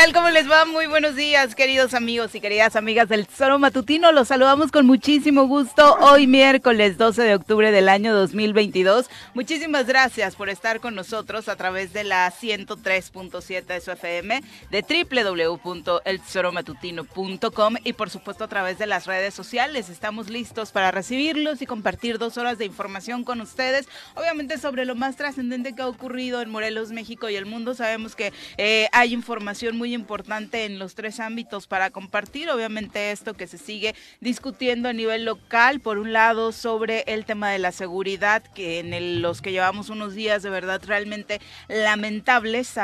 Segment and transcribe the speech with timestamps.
[0.00, 0.12] tal?
[0.14, 0.64] ¿Cómo les va?
[0.64, 4.12] Muy buenos días, queridos amigos y queridas amigas del Tesoro Matutino.
[4.12, 9.10] Los saludamos con muchísimo gusto hoy miércoles 12 de octubre del año 2022.
[9.34, 14.40] Muchísimas gracias por estar con nosotros a través de la 103.7 de su FM,
[14.70, 19.90] de www.eltesoromatutino.com y por supuesto a través de las redes sociales.
[19.90, 24.94] Estamos listos para recibirlos y compartir dos horas de información con ustedes, obviamente sobre lo
[24.94, 27.74] más trascendente que ha ocurrido en Morelos, México y el mundo.
[27.74, 32.50] Sabemos que eh, hay información muy importante en los tres ámbitos para compartir.
[32.50, 37.50] Obviamente esto que se sigue discutiendo a nivel local, por un lado sobre el tema
[37.50, 42.74] de la seguridad, que en los que llevamos unos días de verdad realmente lamentables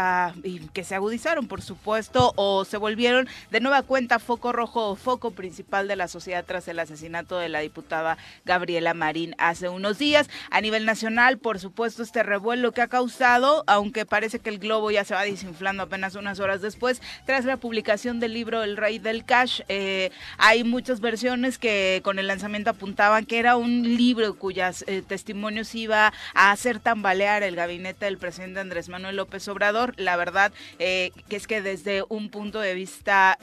[0.43, 4.97] y que se agudizaron, por supuesto, o se volvieron de nueva cuenta foco rojo o
[4.97, 9.99] foco principal de la sociedad tras el asesinato de la diputada Gabriela Marín hace unos
[9.99, 10.29] días.
[10.51, 14.91] A nivel nacional, por supuesto, este revuelo que ha causado, aunque parece que el globo
[14.91, 18.99] ya se va desinflando apenas unas horas después, tras la publicación del libro El Rey
[18.99, 19.61] del Cash.
[19.69, 25.03] Eh, hay muchas versiones que con el lanzamiento apuntaban que era un libro cuyas eh,
[25.07, 29.95] testimonios iba a hacer tambalear el gabinete del presidente Andrés Manuel López Obrador.
[29.97, 33.39] La verdad eh, que es que desde un punto de vista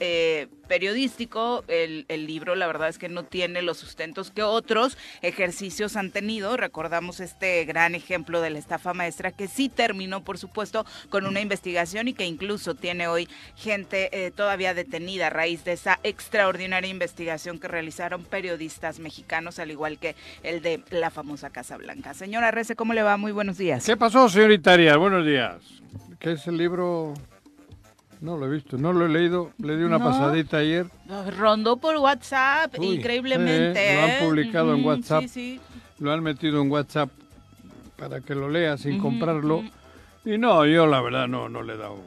[0.64, 5.96] periodístico, el, el, libro la verdad es que no tiene los sustentos que otros ejercicios
[5.96, 6.56] han tenido.
[6.56, 11.40] Recordamos este gran ejemplo de la estafa maestra que sí terminó, por supuesto, con una
[11.40, 16.90] investigación y que incluso tiene hoy gente eh, todavía detenida a raíz de esa extraordinaria
[16.90, 22.14] investigación que realizaron periodistas mexicanos, al igual que el de la famosa Casa Blanca.
[22.14, 23.16] Señora Rece, ¿cómo le va?
[23.16, 23.84] Muy buenos días.
[23.84, 24.96] ¿Qué pasó, señorita Arias?
[24.96, 25.56] Buenos días.
[26.18, 27.14] ¿Qué es el libro?
[28.20, 30.86] No lo he visto, no lo he leído, le di una pasadita ayer.
[31.36, 33.96] Rondó por WhatsApp, increíblemente.
[33.96, 34.18] lo han ¿eh?
[34.22, 35.22] publicado en WhatsApp.
[35.22, 35.60] Sí, sí.
[35.98, 37.10] Lo han metido en WhatsApp
[37.96, 39.62] para que lo lea sin comprarlo.
[40.24, 41.98] Y no, yo la verdad no, no le he dado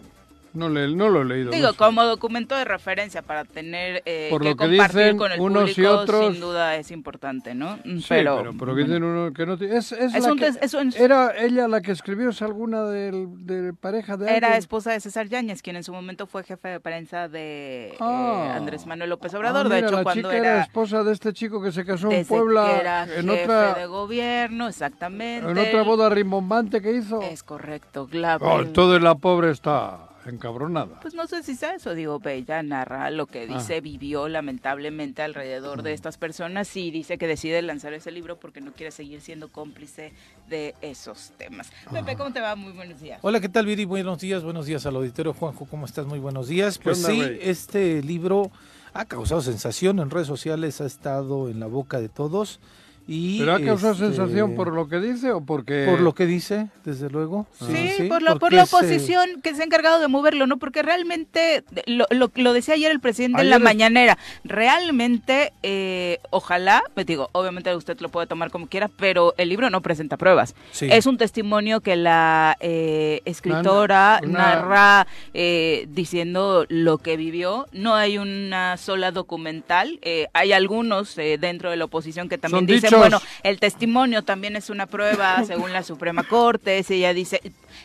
[0.54, 1.52] no, le, no lo he leído.
[1.52, 5.86] Digo, como documento de referencia para tener eh, que, compartir con el unos público, y
[5.86, 7.78] otros, sin duda es importante, ¿no?
[7.84, 11.92] Sí, pero, pero, dicen uno que no es, es, la que, ¿Era ella la que
[11.92, 12.30] escribió?
[12.30, 16.44] ¿Es alguna de, pareja de Era esposa de César Yáñez, quien en su momento fue
[16.44, 18.54] jefe de prensa de eh, ah.
[18.56, 19.68] Andrés Manuel López Obrador.
[19.68, 22.26] Ah, de hecho, la cuando chica era, esposa de este chico que se casó en
[22.26, 22.80] Puebla.
[22.80, 25.50] era en jefe otra, de gobierno, exactamente.
[25.50, 27.22] En otra boda rimbombante que hizo.
[27.22, 28.46] Es correcto, claro.
[28.46, 31.00] Oh, todo la pobre está encabronada.
[31.00, 33.82] Pues no sé si sea eso, digo, Bella narra lo que dice, ah.
[33.82, 38.72] vivió lamentablemente alrededor de estas personas y dice que decide lanzar ese libro porque no
[38.74, 40.14] quiere seguir siendo cómplice
[40.50, 41.72] de esos temas.
[41.92, 42.56] Pepe, ¿cómo te va?
[42.56, 43.20] Muy buenos días.
[43.22, 43.86] Hola, ¿qué tal, Viri?
[43.86, 45.34] Buenos días, buenos días al auditorio.
[45.34, 46.06] Juanjo, ¿cómo estás?
[46.06, 46.78] Muy buenos días.
[46.78, 48.52] Pues sí, este libro
[48.94, 52.60] ha causado sensación en redes sociales, ha estado en la boca de todos.
[53.08, 55.86] ¿Pero ha causado este, sensación por lo que dice o porque...?
[55.90, 57.48] Por lo que dice, desde luego.
[57.58, 60.58] Sí, por, la, por la oposición que se ha encargado de moverlo, ¿no?
[60.58, 67.06] Porque realmente, lo, lo, decía ayer el presidente en la mañanera, realmente, eh, ojalá, me
[67.06, 70.54] digo, obviamente usted lo puede tomar como quiera, pero el libro no presenta pruebas.
[70.82, 77.68] Es un testimonio que la eh, escritora narra eh, diciendo lo que vivió.
[77.72, 80.00] No hay una sola documental.
[80.34, 84.88] hay algunos dentro de la oposición que también dicen bueno, el testimonio también es una
[84.88, 86.84] prueba según la Suprema Corte.
[86.88, 87.42] Ella dice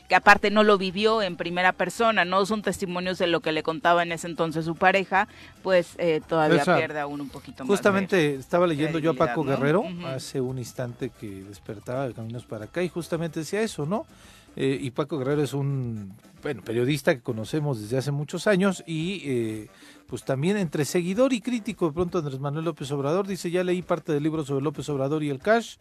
[0.08, 3.62] que aparte no lo vivió en primera persona, no son testimonios de lo que le
[3.62, 5.28] contaba en ese entonces su pareja,
[5.62, 7.68] pues eh, todavía pierde aún un poquito más.
[7.68, 12.66] Justamente estaba leyendo yo a Paco Guerrero hace un instante que despertaba de caminos para
[12.66, 14.06] acá y justamente decía eso, ¿no?
[14.54, 16.12] Eh, y Paco Guerrero es un
[16.42, 19.68] bueno, periodista que conocemos desde hace muchos años y eh,
[20.12, 23.80] pues también entre seguidor y crítico de pronto Andrés Manuel López Obrador, dice, ya leí
[23.80, 25.76] parte del libro sobre López Obrador y el cash,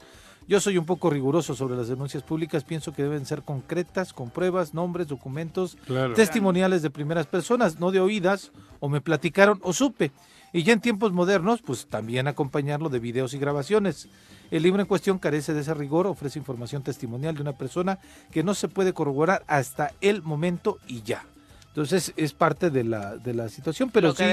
[0.47, 4.29] yo soy un poco riguroso sobre las denuncias públicas, pienso que deben ser concretas, con
[4.29, 5.77] pruebas, nombres, documentos,
[6.15, 10.13] testimoniales de primeras personas, no de oídas, o me platicaron o supe.
[10.53, 14.07] Y ya en tiempos modernos, pues también acompañarlo de videos y grabaciones.
[14.49, 17.99] El libro en cuestión carece de ese rigor, ofrece información testimonial de una persona
[18.31, 21.25] que no se puede corroborar hasta el momento y ya.
[21.71, 24.25] Entonces es parte de la, de la situación, pero sí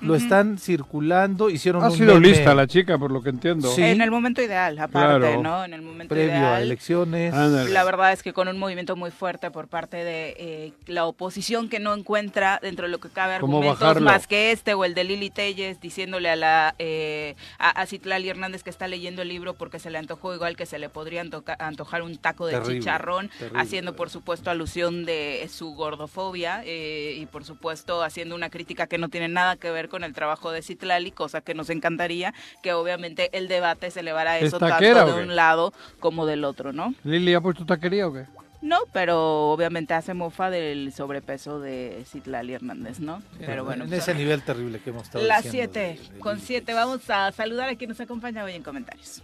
[0.00, 3.68] lo están circulando, hicieron ha sido lista la chica por lo que entiendo.
[3.72, 3.82] Sí.
[3.82, 5.64] En el momento ideal, aparte, ¿no?
[5.64, 7.34] En el momento previo a elecciones.
[7.34, 11.68] La verdad es que con un movimiento muy fuerte por parte de eh, la oposición
[11.68, 15.02] que no encuentra dentro de lo que cabe argumentos más que este o el de
[15.02, 19.80] Lili Telles diciéndole a la eh, a, Citlali Hernández que está leyendo el libro porque
[19.80, 21.24] se le antojó igual que se le podría
[21.58, 27.44] antojar un taco de chicharrón, haciendo por supuesto alusión de su gordofobia eh, y por
[27.44, 31.12] supuesto haciendo una crítica que no tiene nada que ver con el trabajo de Citlali,
[31.12, 35.72] cosa que nos encantaría que obviamente el debate se elevara eso tanto de un lado
[35.98, 36.94] como del otro, ¿no?
[37.04, 38.26] ¿Lili ha puesto taquería o qué?
[38.60, 43.22] No, pero obviamente hace mofa del sobrepeso de Citlali Hernández, ¿no?
[43.38, 43.84] Pero bueno.
[43.84, 47.76] En ese nivel terrible que hemos estado Las 7, con 7 vamos a saludar a
[47.76, 49.22] quien nos acompaña hoy en comentarios.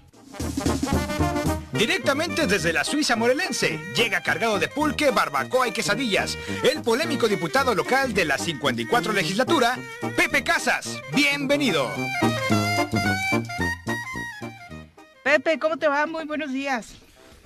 [1.73, 7.75] Directamente desde la Suiza morelense, llega cargado de pulque, barbacoa y quesadillas, el polémico diputado
[7.75, 9.77] local de la 54 legislatura,
[10.17, 11.01] Pepe Casas.
[11.15, 11.91] Bienvenido.
[15.25, 16.07] Pepe, ¿cómo te va?
[16.07, 16.95] Muy buenos días.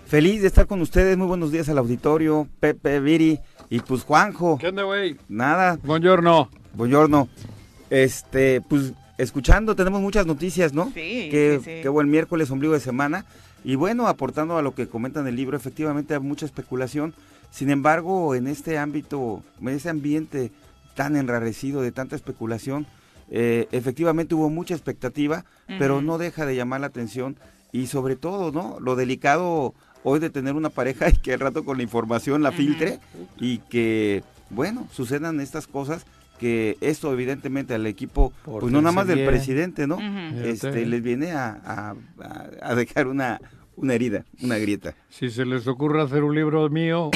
[0.06, 1.16] Feliz de estar con ustedes.
[1.16, 2.48] Muy buenos días al auditorio.
[2.60, 4.58] Pepe, Viri y pues Juanjo.
[4.58, 5.16] ¿Qué onda, güey?
[5.28, 5.78] Nada.
[5.82, 6.50] Buongiorno.
[6.74, 7.28] Buongiorno.
[7.90, 10.86] Este, pues escuchando, tenemos muchas noticias, ¿no?
[10.86, 11.82] Sí, qué, sí, sí.
[11.82, 13.26] qué buen miércoles, ombligo de semana.
[13.64, 17.12] Y bueno, aportando a lo que comenta en el libro, efectivamente hay mucha especulación.
[17.50, 20.52] Sin embargo, en este ámbito, en este ambiente
[20.94, 22.86] tan enrarecido de tanta especulación,
[23.30, 25.44] eh, efectivamente hubo mucha expectativa,
[25.78, 27.36] pero no deja de llamar la atención
[27.72, 28.78] y sobre todo, ¿no?
[28.80, 32.52] Lo delicado hoy de tener una pareja y que al rato con la información la
[32.52, 33.00] filtre
[33.38, 36.06] y que, bueno, sucedan estas cosas
[36.38, 39.98] que esto evidentemente al equipo, Por pues no nada más del presidente, ¿no?
[40.44, 43.40] Este, les viene a, a- a- a dejar una,
[43.76, 44.94] una herida, una grieta.
[45.10, 47.10] Si se les ocurre hacer un libro mío,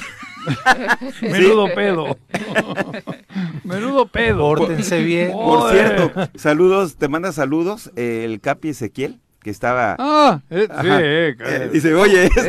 [1.22, 2.18] menudo pedo.
[3.64, 4.38] menudo pedo.
[4.56, 5.32] Pórtense bien.
[5.32, 5.86] Por Joder.
[5.96, 9.96] cierto, saludos, te manda saludos eh, el Capi Ezequiel, que estaba...
[9.98, 12.40] Ah, eh, sí, eh, eh, dice, oye, esa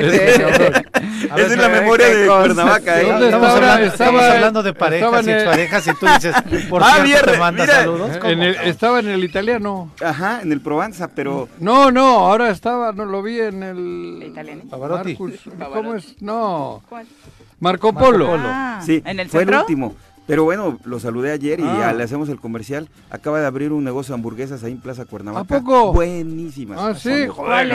[1.37, 2.27] es la pero, memoria de.
[2.27, 3.01] Cuernavaca.
[3.01, 3.05] ¿eh?
[3.05, 6.35] ¿Dónde Estamos, hablando, estamos Estaba- hablando de parejas en y el- exparejas y tú dices,
[6.69, 7.75] por Ah, cierto, te manda mira.
[7.79, 8.11] saludos.
[8.23, 9.91] En el- estaba en el italiano.
[10.03, 11.49] Ajá, en el Provenza, pero...
[11.59, 14.19] No, no, ahora estaba, no lo vi en el.
[14.21, 14.61] ¿El italiano?
[14.69, 15.09] Pavarotti.
[15.17, 15.39] Marcus,
[15.73, 16.21] ¿Cómo es?
[16.21, 17.07] No, ¿Cuál?
[17.59, 18.27] Marco Polo.
[18.27, 18.43] Polo.
[18.45, 19.55] Ah, Sí, ¿En el fue centro?
[19.57, 19.95] el último.
[20.25, 21.77] Pero bueno, lo saludé ayer y Ah.
[21.79, 22.87] ya le hacemos el comercial.
[23.09, 25.41] Acaba de abrir un negocio de hamburguesas ahí en Plaza Cuernavaca.
[25.55, 25.91] ¿A poco?
[25.91, 26.79] Buenísimas.
[26.81, 27.67] Ah, sí, joder.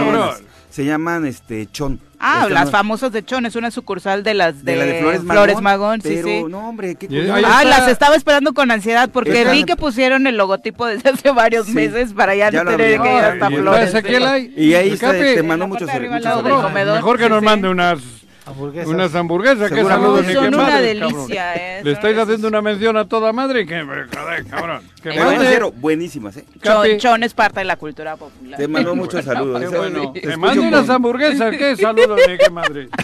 [0.70, 2.00] Se llaman este Chon.
[2.20, 4.84] Ah, Esta las no- famosas de Chon, es una sucursal de las de, de la
[4.86, 6.00] de Flores Magón.
[6.00, 6.44] sí, pero sí.
[6.48, 10.36] no, hombre, qué Ah, está- las estaba esperando con ansiedad porque vi que pusieron el
[10.36, 13.94] logotipo desde hace varios Sí, meses para ya, ya no tener que ir hasta Flores.
[13.94, 14.52] Ahí.
[14.56, 16.96] Y ahí te mandó muchos, comedor.
[16.96, 18.00] Mejor que nos mande unas,
[18.48, 18.88] Hamburguesas.
[18.88, 23.06] unas hamburguesas, que saludos ni una madre, delicia, eh, Le estáis haciendo una mención a
[23.06, 24.82] toda madre que, joder, cabrón.
[25.02, 25.46] Que Eh, mande.
[25.48, 26.44] cero, buenísimas, ¿eh?
[26.60, 26.88] Capi.
[26.90, 28.58] Chon, Chon es parte de la cultura popular.
[28.58, 29.60] Te mandó muchos saludos.
[29.60, 30.12] Qué bueno.
[30.12, 31.76] te Que mande unas hamburguesas, ¿qué?
[31.76, 32.88] Saludos ni qué madre.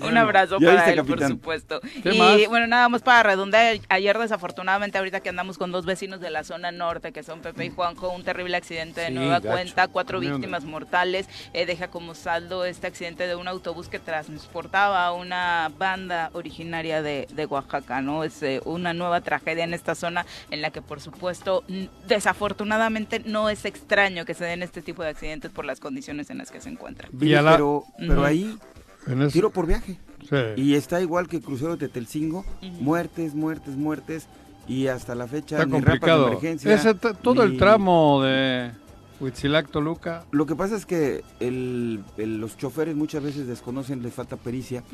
[0.00, 1.80] Un abrazo ¿Ya para viste, él, por supuesto.
[2.02, 2.48] ¿Qué y más?
[2.48, 6.44] bueno, nada más para redundar, ayer desafortunadamente, ahorita que andamos con dos vecinos de la
[6.44, 9.48] zona norte, que son Pepe y Juanjo, un terrible accidente de Sí, nueva gacho.
[9.48, 13.98] cuenta, cuatro víctimas mortales, eh, deja como saldo este accidente de un autobús que
[14.32, 18.24] transportaba a una banda originaria de, de Oaxaca, ¿no?
[18.24, 21.64] Es eh, una nueva tragedia en esta zona en la que, por supuesto,
[22.06, 26.38] desafortunadamente no es extraño que se den este tipo de accidentes por las condiciones en
[26.38, 27.10] las que se encuentran.
[27.18, 28.58] La- pero, pero ahí,
[29.06, 29.98] En ese- tiro por viaje.
[30.28, 30.36] sí.
[30.56, 32.44] Y está igual que el crucero de Tetelcingo,
[32.80, 34.26] muertes, muertes, muertes.
[34.66, 36.26] Y hasta la fecha Está ni rampas de complicado.
[36.28, 38.70] emergencia, Ese todo el tramo de
[39.20, 40.24] Huitzilac Toluca.
[40.30, 44.84] Lo que pasa es que el- el- los choferes muchas veces desconocen, les falta pericia,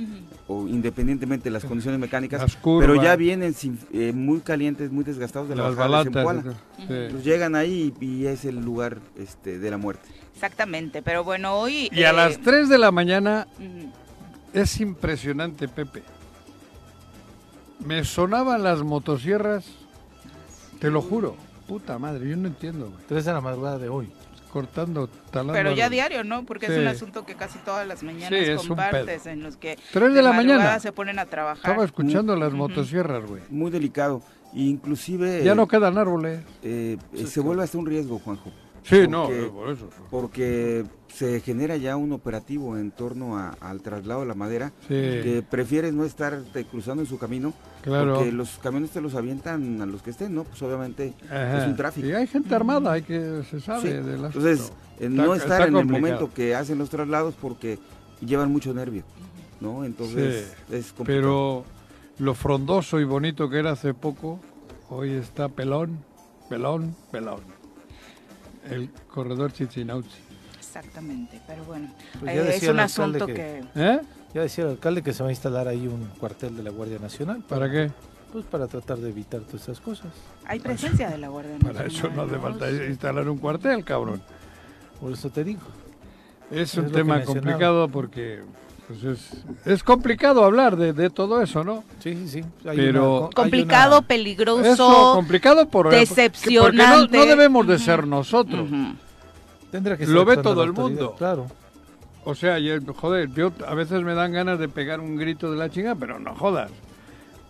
[0.49, 2.87] o independientemente de las condiciones mecánicas, Las curvas.
[2.89, 6.45] pero ya vienen sin- eh, muy calientes, muy desgastados de la Las bajada de balatas.
[6.45, 6.59] Zempoala.
[7.09, 7.13] sí.
[7.13, 10.09] Pues llegan ahí y, y es el lugar este, de la muerte.
[10.35, 11.89] Exactamente, pero bueno, hoy...
[11.93, 13.47] Y a eh, las 3 de la mañana
[14.53, 16.03] es impresionante, Pepe.
[17.85, 19.67] Me sonaban las motosierras,
[20.81, 21.37] te lo juro.
[21.67, 22.99] Puta madre, yo no entiendo, güey.
[23.09, 24.11] Tres de la madrugada de hoy.
[24.53, 25.53] Cortando, talando.
[25.55, 26.45] Pero ya diario, ¿no?
[26.45, 28.29] Porque es un asunto que casi todas las mañanas
[28.61, 30.81] Sí, compartes, en los que Tres de la madrugada mañana.
[30.81, 31.57] se ponen a trabajar.
[31.71, 33.43] Estaba escuchando las motosierras, güey.
[33.51, 34.23] Muy delicado.
[34.53, 36.41] Inclusive Ya no quedan árboles.
[36.63, 38.53] eh, eh, se vuelve hasta un riesgo, Juanjo.
[38.85, 39.89] Sí, no, Porque- eh, por eso.
[40.11, 44.89] Porque se genera ya un operativo en torno a- al traslado de la madera, Sí,
[44.89, 48.15] que prefieres no estar cruzando en su camino, claro.
[48.17, 50.45] porque los camiones te los avientan a los que estén, ¿no?
[50.45, 51.63] Pues obviamente Ajá.
[51.63, 52.07] es un tráfico.
[52.09, 53.89] Y hay gente armada, hay que se sabe Sí.
[53.89, 54.49] del asunto.
[54.49, 57.79] Entonces, eh, Está- no está estar en el momento que hacen los traslados porque
[58.21, 59.03] llevan mucho nervio,
[59.61, 59.85] ¿no?
[59.85, 61.05] Entonces es complicado.
[61.07, 61.65] Pero
[62.19, 64.41] lo frondoso y bonito que era hace poco,
[64.91, 65.99] hoy está pelón,
[66.51, 67.54] pelón, pelón.
[68.71, 70.09] El corredor Chichinauchi.
[70.59, 71.89] Exactamente, pero bueno,
[72.21, 73.63] Pues ya eh, es decía un el alcalde asunto que- que...
[73.77, 74.01] ¿Eh?
[74.35, 76.99] Ya decía el alcalde que se va a instalar ahí un cuartel de la Guardia
[76.99, 77.45] Nacional.
[77.49, 77.91] ¿Para qué?
[78.33, 80.09] Pues para tratar de evitar todas esas cosas.
[80.47, 81.93] Hay presencia de la Guardia Para Nacional.
[81.97, 84.21] eso no hace falta instalar un cuartel, cabrón.
[85.01, 85.61] Por eso te digo.
[86.51, 88.43] Es Es un tema complicado porque
[88.89, 89.31] pues es,
[89.65, 91.85] es complicado hablar de, de todo eso, ¿no?
[92.01, 92.45] Sí, sí, sí.
[92.69, 94.65] Hay Pero- una- hay Complicado, una- peligroso.
[94.65, 97.17] Eso, complicado por Porque decepcionante.
[97.17, 98.69] no, no debemos de ser nosotros.
[99.71, 101.15] Tendrá que Lo ser ve actuando todo el mundo.
[101.17, 101.47] Claro.
[102.25, 105.57] o sea, yo, joder, yo a veces me dan ganas de pegar un grito de
[105.59, 106.71] la chinga, pero no jodas.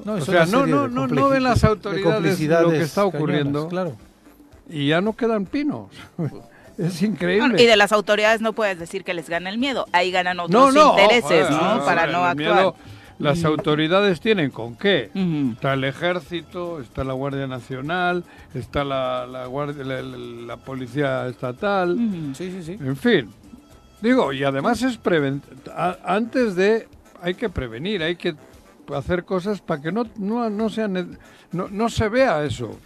[0.05, 3.69] No, o sea, no, no, no, no ven las autoridades lo que está ocurriendo.
[3.69, 3.97] claro.
[4.69, 5.89] Y ya no quedan pinos.
[6.79, 7.63] Es increíble.
[7.63, 9.87] y de las autoridades no puedes decir que les gana el miedo.
[9.93, 11.85] Ahí ganan otros intereses, ¿no?
[11.85, 12.75] Para no actuar.
[13.19, 15.11] las autoridades tienen con qué.
[15.53, 21.97] Está el ejército, está la Guardia Nacional, está la, la, guardia, la, Policía Estatal.
[22.35, 22.73] Sí, sí, sí.
[22.73, 23.31] En fin.
[24.01, 24.99] Digo, y además es
[26.05, 26.89] antes de...
[27.23, 28.35] Hay que prevenir, hay que
[28.95, 31.19] hacer cosas para que no, no, no, sean,
[31.53, 32.79] no, no se vea eso.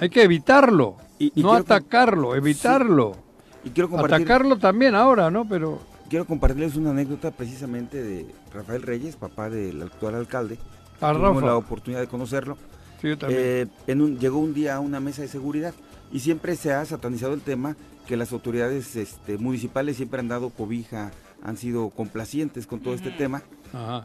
[0.00, 0.96] Hay que evitarlo,
[1.34, 3.21] no atacarlo, evitarlo.
[3.64, 5.46] Y quiero Atacarlo también ahora, ¿no?
[5.48, 10.58] Pero quiero compartirles una anécdota precisamente de Rafael Reyes, papá del actual alcalde.
[11.00, 12.56] Ah, Tuvimos la oportunidad de conocerlo.
[13.00, 13.40] Sí, yo también.
[13.42, 15.74] Eh, en un, llegó un día a una mesa de seguridad
[16.12, 17.76] y siempre se ha satanizado el tema
[18.06, 23.10] que las autoridades este, municipales siempre han dado cobija, han sido complacientes con todo este
[23.10, 23.42] tema.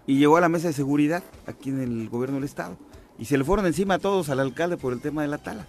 [0.05, 2.77] Y llegó a la mesa de seguridad aquí en el gobierno del estado
[3.19, 5.65] y se le fueron encima a todos al alcalde por el tema de la tala.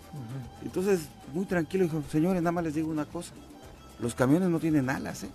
[0.63, 3.33] Entonces, muy tranquilo, dijo, señores, nada más les digo una cosa,
[4.01, 5.31] los camiones no tienen alas, ¿eh?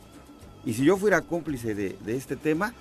[0.65, 2.73] Y si yo fuera cómplice de, este tema,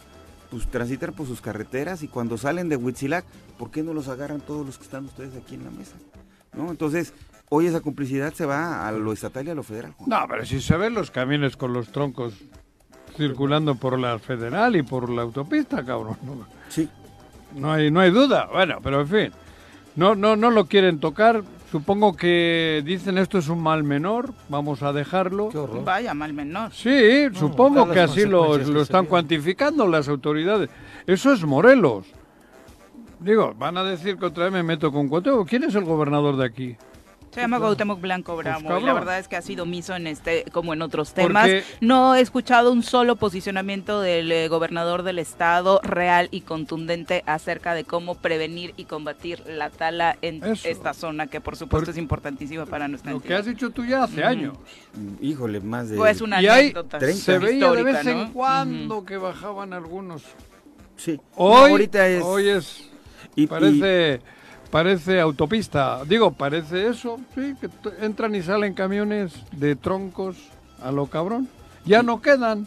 [0.51, 3.25] pues transitar por sus carreteras y cuando salen de Huitzilac,
[3.59, 5.97] ¿por qué no los agarran todos los que están ustedes aquí en la mesa?
[6.53, 6.71] ¿No?
[6.71, 7.13] Entonces,
[7.49, 9.95] hoy esa complicidad se va a lo estatal y a lo federal.
[10.07, 12.35] No, pero si se ven los camiones con los troncos
[13.17, 16.17] circulando por la federal y por la autopista, cabrón.
[16.69, 16.89] Sí.
[17.55, 18.49] No hay, no hay duda.
[18.51, 19.33] Bueno, pero en fin.
[19.97, 21.43] No, no, no lo quieren tocar.
[21.73, 25.49] Supongo que dicen esto es un mal menor, vamos a dejarlo.
[25.83, 26.71] Vaya, mal menor.
[26.71, 30.69] Sí, supongo que así lo, lo están cuantificando las autoridades.
[31.07, 32.05] Eso es Morelos.
[33.21, 35.47] Digo, van a decir que otra vez me meto con cuatro.
[35.47, 36.77] ¿Quién es el gobernador de aquí?
[37.33, 40.07] Se llama Gautemoc Blanco pues, Bramo y la verdad es que ha sido miso en
[40.07, 41.49] este como en otros temas.
[41.81, 47.73] No he escuchado un solo posicionamiento del eh, gobernador del estado real y contundente acerca
[47.73, 52.67] de cómo prevenir y combatir la tala en esta zona que por supuesto es importantísima
[52.67, 54.59] para nuestra Lo que has dicho tú ya hace años.
[54.95, 57.01] Mm, híjole, más de Pues una y anécdota.
[57.01, 60.23] se veía de vez en cuando que bajaban algunos.
[60.97, 61.19] Sí.
[61.37, 62.23] Hoy, ahorita es...
[62.23, 62.91] hoy es
[63.35, 64.21] y, parece
[64.73, 66.03] parece autopista.
[66.07, 67.69] Digo, parece eso, sí, que
[68.01, 70.37] entran y salen camiones de troncos
[70.83, 71.47] a lo cabrón.
[71.85, 72.67] Ya no quedan.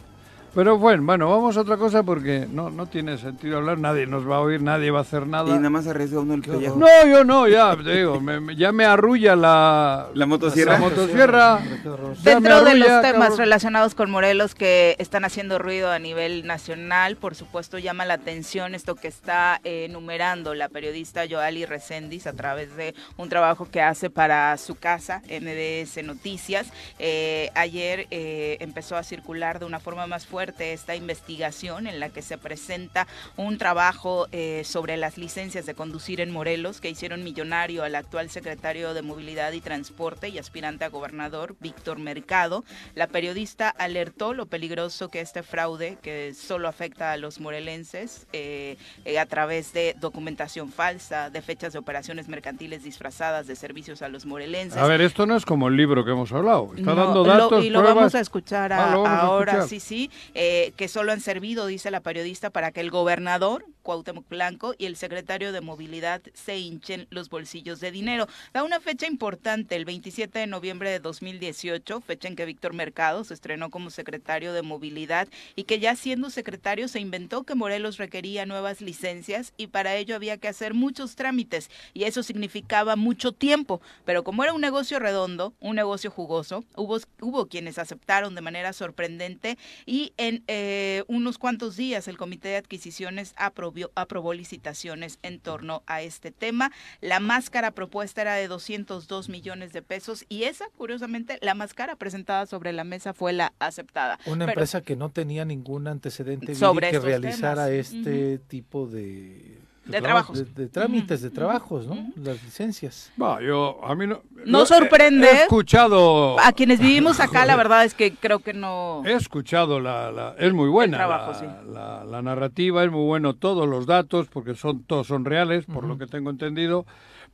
[0.56, 4.26] Pero bueno, bueno, vamos a otra cosa porque no, no tiene sentido hablar, nadie nos
[4.26, 5.50] va a oír, nadie va a hacer nada.
[5.50, 6.76] Y nada más arriesga uno el pellejo.
[6.76, 8.22] No, yo no, ya, te digo,
[8.56, 10.08] ya me arrulla la...
[10.14, 10.72] La motosierra.
[10.72, 11.58] La motosierra.
[12.22, 17.34] Dentro de los temas relacionados con Morelos que están haciendo ruido a nivel nacional, por
[17.34, 22.94] supuesto llama la atención esto que está enumerando la periodista Joali Recendis a través de
[23.18, 26.72] un trabajo que hace para su casa, MBS Noticias.
[26.98, 32.08] Eh, ayer eh, empezó a circular de una forma más fuerte esta investigación en la
[32.10, 37.24] que se presenta un trabajo eh, sobre las licencias de conducir en Morelos que hicieron
[37.24, 42.64] millonario al actual secretario de Movilidad y Transporte y aspirante a gobernador, Víctor Mercado.
[42.94, 48.76] La periodista alertó lo peligroso que este fraude, que solo afecta a los morelenses eh,
[49.04, 54.08] eh, a través de documentación falsa, de fechas de operaciones mercantiles disfrazadas de servicios a
[54.08, 54.78] los morelenses.
[54.78, 56.72] A ver, esto no es como el libro que hemos hablado.
[56.76, 57.64] Está dando datos.
[57.64, 60.10] y lo vamos a escuchar ah, ahora, sí, sí.
[60.34, 64.86] Eh, que solo han servido, dice la periodista, para que el gobernador, Cuauhtémoc Blanco, y
[64.86, 68.26] el secretario de Movilidad se hinchen los bolsillos de dinero.
[68.52, 73.22] Da una fecha importante, el 27 de noviembre de 2018, fecha en que Víctor Mercado
[73.22, 77.96] se estrenó como secretario de Movilidad y que ya siendo secretario se inventó que Morelos
[77.96, 83.30] requería nuevas licencias y para ello había que hacer muchos trámites y eso significaba mucho
[83.30, 83.80] tiempo.
[84.04, 88.72] Pero como era un negocio redondo, un negocio jugoso, hubo, hubo quienes aceptaron de manera
[88.72, 95.40] sorprendente y en eh, unos cuantos días el Comité de Adquisiciones aprobó, aprobó licitaciones en
[95.40, 96.72] torno a este tema.
[97.00, 102.46] La máscara propuesta era de 202 millones de pesos y esa, curiosamente, la máscara presentada
[102.46, 104.18] sobre la mesa fue la aceptada.
[104.26, 110.54] Una empresa que no tenía ningún antecedente sobre que realizara este tipo de de, trabajos.
[110.54, 111.96] De, trámites, de trabajos, ¿no?
[112.16, 113.12] Las licencias.
[113.20, 114.22] Va, yo, a mí no...
[114.44, 115.26] No sorprende.
[115.26, 116.38] He, escuchado...
[116.40, 119.02] A quienes vivimos acá, la verdad es que creo que no...
[119.04, 120.98] He escuchado, la, la es muy buena.
[120.98, 125.84] la, la, narrativa, es muy bueno todos los datos, porque son todos son reales, por
[125.84, 126.86] lo que tengo entendido.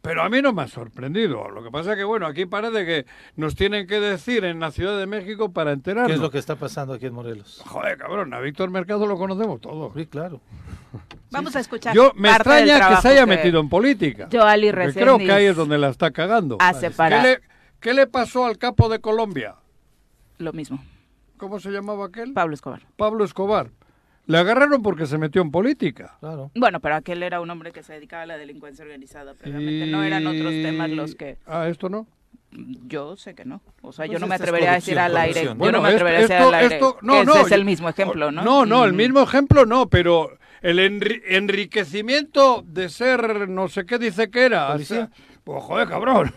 [0.02, 1.48] Pero a mí no me ha sorprendido.
[1.48, 3.06] Lo que pasa es que, bueno, aquí parece que
[3.36, 6.08] nos tienen que decir en la Ciudad de México para enterarnos.
[6.08, 7.62] ¿Qué es lo que está pasando aquí en Morelos?
[7.64, 9.92] Joder, cabrón, a Víctor Mercado lo conocemos todos.
[9.94, 10.40] Sí, claro.
[11.30, 11.94] Vamos a escuchar.
[11.94, 14.28] Yo me extraña que se haya metido en política.
[14.28, 16.56] Yo, Ali Creo que ahí es donde la está cagando.
[16.58, 17.40] Hace ¿Qué le,
[17.80, 19.54] ¿Qué le pasó al capo de Colombia?
[20.38, 20.82] Lo mismo.
[21.42, 22.32] ¿cómo se llamaba aquel?
[22.32, 22.82] Pablo Escobar.
[22.96, 23.70] Pablo Escobar.
[24.26, 26.16] Le agarraron porque se metió en política.
[26.20, 26.50] Claro.
[26.54, 29.86] Bueno, pero aquel era un hombre que se dedicaba a la delincuencia organizada previamente.
[29.86, 31.38] No eran otros temas los que...
[31.46, 32.06] Ah, ¿esto no?
[32.86, 33.62] Yo sé que no.
[33.80, 35.44] O sea, yo no me atrevería a decir al aire.
[35.44, 36.80] yo no me atrevería a decir al aire.
[37.00, 38.42] no, no, es el mismo ejemplo, ¿no?
[38.42, 44.30] No, no, el mismo ejemplo no, pero el enriquecimiento de ser no sé qué dice
[44.30, 44.76] que era.
[45.44, 46.34] pues joder, cabrón.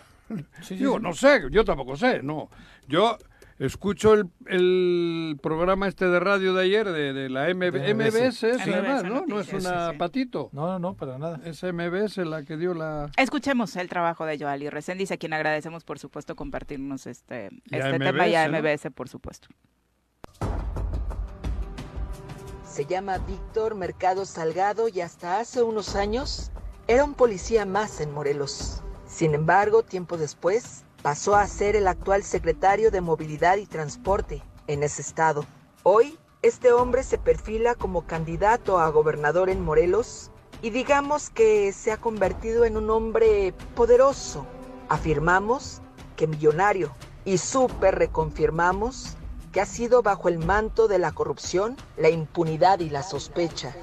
[0.70, 2.50] Digo, no sé, yo tampoco sé, no.
[2.88, 3.18] Yo
[3.60, 9.26] escucho el, el, programa este de radio de ayer de, la MBS, además, ¿no?
[9.26, 10.50] No es una patito.
[10.52, 11.40] No, no, no, para nada.
[11.46, 13.10] Es MBS la que dio la...
[13.18, 18.28] Escuchemos el trabajo de Joali Reséndiz, a quien agradecemos, por supuesto, compartirnos este, este tema
[18.28, 19.48] y a MBS, por supuesto.
[22.64, 26.52] Se llama Víctor Mercado Salgado y hasta hace unos años
[26.88, 28.82] era un policía más en Morelos.
[29.08, 34.82] Sin embargo, tiempo después, pasó a ser el actual secretario de Movilidad y Transporte en
[34.82, 35.46] ese estado.
[35.84, 40.32] Hoy, este hombre se perfila como candidato a gobernador en Morelos
[40.64, 44.48] y digamos que se ha convertido en un hombre poderoso.
[44.90, 45.84] Afirmamos
[46.16, 46.92] que millonario
[47.24, 49.16] y súper reconfirmamos
[49.52, 53.76] que ha sido bajo el manto de la corrupción, la impunidad y la sospecha.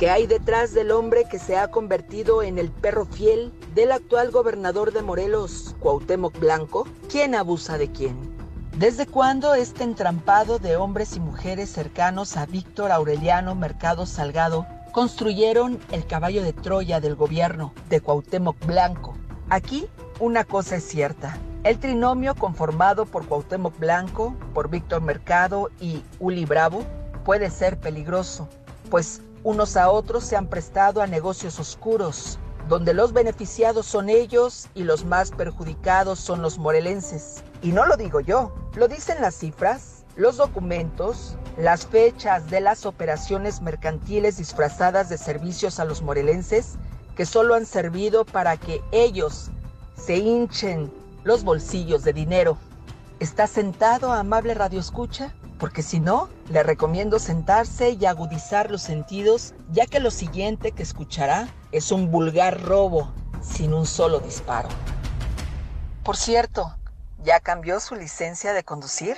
[0.00, 4.30] ¿Qué hay detrás del hombre que se ha convertido en el perro fiel del actual
[4.30, 6.88] gobernador de Morelos, Cuauhtémoc Blanco?
[7.10, 8.16] ¿Quién abusa de quién?
[8.78, 15.78] ¿Desde cuándo este entrampado de hombres y mujeres cercanos a Víctor Aureliano Mercado Salgado construyeron
[15.92, 19.18] el caballo de Troya del gobierno de Cuauhtémoc Blanco?
[19.50, 19.86] Aquí
[20.18, 21.36] una cosa es cierta.
[21.62, 26.84] El trinomio conformado por Cuauhtémoc Blanco, por Víctor Mercado y Uli Bravo
[27.22, 28.48] puede ser peligroso,
[28.88, 34.68] pues unos a otros se han prestado a negocios oscuros, donde los beneficiados son ellos
[34.74, 37.42] y los más perjudicados son los morelenses.
[37.62, 42.86] Y no lo digo yo, lo dicen las cifras, los documentos, las fechas de las
[42.86, 46.76] operaciones mercantiles disfrazadas de servicios a los morelenses
[47.16, 49.50] que solo han servido para que ellos
[49.96, 50.92] se hinchen
[51.24, 52.56] los bolsillos de dinero.
[53.18, 55.34] ¿Está sentado, amable Radio Escucha?
[55.60, 60.82] Porque si no, le recomiendo sentarse y agudizar los sentidos, ya que lo siguiente que
[60.82, 64.70] escuchará es un vulgar robo sin un solo disparo.
[66.02, 66.74] Por cierto,
[67.22, 69.16] ¿ya cambió su licencia de conducir?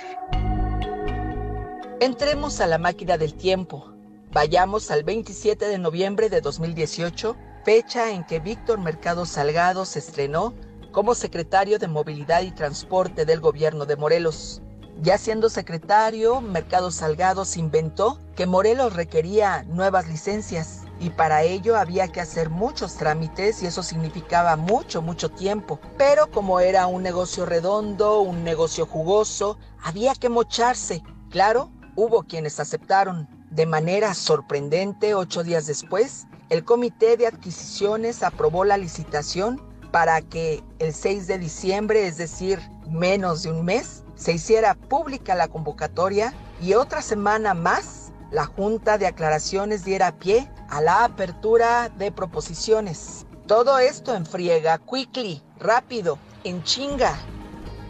[2.01, 3.93] Entremos a la máquina del tiempo.
[4.33, 10.53] Vayamos al 27 de noviembre de 2018, fecha en que Víctor Mercado Salgado se estrenó
[10.91, 14.61] como secretario de Movilidad y Transporte del gobierno de Morelos.
[15.01, 21.75] Ya siendo secretario, Mercado Salgado se inventó que Morelos requería nuevas licencias y para ello
[21.75, 25.79] había que hacer muchos trámites y eso significaba mucho, mucho tiempo.
[25.97, 31.03] Pero como era un negocio redondo, un negocio jugoso, había que mocharse.
[31.29, 33.27] Claro, hubo quienes aceptaron.
[33.49, 40.63] De manera sorprendente, ocho días después, el Comité de Adquisiciones aprobó la licitación para que
[40.79, 46.33] el 6 de diciembre, es decir, menos de un mes, se hiciera pública la convocatoria
[46.61, 53.25] y otra semana más la Junta de Aclaraciones diera pie a la apertura de proposiciones.
[53.47, 57.15] Todo esto en friega, quickly, rápido, en chinga.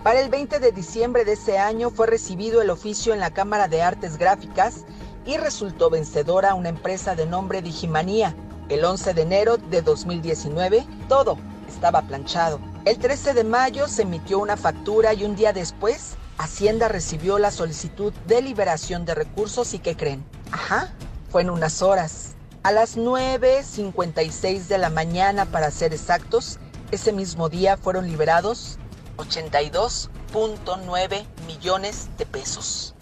[0.04, 3.70] Para el 20 de diciembre de ese año fue recibido el oficio en la Cámara
[3.70, 4.84] de Artes Gráficas
[5.26, 8.36] y resultó vencedora una empresa de nombre Digimanía.
[8.68, 11.38] El 11 de enero de 2019 todo
[11.70, 12.73] estaba planchado.
[12.86, 17.50] El 13 de mayo se emitió una factura y un día después Hacienda recibió la
[17.50, 20.26] solicitud de liberación de recursos y ¿qué creen?
[20.52, 20.94] Ajá,
[21.30, 22.32] fue en unas horas.
[22.64, 26.60] A las 9.56 de la mañana, para ser exactos,
[26.92, 28.78] ese mismo día fueron liberados
[29.16, 32.96] 82.9 millones de pesos.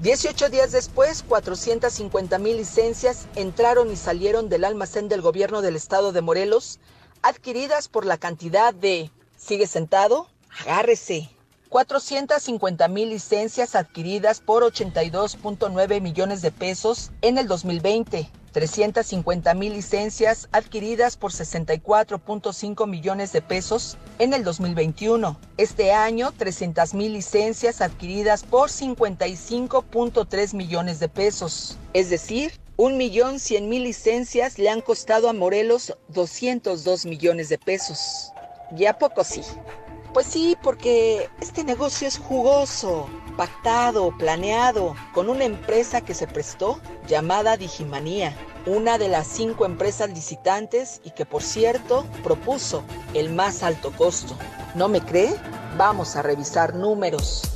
[0.00, 6.12] 18 días después, 450 mil licencias entraron y salieron del almacén del gobierno del estado
[6.12, 6.78] de Morelos,
[7.22, 9.10] adquiridas por la cantidad de...
[9.44, 10.26] ¿Sigue sentado?
[10.62, 11.28] Agárrese.
[11.68, 18.30] 450 mil licencias adquiridas por 82.9 millones de pesos en el 2020.
[18.52, 25.38] 350 mil licencias adquiridas por 64.5 millones de pesos en el 2021.
[25.58, 31.76] Este año, 300 mil licencias adquiridas por 55.3 millones de pesos.
[31.92, 37.58] Es decir, un millón cien mil licencias le han costado a Morelos 202 millones de
[37.58, 38.33] pesos.
[38.74, 39.42] Ya poco sí.
[40.12, 46.80] Pues sí, porque este negocio es jugoso, pactado, planeado, con una empresa que se prestó
[47.06, 53.62] llamada Digimanía, una de las cinco empresas licitantes y que por cierto propuso el más
[53.62, 54.36] alto costo.
[54.74, 55.34] ¿No me cree?
[55.76, 57.53] Vamos a revisar números.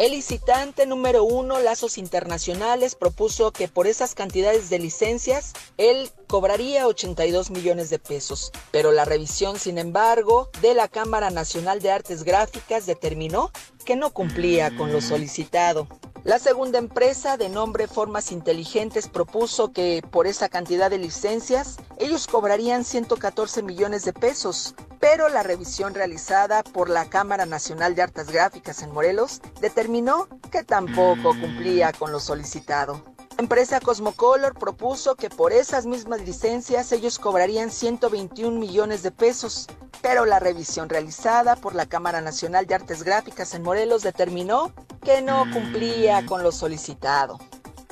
[0.00, 6.86] El licitante número uno, Lazos Internacionales, propuso que por esas cantidades de licencias él cobraría
[6.86, 12.24] 82 millones de pesos, pero la revisión, sin embargo, de la Cámara Nacional de Artes
[12.24, 13.50] Gráficas determinó
[13.84, 15.86] que no cumplía con lo solicitado.
[16.22, 22.26] La segunda empresa, de nombre Formas Inteligentes, propuso que por esa cantidad de licencias ellos
[22.26, 28.30] cobrarían 114 millones de pesos, pero la revisión realizada por la Cámara Nacional de Artes
[28.30, 33.02] Gráficas en Morelos determinó que tampoco cumplía con lo solicitado.
[33.38, 39.68] La empresa Cosmocolor propuso que por esas mismas licencias ellos cobrarían 121 millones de pesos,
[40.02, 45.22] pero la revisión realizada por la Cámara Nacional de Artes Gráficas en Morelos determinó que
[45.22, 47.38] no cumplía con lo solicitado.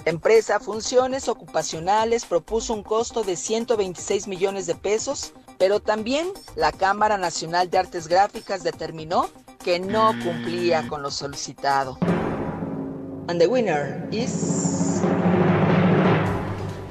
[0.05, 6.73] La empresa Funciones Ocupacionales propuso un costo de 126 millones de pesos, pero también la
[6.73, 9.29] Cámara Nacional de Artes Gráficas determinó
[9.63, 11.99] que no cumplía con lo solicitado.
[13.29, 15.03] And the winner is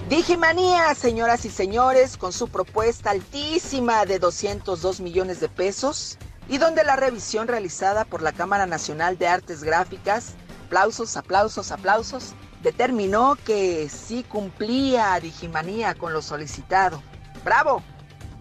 [0.09, 6.17] Digimanía, señoras y señores, con su propuesta altísima de 202 millones de pesos
[6.47, 10.35] y donde la revisión realizada por la Cámara Nacional de Artes Gráficas,
[10.67, 17.03] aplausos, aplausos, aplausos, determinó que sí cumplía Digimanía con lo solicitado.
[17.43, 17.83] ¡Bravo!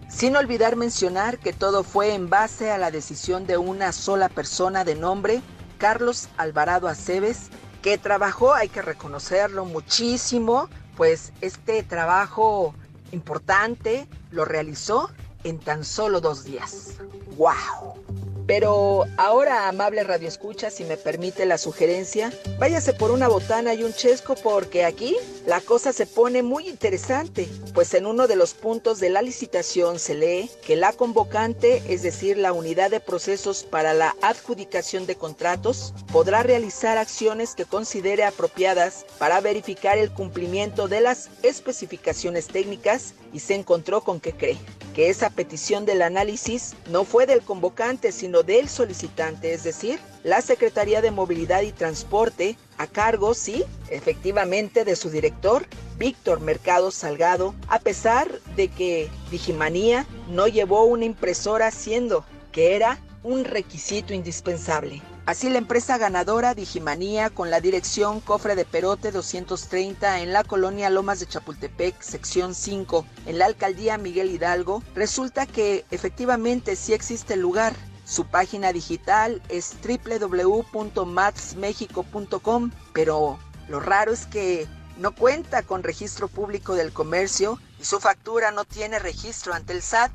[0.07, 4.85] Sin olvidar mencionar que todo fue en base a la decisión de una sola persona
[4.85, 5.41] de nombre,
[5.79, 7.49] Carlos Alvarado Aceves,
[7.81, 12.73] que trabajó, hay que reconocerlo, muchísimo pues este trabajo
[13.11, 15.09] importante lo realizó
[15.43, 16.95] en tan solo dos días.
[17.37, 18.03] ¡Wow!
[18.47, 23.83] Pero ahora, amable Radio Escucha, si me permite la sugerencia, váyase por una botana y
[23.83, 28.53] un chesco porque aquí la cosa se pone muy interesante, pues en uno de los
[28.53, 33.63] puntos de la licitación se lee que la convocante, es decir, la unidad de procesos
[33.63, 40.87] para la adjudicación de contratos, podrá realizar acciones que considere apropiadas para verificar el cumplimiento
[40.87, 44.57] de las especificaciones técnicas y se encontró con que cree
[44.97, 50.41] que esa petición del análisis no fue del convocante, sino del solicitante, es decir, la
[50.41, 55.67] Secretaría de Movilidad y Transporte, a cargo, sí, efectivamente, de su director,
[55.99, 62.97] Víctor Mercado Salgado, a pesar de que Digimanía no llevó una impresora siendo que era
[63.21, 65.03] un requisito indispensable.
[65.27, 70.89] Así la empresa ganadora Digimanía con la dirección Cofre de Perote 230 en la colonia
[70.89, 77.33] Lomas de Chapultepec, sección 5, en la alcaldía Miguel Hidalgo, resulta que efectivamente sí existe
[77.33, 77.75] el lugar.
[78.05, 83.37] Su página digital es www.matsmexico.com, pero
[83.67, 84.65] lo raro es que
[84.97, 89.81] no cuenta con registro público del comercio y su factura no tiene registro ante el
[89.81, 90.13] SAT.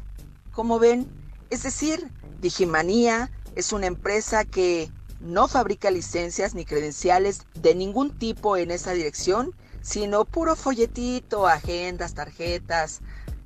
[0.52, 1.06] Como ven,
[1.50, 4.90] es decir, Digimanía es una empresa que
[5.22, 12.14] no fabrica licencias ni credenciales de ningún tipo en esa dirección, sino puro folletito, agendas,
[12.14, 13.00] tarjetas,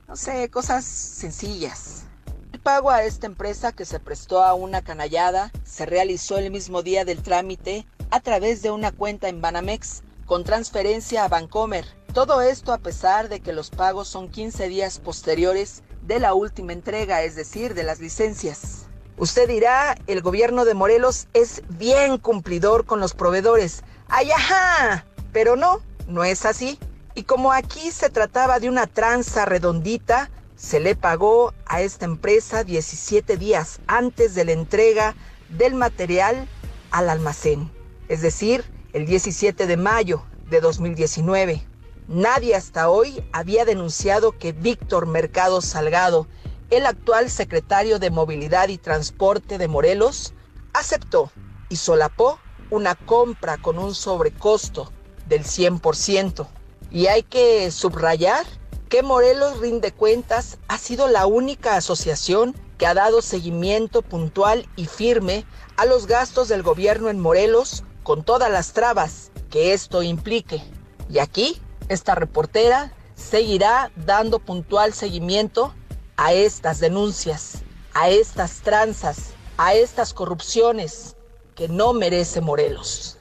[0.09, 2.05] no sé, cosas sencillas.
[2.53, 6.83] El pago a esta empresa que se prestó a una canallada se realizó el mismo
[6.83, 11.85] día del trámite a través de una cuenta en Banamex con transferencia a Bancomer.
[12.15, 16.73] Todo esto a pesar de que los pagos son 15 días posteriores de la última
[16.73, 18.86] entrega, es decir, de las licencias.
[19.19, 23.83] Usted dirá, el gobierno de Morelos es bien cumplidor con los proveedores.
[24.09, 25.07] ¡Ay, ajá!
[25.33, 26.79] Pero no, no es así.
[27.15, 32.63] Y como aquí se trataba de una tranza redondita, se le pagó a esta empresa
[32.63, 35.15] 17 días antes de la entrega
[35.49, 36.47] del material
[36.91, 37.71] al almacén,
[38.09, 41.67] es decir, el 17 de mayo de 2019.
[42.09, 46.27] Nadie hasta hoy había denunciado que Víctor Mercado Salgado
[46.71, 50.35] el actual secretario de Movilidad y Transporte de Morelos
[50.73, 51.31] aceptó
[51.69, 52.39] y solapó
[52.71, 54.93] una compra con un sobrecosto
[55.29, 56.47] del 100%.
[56.91, 58.45] Y hay que subrayar
[58.89, 64.87] que Morelos Rinde Cuentas ha sido la única asociación que ha dado seguimiento puntual y
[64.87, 65.45] firme
[65.77, 70.63] a los gastos del gobierno en Morelos con todas las trabas que esto implique.
[71.09, 75.73] Y aquí, esta reportera seguirá dando puntual seguimiento
[76.17, 77.63] a estas denuncias,
[77.95, 81.17] a estas tranzas, a estas corrupciones
[81.55, 83.19] que no merece Morelos.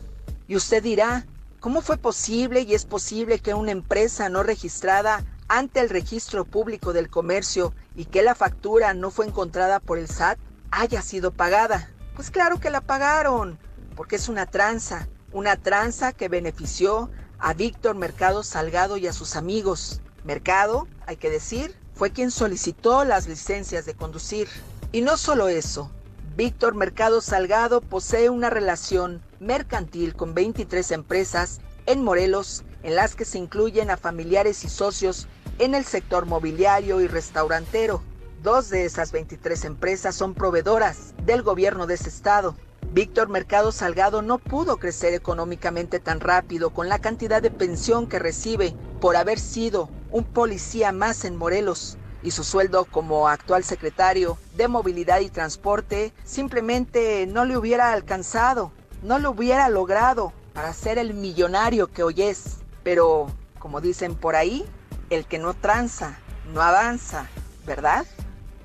[0.47, 1.25] Y usted dirá,
[1.59, 6.93] ¿cómo fue posible y es posible que una empresa no registrada ante el registro público
[6.93, 10.39] del comercio y que la factura no fue encontrada por el SAT
[10.71, 11.89] haya sido pagada?
[12.15, 13.59] Pues claro que la pagaron,
[13.95, 19.35] porque es una tranza, una tranza que benefició a Víctor Mercado Salgado y a sus
[19.35, 20.01] amigos.
[20.23, 24.47] Mercado, hay que decir, fue quien solicitó las licencias de conducir.
[24.91, 25.89] Y no solo eso,
[26.35, 33.25] Víctor Mercado Salgado posee una relación mercantil con 23 empresas en Morelos, en las que
[33.25, 35.27] se incluyen a familiares y socios
[35.59, 38.03] en el sector mobiliario y restaurantero.
[38.43, 42.55] Dos de esas 23 empresas son proveedoras del gobierno de ese estado.
[42.93, 48.19] Víctor Mercado Salgado no pudo crecer económicamente tan rápido con la cantidad de pensión que
[48.19, 54.37] recibe por haber sido un policía más en Morelos y su sueldo como actual secretario
[54.55, 58.71] de Movilidad y Transporte simplemente no le hubiera alcanzado,
[59.03, 62.57] no lo hubiera logrado para ser el millonario que hoy es.
[62.81, 63.27] Pero,
[63.59, 64.65] como dicen por ahí,
[65.09, 66.17] el que no tranza,
[66.53, 67.27] no avanza,
[67.65, 68.05] ¿verdad?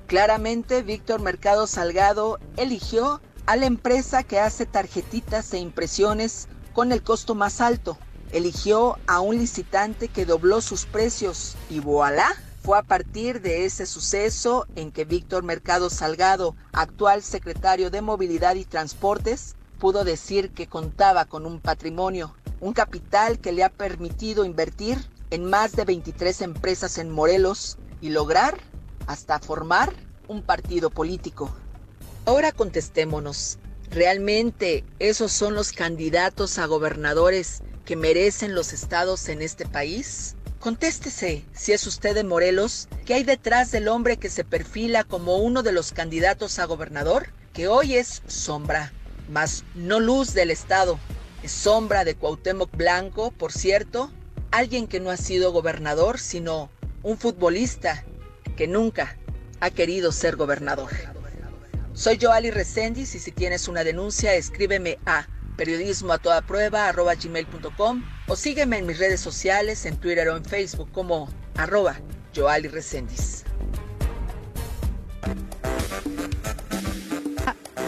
[0.07, 3.21] Claramente, Víctor Mercado Salgado eligió
[3.51, 7.97] a la empresa que hace tarjetitas e impresiones con el costo más alto.
[8.31, 12.33] Eligió a un licitante que dobló sus precios y voilà.
[12.63, 18.55] Fue a partir de ese suceso en que Víctor Mercado Salgado, actual secretario de Movilidad
[18.55, 24.45] y Transportes, pudo decir que contaba con un patrimonio, un capital que le ha permitido
[24.45, 24.97] invertir
[25.29, 28.57] en más de 23 empresas en Morelos y lograr
[29.07, 29.91] hasta formar
[30.29, 31.53] un partido político.
[32.25, 33.57] Ahora contestémonos,
[33.89, 40.35] ¿realmente esos son los candidatos a gobernadores que merecen los estados en este país?
[40.59, 45.37] Contéstese, si es usted de Morelos, ¿qué hay detrás del hombre que se perfila como
[45.37, 47.29] uno de los candidatos a gobernador?
[47.53, 48.93] Que hoy es sombra,
[49.27, 50.99] mas no luz del Estado.
[51.41, 54.11] Es sombra de Cuauhtémoc Blanco, por cierto,
[54.51, 56.69] alguien que no ha sido gobernador, sino
[57.01, 58.05] un futbolista
[58.55, 59.17] que nunca
[59.59, 60.91] ha querido ser gobernador.
[62.01, 66.91] Soy Joali Resendiz y si tienes una denuncia escríbeme a periodismo a toda prueba
[68.27, 71.99] o sígueme en mis redes sociales en Twitter o en Facebook como arroba
[72.35, 73.43] Joali Resendiz.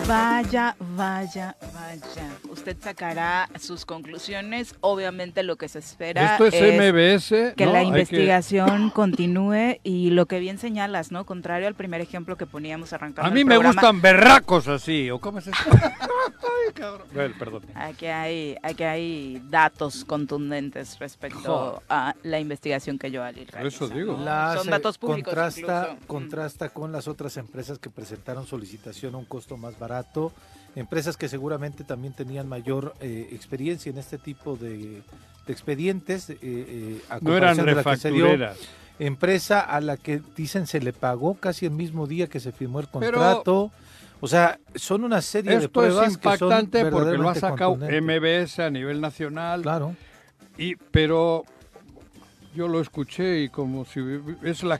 [0.08, 2.38] Vaya, vaya, vaya.
[2.50, 4.76] Usted sacará sus conclusiones.
[4.82, 7.56] Obviamente lo que se espera Esto es, MBS.
[7.56, 11.26] Que la investigación continúe y lo que bien señalas, ¿no?
[11.26, 13.30] Contrario al primer ejemplo que poníamos arrancando.
[13.30, 15.10] A mí me gustan berracos así.
[15.12, 15.58] ¿O cómo es eso?
[15.72, 17.08] Ay, cabrón.
[17.14, 17.64] Bueno, perdón.
[17.76, 24.18] Aquí hay, aquí hay datos contundentes respecto a la investigación que yo Ali Eso digo.
[24.18, 25.34] Son datos públicos.
[25.34, 30.32] Contrasta, contrasta con las otras empresas que presentaron solicitación a un costo más barato
[30.76, 35.02] empresas que seguramente también tenían mayor eh, experiencia en este tipo de,
[35.48, 36.30] expedientes.
[36.30, 38.58] Eh, eh, no eran refactureras.
[39.00, 42.80] Empresa a la que dicen se le pagó casi el mismo día que se firmó
[42.80, 43.72] el contrato.
[44.20, 48.70] o sea, son una serie de pruebas es impactante porque lo ha sacado MBS a
[48.70, 49.64] nivel nacional.
[49.64, 49.96] Claro.
[50.58, 51.44] Y pero
[52.56, 54.00] yo lo escuché y como si
[54.44, 54.80] es la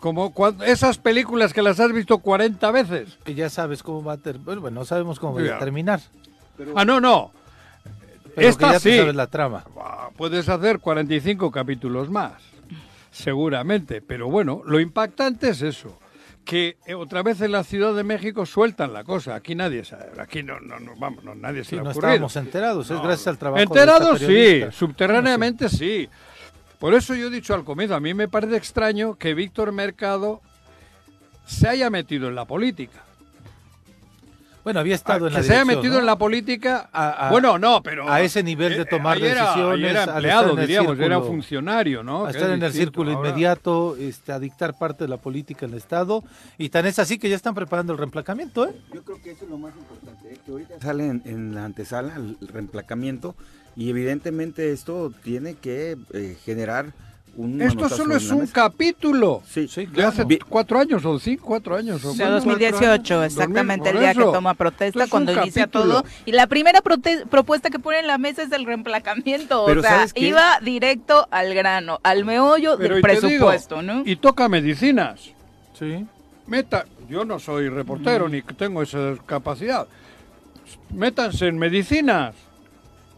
[0.00, 0.32] como
[0.66, 3.18] esas películas que las has visto 40 veces.
[3.22, 4.58] Que ya sabes cómo va a terminar.
[4.58, 6.00] Bueno, no sabemos cómo va a terminar.
[6.74, 7.32] Ah, no, no.
[8.34, 8.96] Pero Esta ya sí.
[8.96, 9.64] sabes la trama.
[10.16, 12.34] Puedes hacer 45 capítulos más,
[13.10, 14.00] seguramente.
[14.00, 15.98] Pero bueno, lo impactante es eso.
[16.44, 19.34] Que eh, otra vez en la Ciudad de México sueltan la cosa.
[19.34, 20.10] Aquí nadie sabe.
[20.18, 22.90] Aquí no, no, no vamos, no, nadie se sí, no estábamos enterados.
[22.90, 23.62] Es gracias al trabajo.
[23.62, 24.62] Enterados, sí.
[24.72, 26.08] Subterráneamente, sí.
[26.80, 30.40] Por eso yo he dicho al comienzo, a mí me parece extraño que Víctor Mercado
[31.44, 33.04] se haya metido en la política.
[34.64, 36.88] Bueno, había estado en la Que se haya metido en la política.
[37.30, 38.10] bueno, no, pero.
[38.10, 39.90] A ese nivel de tomar decisiones.
[39.90, 42.24] Era empleado, diríamos, era funcionario, ¿no?
[42.24, 45.78] A estar en el círculo inmediato, este, a dictar parte de la política en el
[45.78, 46.24] Estado.
[46.56, 48.74] Y tan es así que ya están preparando el reemplacamiento, ¿eh?
[48.94, 50.38] Yo creo que eso es lo más importante, ¿eh?
[50.44, 53.34] que ahorita sale en la antesala el reemplacamiento
[53.76, 56.92] y evidentemente esto tiene que eh, generar
[57.36, 57.62] un...
[57.62, 59.42] Esto solo es un capítulo.
[59.48, 62.04] Sí, sí De hace cuatro años o cinco, cuatro años.
[62.04, 66.04] O, sea, 2018, exactamente el día que toma protesta, cuando inicia todo.
[66.26, 69.64] Y la primera propuesta que pone en la mesa es el reemplacamiento.
[69.64, 74.02] o sea, iba directo al grano, al meollo del presupuesto, ¿no?
[74.04, 75.30] Y toca medicinas.
[75.78, 76.06] Sí.
[76.46, 78.32] Meta, yo no soy reportero mm.
[78.32, 79.86] ni tengo esa capacidad.
[80.92, 82.34] Métanse en medicinas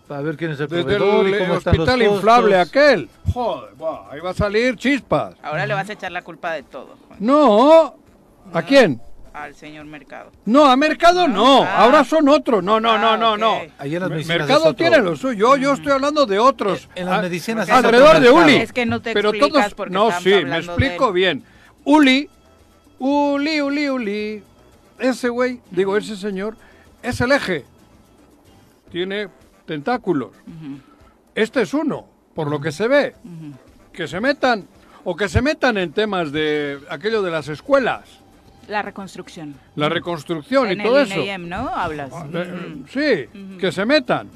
[0.08, 3.08] a ver quién es el proveedor y cómo hospital inflable aquel.
[3.32, 3.70] Joder,
[4.10, 5.34] ahí va a salir chispas.
[5.42, 6.96] Ahora le vas a echar la culpa de todo.
[7.18, 7.96] No,
[8.52, 9.00] ¿a quién?
[9.32, 10.30] Al señor Mercado.
[10.44, 11.84] No, a Mercado no, ah.
[11.84, 12.62] ahora son otros.
[12.62, 13.62] No, no, no, no, no.
[14.26, 16.88] Mercado tiene lo suyo, yo estoy hablando de otros.
[16.94, 18.56] En, las medicinas alrededor de Uli.
[18.56, 21.44] Es que no te Pero todos No, sí, me explico bien.
[21.84, 22.28] Uli,
[22.98, 24.44] Uli, Uli, Uli.
[24.98, 26.56] Ese güey, digo, ese señor
[27.02, 27.64] es el eje.
[28.90, 29.28] Tiene
[29.72, 30.32] tentáculos.
[31.34, 32.04] Este es uno,
[32.34, 33.14] por lo que se ve.
[33.90, 34.66] Que se metan,
[35.02, 38.02] o que se metan en temas de aquello de las escuelas.
[38.68, 39.54] La reconstrucción.
[39.76, 41.38] La reconstrucción y todo eso.
[41.38, 41.68] ¿no?
[41.70, 42.10] Hablas.
[42.12, 42.26] Ah,
[42.90, 44.28] sí, que se metan.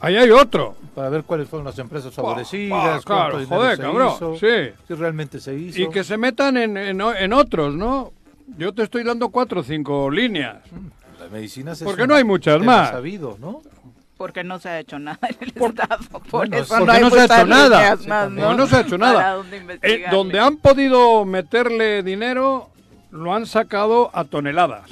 [0.00, 0.76] Ahí hay otro.
[0.94, 3.04] Para ver cuáles fueron las empresas favorecidas.
[3.04, 4.36] claro, joder, cabrón.
[4.40, 4.72] sí.
[4.88, 5.80] Si realmente se hizo.
[5.80, 8.12] Y que se metan en, en, otros, ¿no?
[8.56, 10.64] Yo te estoy dando cuatro o cinco líneas.
[10.72, 10.97] La
[11.28, 12.90] medicina se Porque no hay muchas más.
[12.90, 13.62] Sabido, ¿no?
[14.18, 16.20] porque no se ha hecho nada en el Estado.
[16.28, 18.28] Por eso porque no, se ha hecho nada.
[18.28, 18.54] ¿no?
[18.54, 19.42] no se ha hecho nada.
[19.80, 22.68] Eh, donde han podido meterle dinero,
[23.10, 24.90] lo han sacado a toneladas.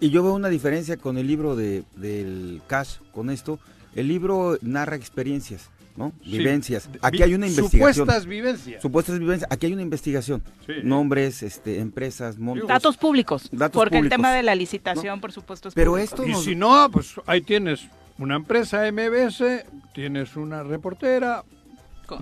[0.00, 3.58] Y, yo veo una diferencia con el libro de, del Cash, con esto.
[3.96, 5.70] El libro narra experiencias.
[5.98, 6.12] ¿No?
[6.24, 6.88] Vivencias.
[7.02, 7.94] Aquí hay una investigación.
[7.94, 8.80] Supuestas vivencias.
[8.80, 9.50] Supuestas vivencias.
[9.50, 10.42] Aquí hay una investigación.
[10.84, 12.68] Nombres, este, empresas, montos.
[12.68, 13.50] Datos públicos.
[13.72, 17.14] porque el tema de la licitación, por supuesto, es Pero esto Y si no, pues
[17.26, 21.44] ahí tienes una empresa MBS, tienes una reportera.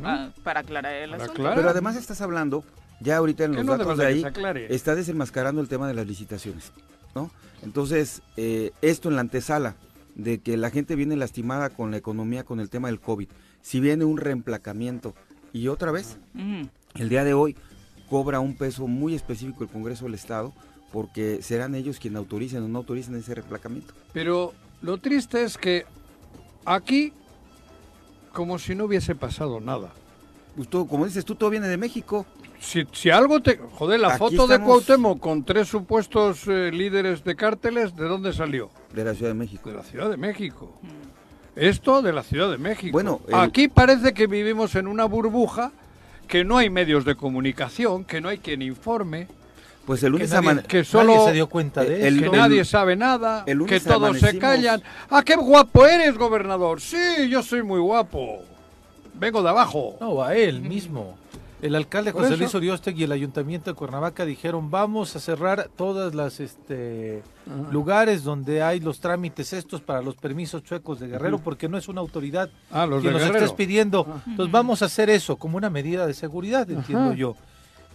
[0.02, 1.48] Ah, para aclarar el asunto.
[1.54, 2.64] Pero además estás hablando,
[3.00, 4.24] ya ahorita en los datos de ahí,
[4.68, 6.72] está desenmascarando el tema de las licitaciones.
[7.14, 7.30] ¿no?
[7.62, 9.76] Entonces, eh, esto en la antesala
[10.16, 13.28] de que la gente viene lastimada con la economía, con el tema del COVID,
[13.66, 15.12] si viene un reemplacamiento
[15.52, 16.18] y otra vez,
[16.94, 17.56] el día de hoy
[18.08, 20.52] cobra un peso muy específico el Congreso del Estado,
[20.92, 23.92] porque serán ellos quienes autoricen o no autoricen ese reemplacamiento.
[24.12, 25.84] Pero lo triste es que
[26.64, 27.12] aquí,
[28.32, 29.92] como si no hubiese pasado nada.
[30.54, 32.24] Pues como dices tú, todo viene de México.
[32.60, 33.56] Si, si algo te...
[33.56, 38.70] Joder, la foto de Cuauhtémoc con tres supuestos eh, líderes de cárteles, ¿de dónde salió?
[38.94, 39.70] De la Ciudad de México.
[39.70, 40.80] De la Ciudad de México.
[41.56, 42.92] Esto de la Ciudad de México.
[42.92, 45.72] Bueno, aquí parece que vivimos en una burbuja,
[46.28, 49.26] que no hay medios de comunicación, que no hay quien informe.
[49.86, 52.20] Pues el lunes que, nadie, que solo se dio cuenta de eso.
[52.20, 54.82] que nadie sabe nada, que todos se callan.
[55.08, 56.80] ¡Ah, qué guapo eres, gobernador!
[56.80, 58.42] Sí, yo soy muy guapo.
[59.14, 59.96] Vengo de abajo.
[60.00, 61.16] No, a él mismo.
[61.62, 66.14] El alcalde José Luis Uriostegui y el ayuntamiento de Cuernavaca dijeron vamos a cerrar todas
[66.14, 67.22] las este
[67.70, 71.88] lugares donde hay los trámites estos para los permisos chuecos de Guerrero porque no es
[71.88, 74.06] una autoridad ah, que nos estés pidiendo.
[74.26, 77.36] Entonces vamos a hacer eso como una medida de seguridad, entiendo yo.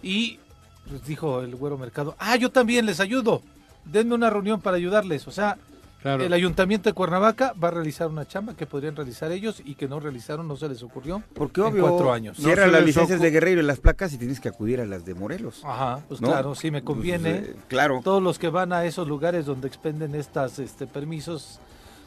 [0.02, 0.40] Y
[0.88, 3.42] pues dijo el güero mercado, ah, yo también les ayudo,
[3.84, 5.28] denme una reunión para ayudarles.
[5.28, 5.56] O sea,
[6.04, 9.88] el ayuntamiento de Cuernavaca va a realizar una chamba que podrían realizar ellos y que
[9.88, 11.22] no realizaron, no se les ocurrió.
[11.34, 12.36] Porque obvio, en cuatro años.
[12.38, 15.14] Cierra las licencias de Guerrero y las placas y tienes que acudir a las de
[15.14, 15.62] Morelos.
[15.64, 17.30] Ajá, pues claro, sí me pues, conviene.
[17.30, 18.00] Eh, claro.
[18.02, 21.60] Todos los que van a esos lugares donde expenden estas este, permisos,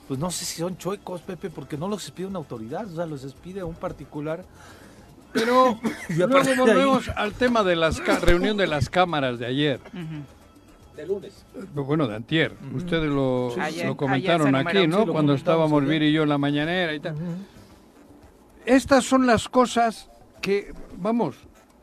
[0.07, 3.05] pues no sé si son chuecos, Pepe, porque no los pide una autoridad, o sea,
[3.05, 4.43] los pide un particular
[5.35, 5.77] pero
[6.15, 9.81] luego volvemos al tema de la reunión de las cámaras de ayer.
[10.95, 11.45] De lunes.
[11.55, 12.53] Eh, bueno, de antier.
[12.73, 13.53] Ustedes lo,
[13.97, 15.05] comentaron aquí, ¿no?
[15.05, 17.15] Cuando estábamos Vir y yo en la mañanera y tal.
[18.65, 20.09] Estas son las cosas
[20.41, 21.35] que, vamos,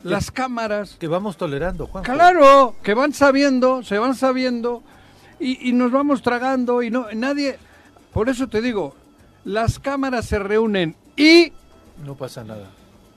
[0.02, 0.96] las cámaras...
[0.98, 2.04] Que vamos tolerando, Juan.
[2.04, 4.82] Claro, que van sabiendo, se van sabiendo
[5.38, 7.58] y, y nos vamos tragando y no nadie...
[8.12, 8.94] Por eso te digo,
[9.44, 11.52] las cámaras se reúnen y...
[12.04, 12.68] No pasa nada.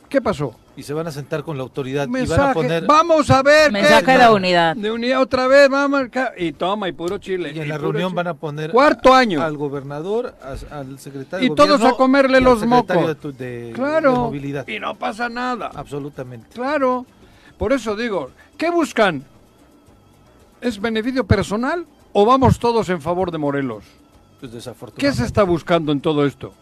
[0.09, 0.55] ¿Qué pasó?
[0.77, 2.85] Y se van a sentar con la autoridad y van a poner...
[2.85, 3.71] Vamos a ver.
[3.71, 4.75] Mensaje de unidad.
[4.75, 6.03] De unidad otra vez, vamos.
[6.37, 7.53] Y toma, y puro chile.
[7.55, 8.71] Y en la reunión van a poner...
[8.71, 9.41] Cuarto año.
[9.41, 10.35] Al gobernador,
[10.69, 13.17] al secretario Y todos a comerle los mocos.
[13.37, 14.15] De, claro.
[14.15, 14.67] movilidad.
[14.67, 15.71] Y no pasa nada.
[15.73, 16.49] Absolutamente.
[16.53, 17.05] Claro.
[17.57, 19.23] Por eso digo, ¿qué buscan?
[20.59, 23.85] ¿Es beneficio personal o vamos todos en favor de Morelos?
[24.41, 25.07] Pues desafortunadamente.
[25.07, 26.53] ¿Qué se está buscando en todo esto?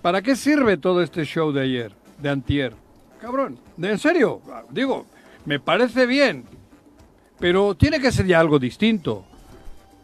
[0.00, 2.04] ¿Para qué sirve todo este show de ayer?
[2.18, 2.74] de antier.
[3.24, 5.06] Cabrón, en serio, digo,
[5.46, 6.44] me parece bien,
[7.38, 9.24] pero tiene que ser ya algo distinto.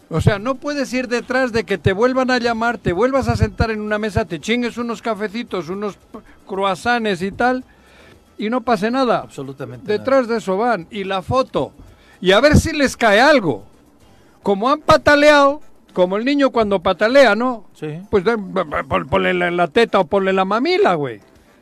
[0.09, 3.37] O sea, no puedes ir detrás de que te vuelvan a llamar, te vuelvas a
[3.37, 5.98] sentar en una mesa, te chingues unos cafecitos, unos
[6.46, 7.62] croissants y tal,
[8.38, 9.18] y no pase nada.
[9.18, 9.92] Absolutamente.
[9.92, 10.87] Detrás de eso van.
[10.90, 11.74] Y la foto.
[12.22, 13.66] Y a ver si les cae algo.
[14.42, 15.61] Como han pataleado,
[15.92, 17.66] como el niño cuando patalea, ¿no?
[17.74, 18.00] Sí.
[18.09, 18.24] Pues
[19.11, 21.20] ponle la teta o ponle la mamila, güey.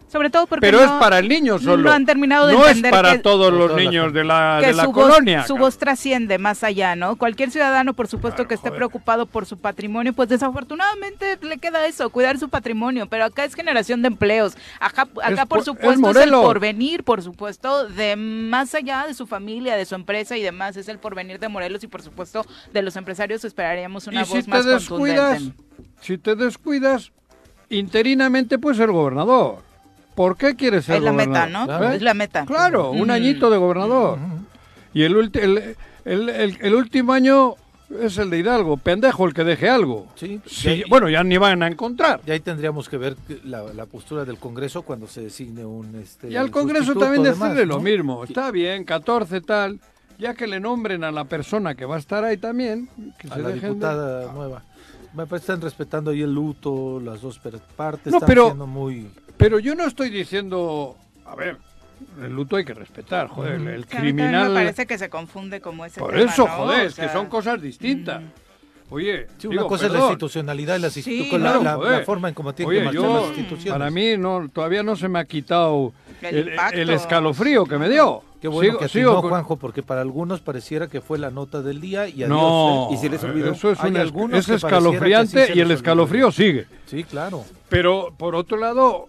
[0.09, 1.85] Sobre todo porque Pero es para el niño solo.
[1.85, 4.93] No han terminado de no es para todos los niños de la, de la su
[4.93, 5.39] colonia.
[5.39, 7.17] Voz, su voz trasciende más allá, ¿no?
[7.17, 12.09] Cualquier ciudadano, por supuesto, que esté preocupado por su patrimonio, pues desafortunadamente le queda eso,
[12.09, 13.07] cuidar su patrimonio.
[13.07, 14.57] Pero acá es generación de empleos.
[14.81, 19.77] Acá, acá por, supuesto, es, el porvenir, por supuesto, de más allá de su familia,
[19.77, 20.79] de su empresa y demás.
[20.79, 24.51] Es el porvenir de Morelos y, por supuesto, de los empresarios esperaríamos una voz si
[24.51, 25.43] más te descuidas,
[26.01, 27.13] Si te descuidas,
[27.69, 29.68] interinamente, pues el gobernador.
[30.19, 31.93] ¿Por qué quiere ser Es la meta, ¿no?
[31.93, 32.45] Es la meta.
[32.45, 34.19] Claro, un añito de gobernador.
[34.93, 37.55] Y el, el, último año
[38.03, 40.09] es el de Hidalgo, pendejo el que deje algo.
[40.17, 42.21] Sí, bueno, ya ni van a encontrar.
[42.27, 45.95] Y ahí tendríamos que ver la, postura del Congreso cuando se designe un...
[45.95, 48.25] Este, y al Congreso también decirle lo mismo.
[48.25, 49.79] Está bien, 14 tal,
[50.19, 52.89] ya que le nombren a la persona que va a estar ahí también,
[53.21, 54.65] que a se la dejen diputada nueva.
[55.19, 57.41] Me parece que están respetando ahí el luto, las dos
[57.77, 59.11] partes, No, están pero- siendo muy...
[59.37, 60.97] Pero yo no estoy diciendo,
[61.27, 61.57] a ver,
[62.23, 64.51] el luto hay que respetar, joder, el, el criminal...
[64.51, 66.53] Me parece que se confunde como ese Por tema, eso, ¿no?
[66.55, 68.23] joder, O es que son cosas distintas.
[68.91, 72.01] Oye, Sí, una digo, cosa es la institucionalidad y la, Sí, institu- con claro, la,
[72.05, 73.73] forma en cómo tienen Oye, que marchar yo, las instituciones.
[73.79, 75.93] para mí no, todavía no se me ha quitado
[76.23, 76.79] El el, impacto.
[76.79, 78.23] el escalofrío que me dio.
[78.41, 81.31] Qué bueno Sigo- que sigo atinó, con- Juanjo, porque para algunos pareciera que fue la
[81.31, 82.29] nota del día y adiós.
[82.29, 82.95] No, ¿eh?
[82.95, 83.51] ¿Y si les olvidó?
[83.53, 86.67] eso es, Hay un es, escalofriante sí se y el escalofrío sigue.
[86.87, 87.45] Sí, claro.
[87.69, 89.07] Pero por otro lado,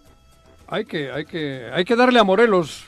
[0.66, 2.86] hay que, hay que, hay que darle a Morelos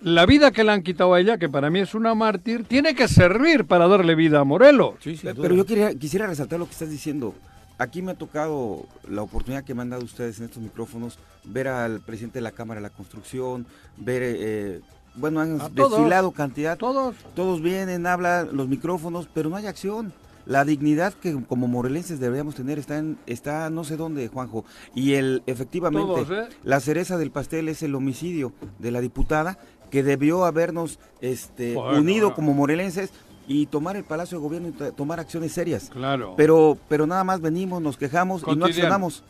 [0.00, 2.94] la vida que le han quitado a ella, que para mí es una mártir, tiene
[2.94, 4.94] que servir para darle vida a Morelos.
[5.00, 7.34] Sí, sin Pero yo quería, quisiera resaltar lo que estás diciendo.
[7.78, 11.68] Aquí me ha tocado la oportunidad que me han dado ustedes en estos micrófonos, ver
[11.68, 13.66] al presidente de la Cámara de la Construcción,
[13.98, 14.80] ver, eh,
[15.16, 15.92] bueno, han A todos.
[15.92, 17.14] desfilado cantidad, Todos.
[17.34, 20.12] todos vienen, hablan los micrófonos, pero no hay acción.
[20.46, 24.64] La dignidad que como morelenses deberíamos tener está en, está no sé dónde, Juanjo.
[24.94, 26.48] Y el efectivamente Todos, ¿eh?
[26.62, 29.58] la cereza del pastel es el homicidio de la diputada
[29.90, 32.34] que debió habernos este Bueno, unido bueno.
[32.36, 33.10] como morelenses
[33.48, 35.88] y tomar el Palacio de Gobierno y to- tomar acciones serias.
[35.90, 36.34] Claro.
[36.36, 39.24] Pero pero nada más venimos, nos quejamos y no accionamos.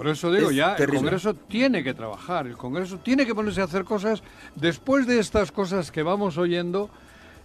[0.00, 0.94] Por eso digo, Es ya el.
[0.94, 4.22] Congreso tiene que trabajar, el Congreso tiene que ponerse a hacer cosas.
[4.56, 6.88] Después de estas cosas que vamos oyendo,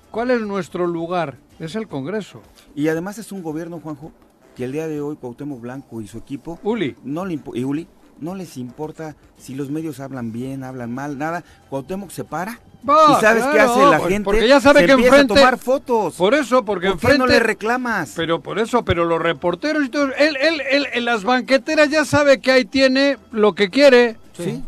[0.09, 1.35] ¿cuál es nuestro lugar?
[1.59, 2.41] Es el Congreso.
[2.73, 4.13] Y además es un gobierno, Juanjo,
[4.55, 7.89] que el día de hoy Cuauhtémoc Blanco y su equipo Uli, no le y Uli
[8.21, 11.43] no les importa si los medios hablan bien, hablan mal, nada.
[11.69, 14.25] Cuauhtémoc se para Va, y sabes qué hace la pues, gente.
[14.25, 16.15] porque ya sabe Se que empieza enfrente- a tomar fotos.
[16.15, 17.17] por eso, porque ¿Por qué enfrente...
[17.19, 18.13] no le reclamas?
[18.15, 22.05] Pero por eso, pero los reporteros y todo, él, él, él en las banqueteras ya
[22.05, 24.61] sabe que ahí tiene lo que quiere, sí.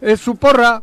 [0.00, 0.82] es su porra,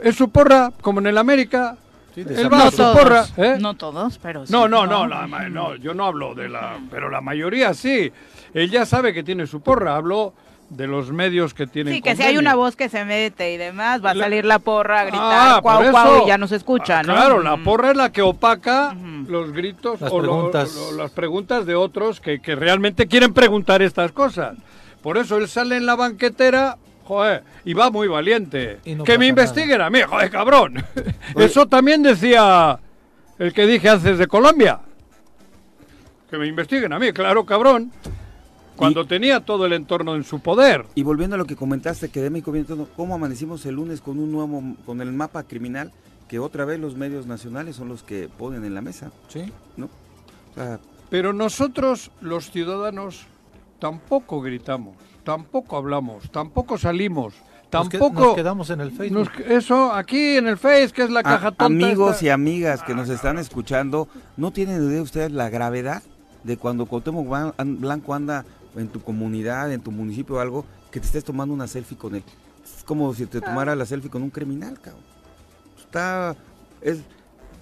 [0.00, 1.76] es su porra, como en el América,
[2.14, 3.56] Sí, él va a No su todos, porra, ¿eh?
[3.58, 4.52] no todos, pero sí.
[4.52, 8.12] No, no, no, la ma- no, yo no hablo de la, pero la mayoría sí.
[8.52, 10.34] Él ya sabe que tiene su porra, hablo
[10.72, 11.92] de los medios que tienen.
[11.94, 14.44] Sí, que si hay una voz que se mete y demás, va a La- salir
[14.44, 17.14] la porra a gritar Ah, cuau, por cuau, y ya no se escucha, Ah, ¿no?
[17.14, 18.96] Claro, la porra es la que opaca
[19.28, 20.74] los gritos Las o lo- preguntas.
[20.74, 24.56] lo- las preguntas de otros que, que realmente quieren preguntar estas cosas.
[25.02, 28.78] Por eso él sale en la banquetera, joder, y va muy valiente.
[28.86, 30.82] No que me investiguen a mí, joder, cabrón.
[31.36, 32.78] Eso también decía
[33.38, 34.78] el que dije antes de Colombia.
[36.30, 37.92] Que me investiguen a mí, claro, cabrón.
[38.76, 40.86] Cuando tenía todo el entorno en su poder.
[40.94, 44.00] Y volviendo a lo que comentaste, que de México viene todo, ¿cómo amanecimos el lunes
[44.00, 45.92] con un nuevo, con el mapa criminal
[46.28, 49.44] que otra vez los medios nacionales son los que ponen en la mesa, Sí.
[49.76, 49.86] ¿no?
[49.86, 53.26] O sea, Pero nosotros, los ciudadanos,
[53.78, 57.34] tampoco gritamos, tampoco hablamos, tampoco salimos,
[57.68, 58.20] tampoco...
[58.28, 59.28] nos quedamos en el Facebook.
[59.38, 61.66] nos- eso, aquí en el Face, que es la a- caja tonta.
[61.66, 64.08] amigos esta- y amigas que nos están escuchando,
[64.38, 66.02] ¿no tienen idea ustedes la gravedad
[66.44, 68.44] de cuando Cuauhtémoc Blanco anda
[68.76, 72.14] en tu comunidad, en tu municipio o algo, que te estés tomando una selfie con
[72.14, 72.22] él?
[72.64, 75.02] Es como si te tomara la selfie con un criminal, cabrón.
[75.78, 76.36] Está...
[76.80, 76.98] Es,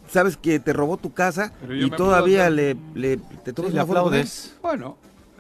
[0.09, 3.87] sabes que te robó tu casa y todavía le, le- te Sí, tomas le una
[3.87, 4.01] foto.
[4.63, 4.97] Bueno,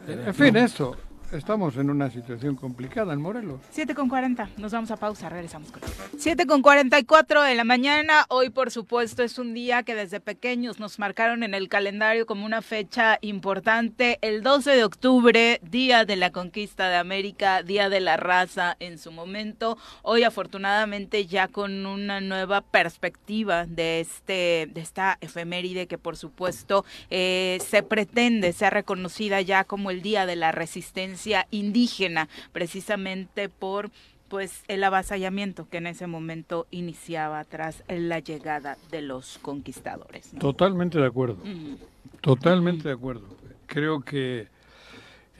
[0.06, 0.60] Eh, en fin, no.
[0.60, 0.96] eso.
[1.32, 3.60] Estamos en una situación complicada en Morelos.
[3.70, 5.80] 7 con 40, nos vamos a pausa, regresamos con
[6.18, 8.26] 7 con 44 de la mañana.
[8.30, 12.44] Hoy, por supuesto, es un día que desde pequeños nos marcaron en el calendario como
[12.44, 14.18] una fecha importante.
[14.22, 18.98] El 12 de octubre, Día de la Conquista de América, Día de la Raza en
[18.98, 19.78] su momento.
[20.02, 26.84] Hoy, afortunadamente, ya con una nueva perspectiva de, este, de esta efeméride que, por supuesto,
[27.08, 31.19] eh, se pretende sea reconocida ya como el Día de la Resistencia
[31.50, 33.90] indígena, precisamente por
[34.28, 40.32] pues el avasallamiento que en ese momento iniciaba tras la llegada de los conquistadores.
[40.34, 40.38] ¿no?
[40.38, 41.38] Totalmente de acuerdo.
[41.44, 41.74] Mm.
[42.20, 43.26] Totalmente de acuerdo.
[43.66, 44.46] Creo que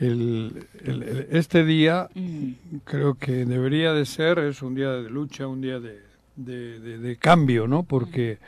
[0.01, 2.51] el- el- el- este día Mm.
[2.85, 6.01] creo que debería de ser, es un día de lucha, un día de,
[6.35, 7.85] de- de- de cambio, ¿no?
[7.85, 8.39] Porque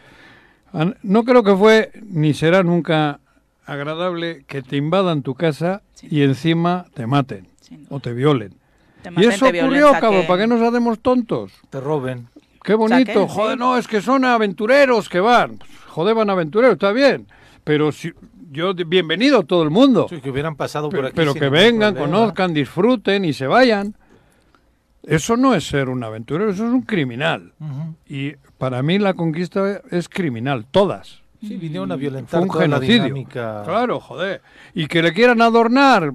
[1.03, 3.21] no creo que fue ni será nunca
[3.67, 6.09] agradable que te invadan tu casa Sí.
[6.11, 7.47] y encima te maten
[7.89, 8.55] o te violen.
[9.03, 10.25] Te Y eso ocurrió, cabrón.
[10.27, 11.53] ¿para qué nos hacemos tontos?
[11.71, 12.29] Te roben.
[12.63, 13.59] Qué bonito, Saquen, joder, sí.
[13.59, 15.59] no, es que son aventureros que van.
[15.59, 17.27] Pues, joder, van aventureros, está bien.
[17.65, 18.13] Pero si,
[18.53, 20.07] yo, bienvenido todo el mundo.
[20.09, 21.17] Sí, que hubieran pasado por Pero, aquí.
[21.17, 22.19] pero que vengan, problema.
[22.19, 23.95] conozcan, disfruten y se vayan.
[25.03, 27.53] Eso no es ser un aventurero, eso es un criminal.
[28.09, 31.22] Y para mí la conquista es criminal, todas.
[31.43, 33.63] Sí, vinieron a Fue violentar un toda la dinámica.
[33.65, 34.43] Claro, joder.
[34.75, 36.13] Y que le quieran adornar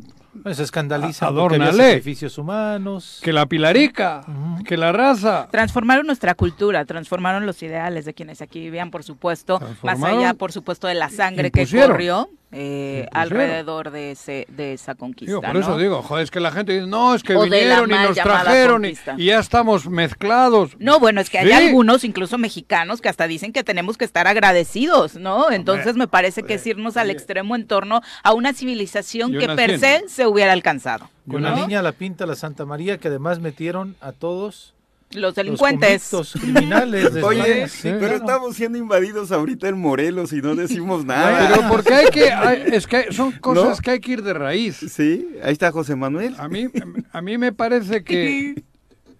[0.53, 1.71] se escandalizan Adórnale.
[1.71, 3.19] sacrificios humanos.
[3.23, 4.23] Que la pilarica,
[4.65, 5.47] que la raza.
[5.51, 10.51] Transformaron nuestra cultura, transformaron los ideales de quienes aquí vivían, por supuesto, más allá, por
[10.51, 12.29] supuesto, de la sangre que corrió.
[12.53, 15.41] Eh, alrededor de ese de esa conquista.
[15.41, 18.15] por eso digo, joder, es que la gente dice, no, es que vinieron y nos
[18.15, 20.71] trajeron y, ya estamos mezclados.
[20.79, 24.27] No, bueno, es que hay algunos, incluso mexicanos, que hasta dicen que tenemos que estar
[24.27, 25.51] agradecidos, ¿no?
[25.51, 29.77] Entonces me parece que es irnos al extremo en torno a una civilización que per
[29.77, 31.09] se se hubiera alcanzado.
[31.29, 34.73] Con la niña la pinta la Santa María, que además metieron a todos
[35.11, 36.11] los delincuentes.
[36.11, 37.15] Los criminales.
[37.23, 41.49] Oye, pero estamos siendo invadidos ahorita en Morelos y no decimos nada.
[41.49, 42.29] Pero porque hay que,
[42.75, 44.77] es que son cosas que hay que ir de raíz.
[44.77, 46.35] Sí, ahí está José Manuel.
[46.37, 46.67] A mí,
[47.11, 48.63] a mí me parece que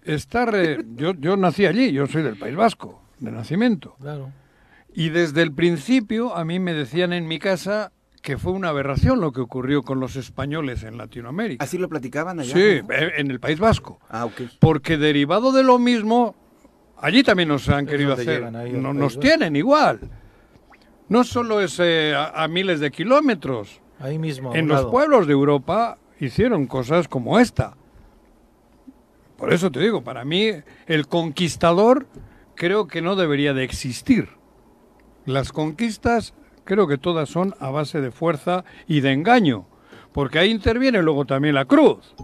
[0.04, 0.54] estar,
[0.94, 3.96] yo, yo nací allí, yo soy del País Vasco, de nacimiento.
[4.00, 4.32] Claro.
[4.94, 7.92] Y desde el principio a mí me decían en mi casa
[8.28, 11.64] que fue una aberración lo que ocurrió con los españoles en Latinoamérica.
[11.64, 12.52] ¿Así lo platicaban allá?
[12.52, 14.00] Sí, eh, en el País Vasco.
[14.10, 14.42] Ah, ok.
[14.58, 16.34] Porque derivado de lo mismo,
[16.98, 20.00] allí también nos han querido hacer, no, nos tienen igual.
[21.08, 23.80] No solo es eh, a, miles de kilómetros.
[23.98, 24.54] Ahí mismo.
[24.54, 27.78] En los pueblos de Europa hicieron cosas como esta.
[29.38, 30.50] Por eso te digo, para mí
[30.86, 32.06] el conquistador
[32.56, 34.28] creo que no debería de existir.
[35.24, 36.34] Las conquistas
[36.68, 39.64] creo que todas son a base de fuerza y de engaño,
[40.12, 42.14] porque ahí interviene luego también la cruz.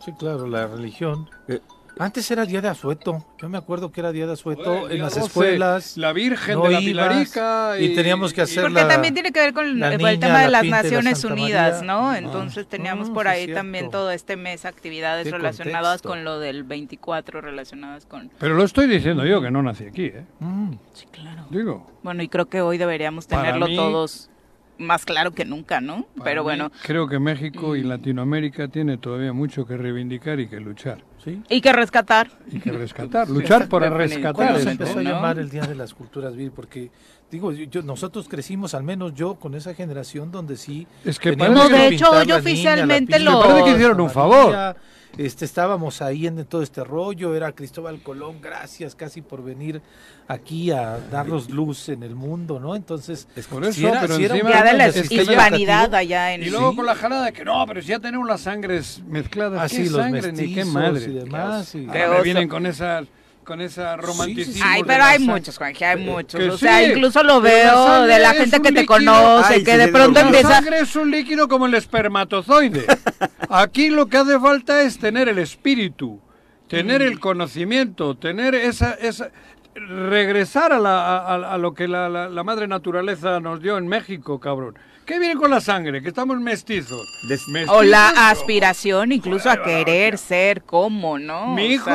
[0.00, 1.30] Sí, claro, la religión.
[1.46, 1.60] Eh,
[1.98, 3.24] antes era día de asueto.
[3.38, 5.96] Yo me acuerdo que era día de asueto en las escuelas.
[5.96, 7.78] La Virgen de la Pilarica.
[7.78, 7.94] Y...
[7.94, 11.82] teníamos que hacer Porque también tiene que ver con, el tema de las Naciones Unidas,
[11.82, 12.10] ¿no?
[12.10, 12.18] Ah.
[12.18, 18.06] Entonces teníamos por ahí también todo este mes actividades relacionadas con lo del 24, relacionadas
[18.06, 18.30] con...
[18.38, 20.24] Pero lo estoy diciendo yo, que no nací aquí, ¿eh?
[20.40, 20.72] Mm.
[20.92, 21.46] Sí, claro.
[21.50, 21.90] Digo.
[22.02, 24.30] Bueno, y creo que hoy deberíamos tenerlo todos
[24.78, 26.06] más claro que nunca, ¿no?
[26.22, 26.70] Pero bueno.
[26.82, 27.88] Creo que México y mm.
[27.88, 30.98] Latinoamérica tiene todavía mucho que reivindicar y que luchar.
[31.24, 31.42] ¿Sí?
[31.48, 32.28] Y que rescatar.
[32.50, 34.60] Y que rescatar, luchar por rescatar.
[34.60, 36.52] se empezó a llamar el Día de las Culturas Vir?
[36.52, 36.90] Porque,
[37.30, 40.86] digo, yo, nosotros crecimos, al menos yo, con esa generación donde sí...
[41.04, 43.40] Es que No, de hecho, yo oficialmente lo...
[43.40, 44.76] Me parece que hicieron un favor.
[45.16, 49.80] Este, estábamos ahí en todo este rollo, era Cristóbal Colón, gracias casi por venir
[50.28, 52.74] aquí a darnos luz en el mundo, ¿no?
[52.74, 57.26] Entonces, es por eso, pero de la hispanidad allá en Y luego con la jalada
[57.26, 60.64] de que no, pero si ya tenemos las sangres mezcladas, ah, ¿qué sangre ni qué
[60.64, 61.04] madre?
[61.04, 61.86] Y demás, y...
[62.22, 63.06] vienen con esas
[63.44, 64.64] con esa romanticismo.
[64.66, 66.40] Ay, pero hay muchos, Juanje, hay muchos.
[66.40, 70.48] o sea, incluso lo veo de la gente que te conoce, que de pronto empieza...
[70.48, 72.86] La sangre es un líquido como el espermatozoide.
[73.48, 76.20] Aquí lo que hace falta es tener el espíritu,
[76.68, 78.92] tener el conocimiento, tener esa...
[78.94, 79.30] esa
[79.76, 84.78] regresar a, la, a, lo que la, la, madre naturaleza nos dio en México, cabrón.
[85.04, 86.00] ¿Qué viene con la sangre?
[86.00, 87.06] Que estamos mestizos.
[87.68, 91.54] o la aspiración incluso a querer ser como, ¿no?
[91.54, 91.90] Mi hijo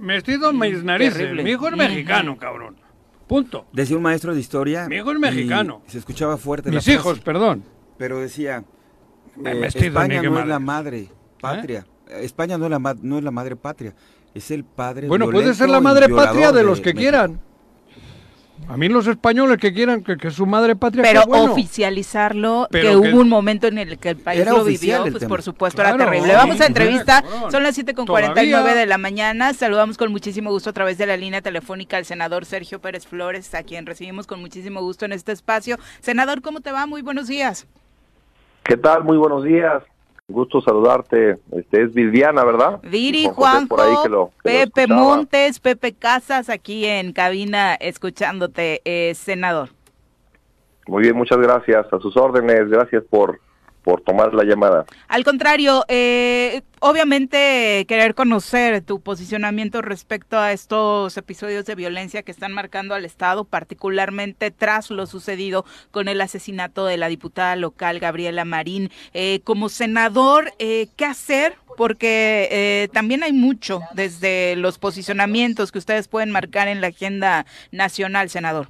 [0.00, 1.32] Mestizo mis narices.
[1.32, 2.76] Mi hijo es mexicano, cabrón.
[3.26, 3.66] Punto.
[3.72, 4.88] Decía un maestro de historia.
[4.88, 5.82] Mi hijo es mexicano.
[5.86, 6.70] Se escuchaba fuerte.
[6.70, 7.62] Mis hijos, perdón.
[7.96, 8.64] Pero decía,
[9.44, 11.08] eh, España no es la madre
[11.40, 11.86] patria.
[12.08, 12.24] ¿Eh?
[12.24, 13.94] España no es, la, no es la madre patria.
[14.34, 17.40] Es el padre Bueno, puede ser la madre patria de los que quieran.
[18.70, 23.28] A mí los españoles que quieran que, su madre patria Pero oficializarlo, que, hubo un
[23.28, 26.34] momento en el que el país lo vivió, pues por supuesto era terrible.
[26.34, 29.52] Vamos a entrevista, son las 7.49 de la mañana.
[29.54, 33.52] Saludamos con muchísimo gusto a través de la línea telefónica al senador Sergio Pérez Flores,
[33.56, 35.76] a quien recibimos con muchísimo gusto en este espacio.
[35.98, 36.86] Senador, ¿cómo te va?
[36.86, 37.66] Muy buenos días.
[38.62, 39.02] ¿Qué tal?
[39.02, 39.82] Muy buenos días.
[40.30, 41.38] Gusto saludarte.
[41.52, 42.80] Este es Viviana, ¿verdad?
[42.82, 49.70] Viri, Juanjo, Pepe Montes, Pepe Casas, aquí en cabina escuchándote, eh, senador.
[50.86, 51.92] Muy bien, muchas gracias.
[51.92, 52.68] A sus órdenes.
[52.68, 53.40] Gracias por
[53.82, 54.84] por tomar la llamada.
[55.08, 62.30] Al contrario, eh, obviamente querer conocer tu posicionamiento respecto a estos episodios de violencia que
[62.30, 68.00] están marcando al Estado, particularmente tras lo sucedido con el asesinato de la diputada local
[68.00, 68.90] Gabriela Marín.
[69.14, 71.54] Eh, como senador, eh, ¿qué hacer?
[71.76, 78.28] Porque también hay mucho desde los posicionamientos que ustedes pueden marcar en la agenda nacional,
[78.28, 78.68] senador.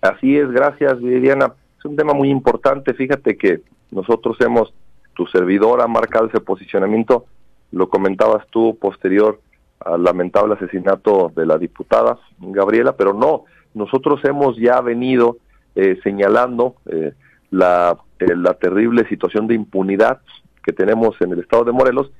[0.00, 1.54] Así es, gracias Viviana.
[1.78, 2.94] Es un tema muy importante.
[2.94, 3.62] Fíjate que
[3.94, 4.74] nosotros hemos,
[5.14, 7.26] tu servidor ha marcado ese posicionamiento,
[7.70, 9.40] lo comentabas tú posterior
[9.80, 15.38] al lamentable asesinato de la diputada Gabriela, pero no, nosotros hemos ya venido
[15.76, 17.12] eh, señalando eh,
[17.50, 20.20] la, eh, la terrible situación de impunidad
[20.62, 22.10] que tenemos en el estado de Morelos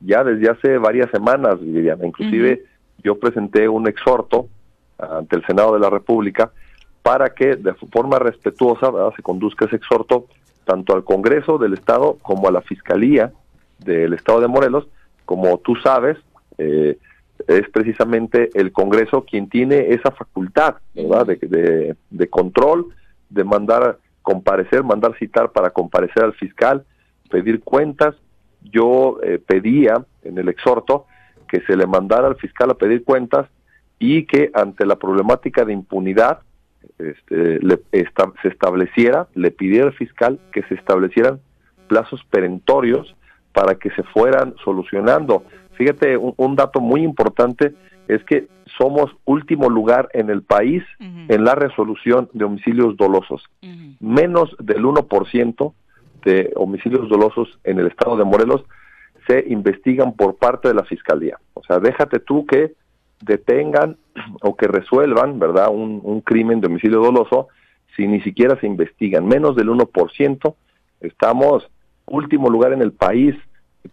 [0.00, 2.06] ya desde hace varias semanas, Viviana.
[2.06, 2.64] Inclusive
[3.02, 4.48] yo presenté un exhorto
[4.98, 6.50] ante el Senado de la República
[7.02, 10.26] para que de forma respetuosa se conduzca ese exhorto
[10.70, 13.32] tanto al Congreso del Estado como a la Fiscalía
[13.80, 14.86] del Estado de Morelos.
[15.24, 16.16] Como tú sabes,
[16.58, 16.96] eh,
[17.48, 21.26] es precisamente el Congreso quien tiene esa facultad ¿verdad?
[21.26, 22.94] De, de, control,
[23.30, 26.84] de mandar comparecer, mandar citar para comparecer al fiscal,
[27.28, 28.14] pedir cuentas.
[28.62, 31.06] Yo eh, pedía en el exhorto
[31.48, 33.48] que se le mandara al fiscal a pedir cuentas
[33.98, 36.42] y que ante la problemática de impunidad
[36.98, 37.60] este,
[38.42, 41.40] se estableciera, le pidiera al fiscal que se establecieran
[41.88, 43.16] plazos perentorios
[43.52, 45.44] para que se fueran solucionando.
[45.74, 47.74] Fíjate, un, dato muy importante
[48.06, 53.42] es que somos último lugar en el país en la resolución de homicidios dolosos.
[53.98, 55.72] Menos del 1%
[56.24, 58.62] de homicidios dolosos en el estado de Morelos
[59.26, 61.38] se investigan por parte de la fiscalía.
[61.54, 62.74] O sea, déjate tú que
[63.20, 63.96] detengan
[64.42, 67.48] o que resuelvan, ¿verdad?, un, un crimen de homicidio doloso
[67.96, 69.26] si ni siquiera se investigan.
[69.26, 70.54] Menos del 1%.
[71.00, 71.68] Estamos
[72.06, 73.34] último lugar en el país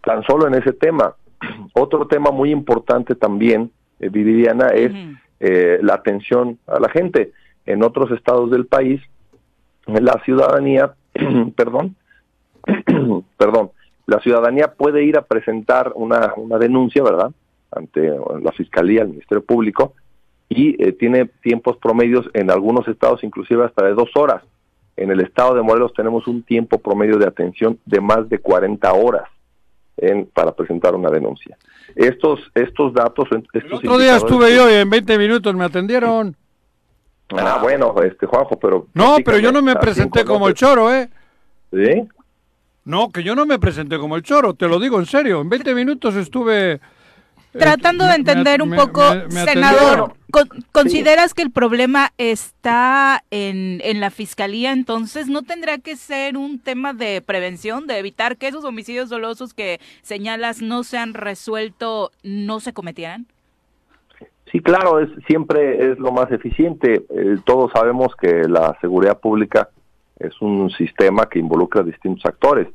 [0.04, 1.14] tan solo en ese tema.
[1.74, 3.70] Otro tema muy importante también,
[4.00, 4.92] eh, Viviana, es
[5.40, 7.32] eh, la atención a la gente.
[7.66, 8.98] En otros estados del país,
[9.86, 10.94] la ciudadanía,
[11.54, 11.96] perdón,
[13.36, 13.70] perdón,
[14.06, 17.30] la ciudadanía puede ir a presentar una, una denuncia, ¿verdad?
[17.70, 18.10] Ante
[18.42, 19.94] la Fiscalía, el Ministerio Público,
[20.48, 24.42] y eh, tiene tiempos promedios en algunos estados inclusive hasta de dos horas.
[24.96, 28.92] En el estado de Morelos tenemos un tiempo promedio de atención de más de 40
[28.92, 29.28] horas
[29.96, 31.56] en, para presentar una denuncia.
[31.94, 33.28] Estos, estos datos...
[33.52, 36.34] Estos el otro día estuve yo y en 20 minutos me atendieron.
[37.30, 38.86] Ah, bueno, este Juanjo, pero...
[38.94, 41.08] No, pero yo no me presenté como el choro, ¿eh?
[41.72, 42.08] ¿Sí?
[42.84, 45.42] No, que yo no me presenté como el choro, te lo digo en serio.
[45.42, 46.80] En 20 minutos estuve
[47.52, 50.12] Tratando de entender un poco, senador,
[50.72, 54.72] ¿consideras que el problema está en, en la fiscalía?
[54.72, 59.54] Entonces, ¿no tendrá que ser un tema de prevención, de evitar que esos homicidios dolosos
[59.54, 63.26] que señalas no se han resuelto, no se cometieran?
[64.50, 67.04] Sí, claro, es, siempre es lo más eficiente.
[67.10, 69.68] Eh, todos sabemos que la seguridad pública
[70.18, 72.68] es un sistema que involucra a distintos actores.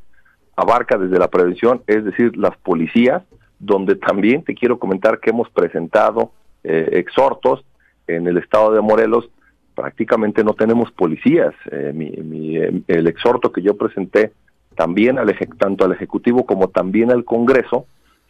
[0.55, 3.23] Abarca desde la prevención, es decir, las policías,
[3.65, 6.31] donde también te quiero comentar que hemos presentado
[6.63, 7.63] eh, exhortos
[8.07, 9.29] en el estado de Morelos.
[9.73, 11.53] Prácticamente no tenemos policías.
[11.71, 14.33] Eh, eh, el exhorto que yo presenté
[14.75, 17.85] también al tanto al Ejecutivo como también al Congreso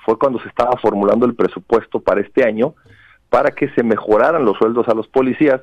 [0.06, 2.76] fue cuando se estaba formulando el presupuesto para este año
[3.30, 5.62] para que se mejoraran los sueldos a los policías,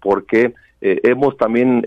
[0.00, 1.84] porque hemos también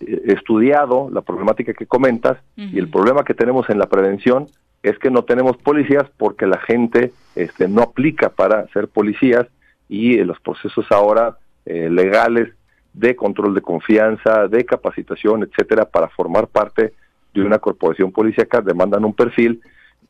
[0.00, 4.46] estudiado la problemática que comentas y el problema que tenemos en la prevención
[4.82, 9.46] es que no tenemos policías porque la gente este, no aplica para ser policías
[9.88, 12.52] y eh, los procesos ahora eh, legales
[12.92, 16.94] de control de confianza, de capacitación, etcétera, para formar parte
[17.34, 19.60] de una corporación policíaca demandan un perfil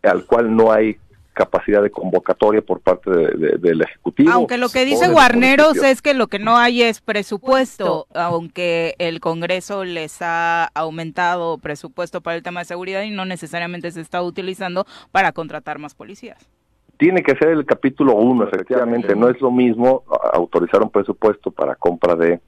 [0.02, 0.96] al cual no hay
[1.38, 4.32] capacidad de convocatoria por parte del Ejecutivo.
[4.32, 9.20] Aunque lo que dice Guarneros es que lo que no hay es presupuesto, aunque el
[9.20, 14.20] Congreso les ha aumentado presupuesto para el tema de seguridad y no necesariamente se está
[14.20, 16.48] utilizando para contratar más policías.
[16.96, 19.14] Tiene que ser el capítulo 1, efectivamente.
[19.14, 22.40] No es lo mismo autorizar un presupuesto para compra de,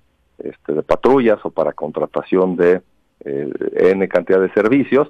[0.43, 2.83] este, de patrullas o para contratación de
[3.25, 3.51] eh,
[3.93, 5.09] N cantidad de servicios.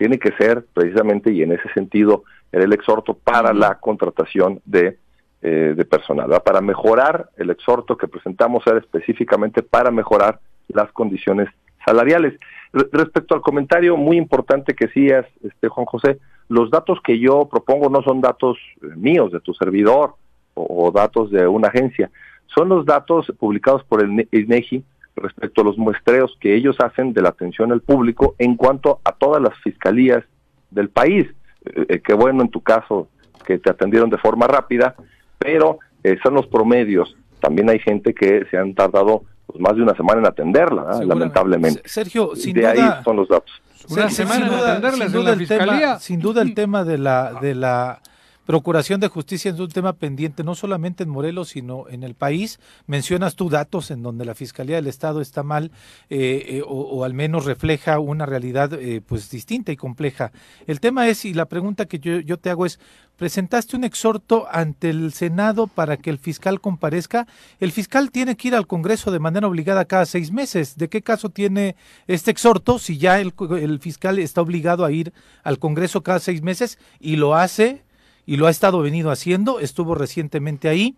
[0.00, 4.96] Tiene que ser precisamente, y en ese sentido, era el exhorto para la contratación de,
[5.42, 6.30] eh, de personal.
[6.42, 11.50] Para mejorar, el exhorto que presentamos era específicamente para mejorar las condiciones
[11.84, 12.32] salariales.
[12.72, 17.90] respecto al comentario muy importante que decías, este, Juan José, los datos que yo propongo
[17.90, 20.14] no son datos eh, míos, de tu servidor
[20.54, 22.10] o, datos de una agencia,
[22.46, 24.82] son los datos publicados por el INEGI
[25.16, 29.12] respecto a los muestreos que ellos hacen de la atención al público en cuanto a
[29.12, 30.24] todas las fiscalías
[30.70, 31.26] del país.
[31.64, 33.08] Eh, qué bueno en tu caso
[33.44, 34.94] que te atendieron de forma rápida,
[35.38, 37.16] pero eh, son los promedios.
[37.40, 41.82] También hay gente que se han tardado pues, más de una semana en atenderla, lamentablemente.
[41.84, 43.50] Sergio, sin de ahí son los datos.
[43.88, 47.54] Una semana en atenderla sin duda, el tema, sin duda el tema de la de
[47.54, 48.00] la
[48.50, 52.58] Procuración de Justicia es un tema pendiente no solamente en Morelos, sino en el país.
[52.88, 55.70] Mencionas tú datos en donde la Fiscalía del Estado está mal
[56.08, 60.32] eh, eh, o, al menos refleja una realidad eh, pues distinta y compleja.
[60.66, 62.80] El tema es, y la pregunta que yo, te hago es,
[63.14, 67.28] presentaste un exhorto ante el Senado para que el fiscal comparezca.
[67.60, 70.76] El fiscal tiene que ir al Congreso de manera obligada cada seis meses.
[70.76, 71.76] ¿De qué caso tiene
[72.08, 75.12] este exhorto si ya el fiscal está obligado a ir
[75.44, 77.84] al Congreso cada seis meses y lo hace?
[78.30, 80.94] Y lo ha estado venido haciendo, estuvo recientemente ahí.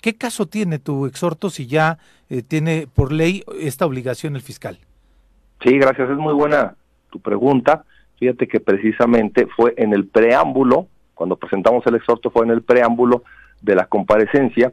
[0.00, 1.98] ¿Qué caso tiene tu exhorto si ya
[2.30, 4.78] eh, tiene por ley esta obligación el fiscal?
[5.64, 6.76] Sí, gracias, es muy buena
[7.10, 7.84] tu pregunta,
[8.20, 13.24] fíjate que precisamente fue en el preámbulo, cuando presentamos el exhorto fue en el preámbulo
[13.62, 14.72] de la comparecencia,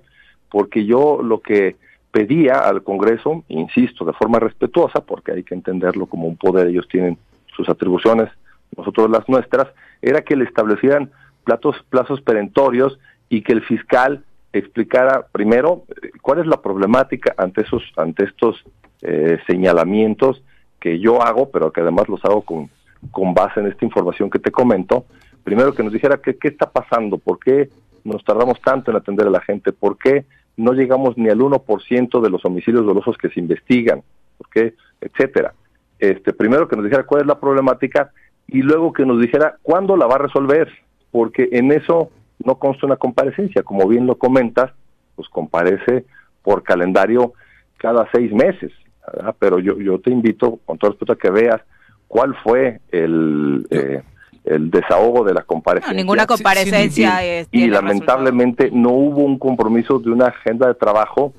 [0.52, 1.78] porque yo lo que
[2.12, 6.88] pedía al Congreso, insisto, de forma respetuosa, porque hay que entenderlo como un poder, ellos
[6.88, 7.18] tienen
[7.56, 8.30] sus atribuciones,
[8.78, 11.10] nosotros las nuestras, era que le establecieran
[11.44, 17.62] platos, plazos perentorios y que el fiscal explicara primero eh, cuál es la problemática ante
[17.62, 18.64] esos ante estos
[19.02, 20.44] eh, señalamientos
[20.80, 22.70] que yo hago, pero que además los hago con,
[23.12, 25.06] con base en esta información que te comento.
[25.44, 27.70] Primero que nos dijera qué está pasando, por qué
[28.04, 30.26] nos tardamos tanto en atender a la gente, por qué
[30.58, 34.04] no llegamos ni al 1% de los homicidios dolosos que se investigan,
[34.38, 35.54] ¿por etcétera.
[36.00, 38.12] Este, primero que nos dijera cuál es la problemática
[38.48, 40.70] y luego que nos dijera cuándo la va a resolver,
[41.14, 42.10] porque en eso
[42.44, 44.72] no consta una comparecencia, como bien lo comentas,
[45.16, 46.06] pues comparece
[46.42, 47.34] por calendario
[47.78, 48.72] cada seis meses,
[49.38, 51.62] pero yo, yo te invito con todo respeto a que veas
[52.10, 53.66] cuál fue el...
[53.70, 54.02] Eh,
[54.46, 55.96] el desahogo de la comparecencia.
[55.96, 57.46] ninguna comparecencia.
[57.50, 61.32] y, lamentablemente no hubo un compromiso de una agenda de trabajo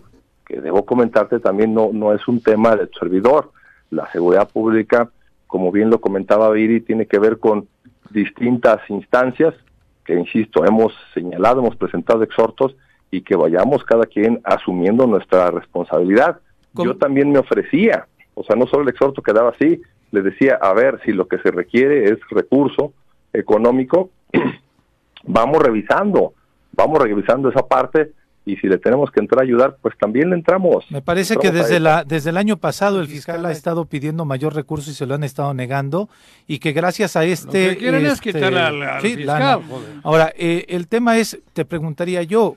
[0.46, 3.52] que debo comentarte también no, no es un tema del servidor.
[3.90, 5.10] La seguridad pública,
[5.46, 7.68] como bien lo comentaba Viri, tiene que ver con
[8.14, 9.54] distintas instancias
[10.04, 12.74] que, insisto, hemos señalado, hemos presentado exhortos
[13.10, 16.40] y que vayamos cada quien asumiendo nuestra responsabilidad.
[16.74, 20.72] Yo también me ofrecía, o sea, no solo el exhorto quedaba así, le decía, a
[20.72, 22.92] ver, si lo que se requiere es recurso
[23.32, 24.10] económico,
[25.24, 26.32] vamos revisando,
[26.72, 28.12] vamos revisando esa parte
[28.46, 30.84] y si le tenemos que entrar a ayudar, pues también le entramos.
[30.90, 34.54] Me parece que desde la desde el año pasado el fiscal ha estado pidiendo mayor
[34.54, 36.08] recurso y se lo han estado negando
[36.46, 37.68] y que gracias a este...
[37.68, 39.62] Lo que quieren es quitarle al, fiscal.
[40.02, 42.56] Ahora, eh, el tema es, te preguntaría yo,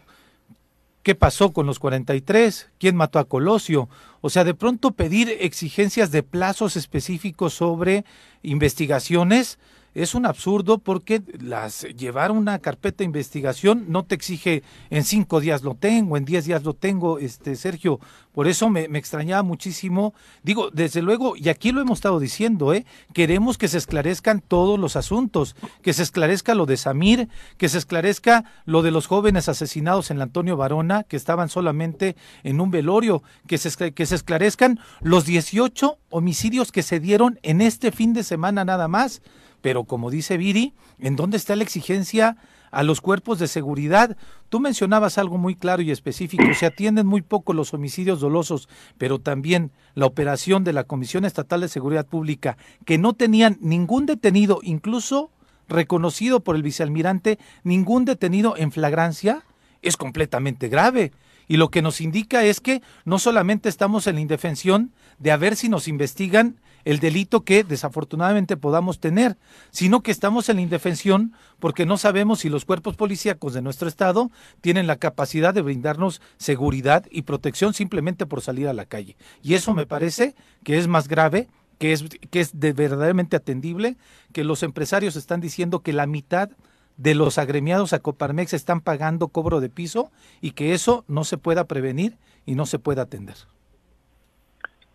[1.08, 2.70] ¿Qué pasó con los 43?
[2.78, 3.88] ¿Quién mató a Colosio?
[4.20, 8.04] O sea, de pronto pedir exigencias de plazos específicos sobre
[8.44, 9.58] investigaciones
[9.98, 15.40] es un absurdo porque las llevar una carpeta de investigación no te exige en cinco
[15.40, 18.00] días lo tengo, en diez días lo tengo, este Sergio.
[18.32, 20.14] Por eso me, extrañaba muchísimo.
[20.44, 22.86] Digo, desde luego, y aquí lo hemos estado diciendo, ¿eh?
[23.12, 27.80] queremos que se esclarezcan todos los asuntos, que se esclarezca lo de Samir, que se
[27.80, 32.70] esclarezca lo de los jóvenes asesinados en la Antonio Varona, que estaban solamente en un
[32.70, 38.14] velorio, que se, que se esclarezcan los 18 homicidios que se dieron en este fin
[38.14, 39.24] de semana nada más.
[39.62, 42.38] Pero como dice Viri, ¿en dónde está la exigencia
[42.72, 44.18] a los cuerpos de seguridad?
[44.50, 49.20] Tú mencionabas algo muy claro y específico, se atienden muy poco los homicidios dolosos, pero
[49.20, 54.60] también la operación de la Comisión Estatal de Seguridad Pública, que no tenían ningún detenido,
[54.64, 55.32] incluso
[55.68, 59.44] reconocido por el vicealmirante, ningún detenido en flagrancia,
[59.82, 61.12] es completamente grave.
[61.48, 65.38] Y lo que nos indica es que no solamente estamos en la indefensión de a
[65.38, 69.36] ver si nos investigan el delito que desafortunadamente podamos tener,
[69.72, 73.90] sino que estamos en la indefensión porque no sabemos si los cuerpos policíacos de nuestro
[73.90, 74.32] estado
[74.62, 79.18] tienen la capacidad de brindarnos seguridad y protección simplemente por salir a la calle.
[79.44, 80.34] Y eso me parece
[80.64, 83.98] que es más grave que es, que es de verdaderamente atendible,
[84.32, 86.52] que los empresarios están diciendo que la mitad
[86.96, 90.10] de los agremiados a Coparmex están pagando cobro de piso
[90.40, 93.36] y que eso no se pueda prevenir y no se pueda atender.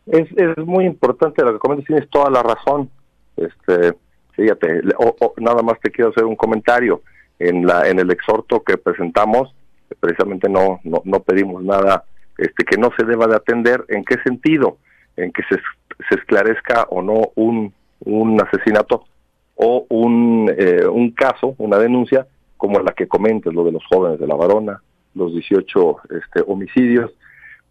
[0.07, 2.90] Es, es muy importante lo que comentas, tienes toda la razón.
[3.36, 3.94] Este,
[4.32, 4.82] fíjate,
[5.38, 7.03] nada más te quiero hacer un comentario.
[7.38, 9.53] En la en el exhorto que presentamos,
[9.98, 12.05] precisamente no, no, no pedimos nada
[12.38, 13.84] este que no se deba de atender.
[13.88, 14.78] ¿En qué sentido?
[15.16, 15.57] En que se,
[16.09, 19.05] se esclarezca o no un, un asesinato
[19.57, 22.26] o un, eh, un caso, una denuncia,
[22.57, 24.80] como la que comentes, lo de los jóvenes de la varona,
[25.14, 27.11] los 18 este, homicidios,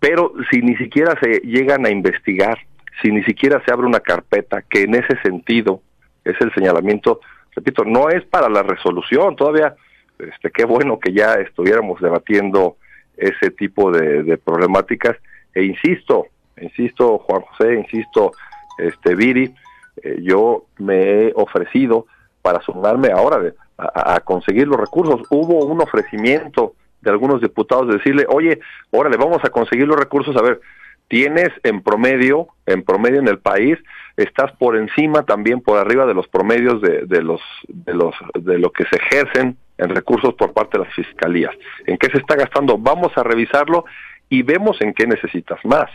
[0.01, 2.57] pero si ni siquiera se llegan a investigar,
[3.03, 5.81] si ni siquiera se abre una carpeta, que en ese sentido
[6.25, 7.19] es el señalamiento,
[7.55, 9.75] repito, no es para la resolución, todavía,
[10.17, 12.77] este, qué bueno que ya estuviéramos debatiendo
[13.15, 15.17] ese tipo de, problemáticas,
[15.53, 16.25] e insisto,
[16.59, 18.31] insisto, Juan José, insisto,
[18.79, 19.53] este, Viri,
[20.01, 22.07] eh, yo me he ofrecido
[22.41, 25.21] para sumarme ahora a, a, conseguir los recursos.
[25.29, 28.59] Hubo un ofrecimiento de algunos diputados de decirle, oye,
[28.91, 30.61] órale, vamos a conseguir los recursos, a ver,
[31.07, 33.77] tienes en promedio, en promedio en el país,
[34.15, 38.59] estás por encima también por arriba de los promedios de, de los de los de
[38.59, 41.53] lo que se ejercen en recursos por parte de las fiscalías.
[41.85, 42.77] ¿En qué se está gastando?
[42.77, 43.85] Vamos a revisarlo
[44.29, 45.89] y vemos en qué necesitas más.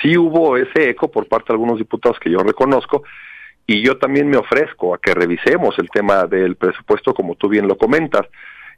[0.00, 3.02] Sí hubo ese eco por parte de algunos diputados que yo reconozco
[3.66, 7.66] y yo también me ofrezco a que revisemos el tema del presupuesto como tú bien
[7.66, 8.26] lo comentas.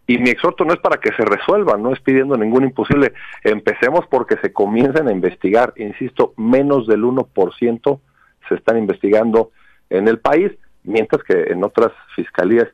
[0.07, 3.13] Y mi exhorto no es para que se resuelva, no es pidiendo ningún imposible.
[3.43, 5.73] Empecemos porque se comiencen a investigar.
[5.77, 8.01] Insisto, menos del 1%
[8.49, 9.51] se están investigando
[9.91, 10.53] en el país,
[10.85, 12.69] mientras que en otras fiscalías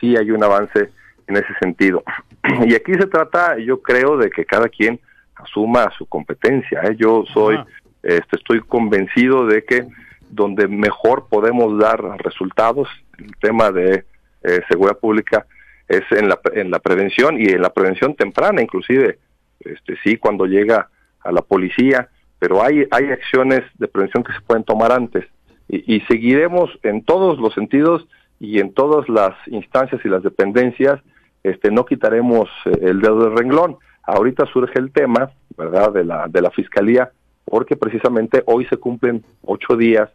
[0.00, 0.90] sí hay un avance
[1.26, 2.02] en ese sentido.
[2.66, 4.98] Y aquí se trata, yo creo, de que cada quien
[5.34, 6.80] asuma su competencia.
[6.84, 6.96] ¿eh?
[6.96, 7.58] Yo soy,
[8.02, 9.86] este, estoy convencido de que
[10.30, 14.04] donde mejor podemos dar resultados, el tema de
[14.42, 15.46] eh, seguridad pública
[15.88, 19.18] es en la, en la prevención y en la prevención temprana, inclusive,
[19.60, 20.88] este, sí, cuando llega
[21.20, 22.08] a la policía,
[22.38, 25.24] pero hay, hay acciones de prevención que se pueden tomar antes
[25.68, 28.06] y, y seguiremos en todos los sentidos
[28.40, 31.00] y en todas las instancias y las dependencias,
[31.42, 33.76] este, no quitaremos eh, el dedo del renglón.
[34.02, 37.10] Ahorita surge el tema, ¿verdad?, de la, de la fiscalía,
[37.44, 40.08] porque precisamente hoy se cumplen ocho días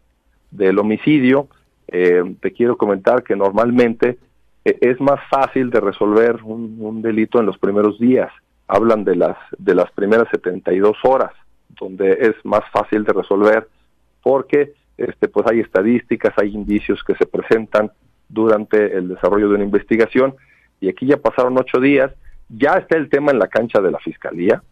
[0.51, 1.47] del homicidio.
[1.87, 4.17] Eh, te quiero comentar que normalmente
[4.63, 8.31] es más fácil de resolver un, un, delito en los primeros días.
[8.67, 11.33] Hablan de las, de las primeras 72 horas,
[11.79, 13.67] donde es más fácil de resolver
[14.21, 17.91] porque este, pues hay estadísticas, hay indicios que se presentan
[18.29, 20.35] durante el desarrollo de una investigación
[20.79, 22.11] y aquí ya pasaron ocho días,
[22.49, 24.63] ya está el tema en la cancha de la fiscalía,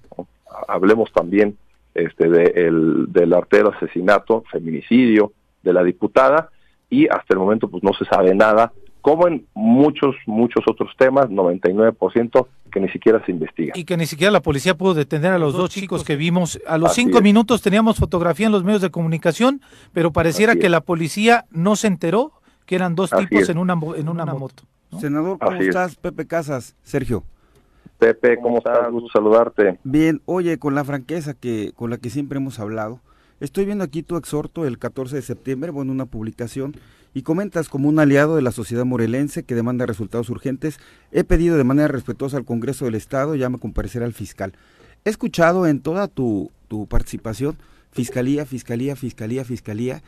[0.68, 1.58] hablemos también
[1.94, 5.34] este, de el, del artero asesinato, feminicidio
[5.64, 6.50] de la diputada
[6.90, 8.72] y hasta el momento pues no se sabe nada,
[9.02, 13.74] como en muchos, muchos otros temas, 99% que ni siquiera se investiga.
[13.76, 16.60] Y que ni siquiera la policía pudo detener a los, dos, chicos que vimos.
[16.66, 19.62] A los cinco minutos teníamos fotografía en los medios de comunicación,
[19.94, 22.32] pero pareciera que la policía no se enteró
[22.66, 24.64] que eran dos tipos en una, en una moto.
[25.00, 25.96] Senador, ¿cómo estás?
[25.96, 27.24] Pepe Casas, Sergio.
[27.98, 28.90] Pepe, ¿cómo, estás?
[28.92, 29.78] Gusto saludarte.
[29.84, 33.00] Bien, oye, con la franqueza que con la que siempre hemos hablado,
[33.40, 36.74] estoy viendo aquí tu exhorto el 14 de septiembre, bueno, una publicación,
[37.14, 40.80] y comentas como un aliado de la sociedad morelense que demanda resultados urgentes,
[41.12, 44.54] he pedido de manera respetuosa al Congreso del Estado, ya me comparecerá al fiscal.
[45.04, 47.58] He escuchado en toda tu, tu participación,
[47.92, 50.04] fiscalía, fiscalía, fiscalía, fiscalía,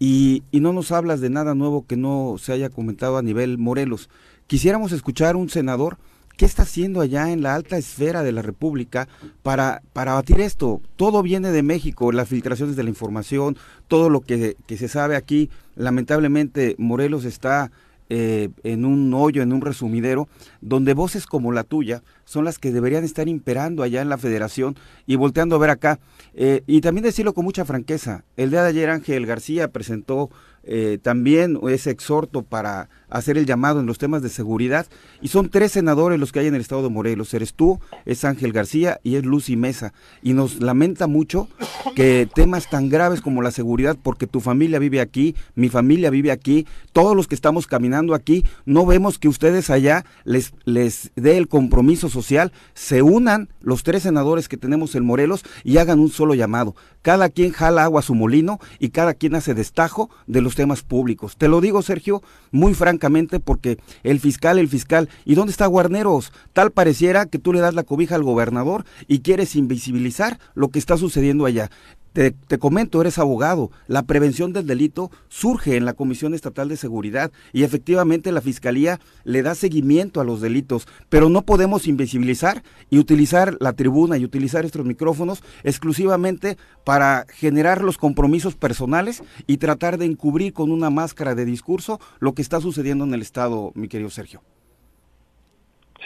[0.00, 3.58] y, y, no nos hablas de nada nuevo que no se haya comentado a nivel
[3.58, 4.08] Morelos.
[4.46, 5.98] Quisiéramos escuchar un senador
[6.38, 9.08] qué está haciendo allá en la alta esfera de la República
[9.42, 10.80] para, para batir esto.
[10.96, 13.58] Todo viene de México, las filtraciones de la información,
[13.88, 15.50] todo lo que, que se sabe aquí.
[15.74, 17.72] Lamentablemente Morelos está
[18.08, 20.28] eh, en un hoyo, en un resumidero,
[20.60, 24.76] donde voces como la tuya son las que deberían estar imperando allá en la federación
[25.06, 25.98] y volteando a ver acá.
[26.34, 30.30] Eh, y también decirlo con mucha franqueza, el día de ayer Ángel García presentó
[30.64, 34.86] eh, también ese exhorto para hacer el llamado en los temas de seguridad.
[35.20, 37.32] Y son tres senadores los que hay en el estado de Morelos.
[37.34, 39.92] Eres tú, es Ángel García y es Lucy Mesa.
[40.22, 41.48] Y nos lamenta mucho
[41.94, 46.30] que temas tan graves como la seguridad, porque tu familia vive aquí, mi familia vive
[46.30, 51.36] aquí, todos los que estamos caminando aquí, no vemos que ustedes allá les, les dé
[51.36, 56.10] el compromiso social, se unan los tres senadores que tenemos en Morelos y hagan un
[56.10, 56.74] solo llamado.
[57.02, 60.82] Cada quien jala agua a su molino y cada quien hace destajo de los temas
[60.82, 61.36] públicos.
[61.36, 66.32] Te lo digo, Sergio, muy francamente, porque el fiscal, el fiscal, ¿y dónde está Guarneros?
[66.52, 70.78] Tal pareciera que tú le das la cobija al gobernador y quieres invisibilizar lo que
[70.78, 71.70] está sucediendo allá.
[72.12, 73.70] Te, comento, eres abogado.
[73.86, 78.98] La prevención del delito surge en la Comisión Estatal de Seguridad y efectivamente la Fiscalía
[79.24, 84.24] le da seguimiento a los delitos, pero no podemos invisibilizar y utilizar la tribuna y
[84.24, 90.90] utilizar estos micrófonos exclusivamente para generar los compromisos personales y tratar de encubrir con una
[90.90, 94.42] máscara de discurso lo que está sucediendo en el Estado, mi querido Sergio.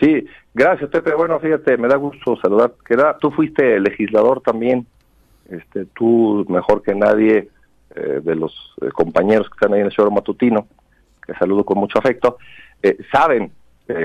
[0.00, 1.14] Sí, gracias Pepe.
[1.14, 2.74] Bueno, fíjate, me da gusto saludar.
[2.84, 4.86] Que tú fuiste legislador también
[5.52, 7.48] este, tú mejor que nadie
[7.94, 10.66] eh, de los eh, compañeros que están ahí en el show matutino,
[11.26, 12.38] que saludo con mucho afecto,
[12.82, 13.52] eh, saben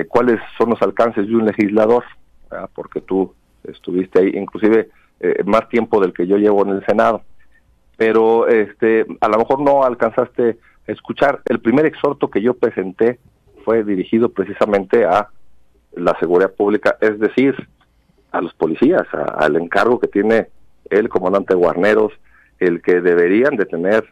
[0.08, 2.04] cuáles son los alcances de un legislador,
[2.74, 3.32] porque tú
[3.64, 4.90] estuviste ahí, inclusive
[5.46, 7.22] más tiempo del que yo llevo en el Senado.
[7.96, 11.40] Pero este, a lo mejor no alcanzaste a escuchar.
[11.46, 13.18] El primer exhorto que yo presenté
[13.64, 15.30] fue dirigido precisamente a
[15.92, 17.54] la seguridad pública, es decir,
[18.32, 20.48] a los policías, al encargo que tiene
[20.90, 22.12] el comandante Guarneros,
[22.58, 24.04] el que deberían de tener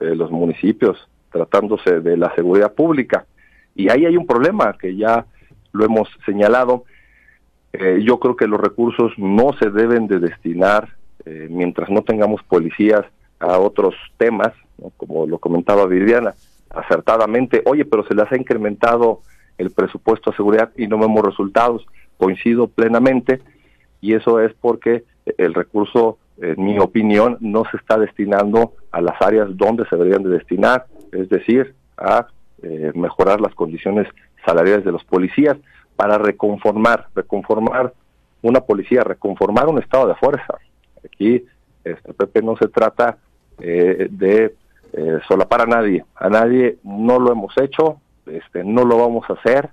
[0.00, 3.26] eh, los municipios tratándose de la seguridad pública.
[3.74, 5.26] Y ahí hay un problema que ya
[5.72, 6.84] lo hemos señalado.
[7.72, 12.42] Eh, yo creo que los recursos no se deben de destinar, eh, mientras no tengamos
[12.42, 13.04] policías,
[13.38, 14.52] a otros temas,
[14.98, 16.34] como lo comentaba Viviana,
[16.68, 19.20] acertadamente, oye, pero se les ha incrementado
[19.56, 21.86] el presupuesto a seguridad y no vemos resultados.
[22.18, 23.40] Coincido plenamente
[24.00, 25.04] y eso es porque
[25.38, 30.22] el recurso, en mi opinión, no se está destinando a las áreas donde se deberían
[30.22, 32.28] de destinar, es decir, a
[32.62, 34.06] eh, mejorar las condiciones
[34.44, 35.56] salariales de los policías
[35.96, 37.92] para reconformar, reconformar
[38.42, 40.58] una policía, reconformar un estado de fuerza.
[41.04, 41.44] Aquí,
[41.84, 43.18] este, Pepe, no se trata
[43.58, 44.54] eh, de
[44.92, 49.34] eh, solapar a nadie, a nadie no lo hemos hecho, este, no lo vamos a
[49.34, 49.70] hacer,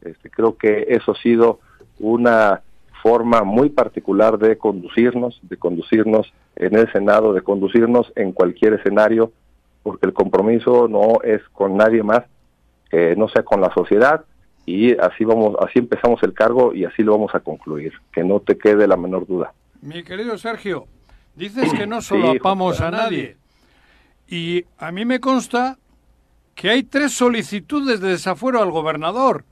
[0.00, 1.60] este, creo que eso ha sido
[1.98, 2.62] una
[3.06, 9.30] forma muy particular de conducirnos, de conducirnos en el Senado, de conducirnos en cualquier escenario,
[9.84, 12.24] porque el compromiso no es con nadie más
[12.90, 14.24] que no sea con la sociedad
[14.64, 18.40] y así vamos, así empezamos el cargo y así lo vamos a concluir, que no
[18.40, 19.52] te quede la menor duda.
[19.82, 20.86] Mi querido Sergio,
[21.36, 23.36] dices que no solapamos a nadie
[24.26, 25.78] y a mí me consta
[26.56, 29.44] que hay tres solicitudes de desafuero al gobernador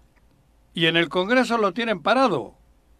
[0.74, 2.54] y en el Congreso lo tienen parado.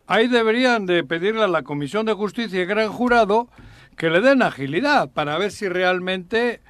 [0.06, 3.48] Ahí deberían de pedirle a la Comisión de Justicia y Gran Jurado
[3.96, 6.60] que le den agilidad para ver si realmente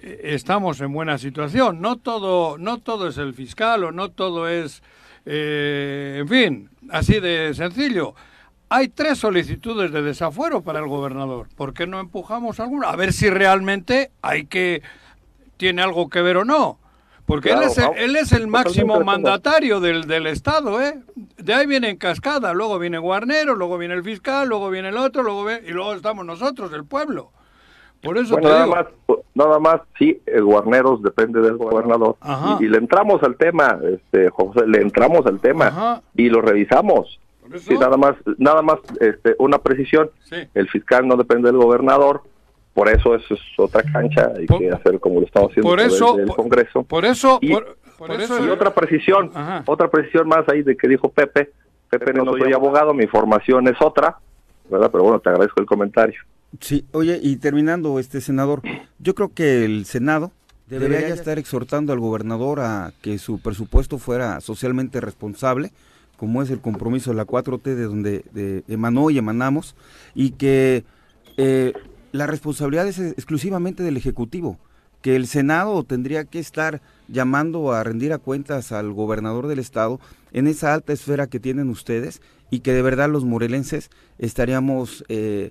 [0.00, 1.82] eh, estamos en buena situación.
[1.82, 4.82] No todo, no todo es el fiscal o no todo es,
[5.26, 8.14] eh, en fin, así de sencillo.
[8.70, 11.48] Hay tres solicitudes de desafuero para el gobernador.
[11.54, 12.88] ¿Por qué no empujamos alguna?
[12.88, 14.80] A ver si realmente hay que
[15.58, 16.78] tiene algo que ver o no.
[17.32, 20.98] Porque él, es el, él es el máximo mandatario del, del Estado, ¿eh?
[21.38, 24.98] De ahí viene en cascada, luego viene Guarnero, luego viene el fiscal, luego viene el
[24.98, 27.30] otro, luego y luego estamos nosotros, el pueblo.
[28.02, 28.86] Por eso bueno, nada más,
[29.34, 32.16] nada más, sí, el Guarneros depende del gobernador.
[32.60, 37.18] Y, le entramos al tema, este, José, le entramos al tema y lo revisamos.
[37.60, 40.10] Sí, nada más, nada más, este, una precisión.
[40.52, 42.24] El fiscal no depende del gobernador,
[42.74, 46.18] por eso eso es otra cancha, hay que hacer como lo estamos haciendo por eso,
[46.18, 46.82] el Congreso.
[46.82, 49.30] Por eso, y, por, eso y otra precisión,
[49.66, 51.50] otra precisión más ahí de que dijo Pepe,
[51.90, 54.16] Pepe no, soy abogado, mi formación es otra,
[54.70, 54.90] ¿verdad?
[54.90, 56.20] Pero bueno, te agradezco el comentario.
[56.60, 58.62] Sí, oye, y terminando, este senador,
[58.98, 60.32] yo creo que el Senado
[60.66, 65.70] debería ya estar exhortando al gobernador a que su presupuesto fuera socialmente responsable,
[66.16, 69.74] como es el compromiso de la 4T de donde de, emanó y emanamos,
[70.14, 70.84] y que
[71.36, 71.72] eh,
[72.12, 74.58] la responsabilidad es exclusivamente del Ejecutivo,
[75.00, 79.98] que el Senado tendría que estar llamando a rendir a cuentas al gobernador del Estado
[80.32, 85.50] en esa alta esfera que tienen ustedes y que de verdad los morelenses estaríamos eh,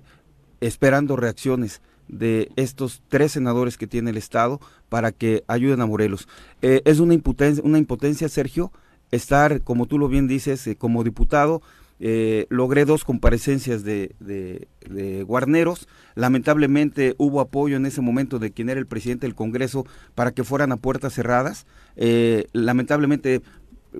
[0.60, 6.28] esperando reacciones de estos tres senadores que tiene el Estado para que ayuden a Morelos.
[6.62, 8.72] Eh, es una impotencia, Sergio,
[9.10, 11.62] estar, como tú lo bien dices, eh, como diputado
[12.04, 15.86] eh, logré dos comparecencias de, de, Guarneros.
[16.16, 19.86] Lamentablemente hubo apoyo en ese momento de quien era el presidente del Congreso
[20.16, 21.64] para que fueran a puertas cerradas.
[21.94, 23.40] Eh, lamentablemente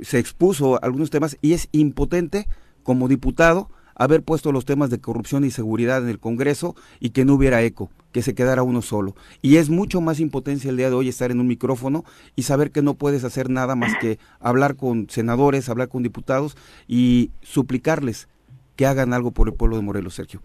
[0.00, 2.48] se expuso algunos temas y es impotente
[2.82, 7.24] como diputado haber puesto los temas de corrupción y seguridad en el Congreso y que
[7.24, 9.14] no hubiera eco, que se quedara uno solo.
[9.40, 12.05] Y es mucho más impotencia el día de hoy estar en un micrófono
[12.36, 16.57] y saber que no puedes hacer nada más que hablar con senadores, hablar con diputados
[16.86, 18.28] y suplicarles
[18.76, 20.40] que hagan algo por el pueblo de Morelos, Sergio.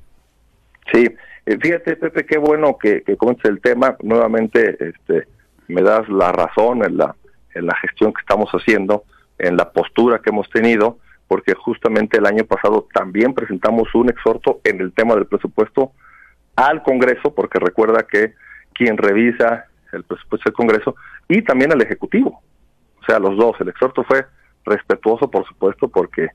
[0.93, 1.05] Sí,
[1.45, 3.95] eh, fíjate Pepe, qué bueno que, que el tema.
[4.01, 5.27] Nuevamente este,
[5.67, 7.15] me das la razón en la,
[7.53, 9.03] en la gestión que estamos haciendo,
[9.37, 14.61] en la postura que hemos tenido porque justamente el año pasado también presentamos un exhorto
[14.63, 15.91] en el tema del presupuesto
[16.55, 18.33] al Congreso, porque recuerda que
[18.73, 20.95] quien revisa el presupuesto del Congreso
[21.27, 22.41] y también al Ejecutivo,
[23.01, 23.55] o sea, los dos.
[23.59, 24.25] El exhorto fue
[24.65, 26.29] respetuoso, por supuesto, porque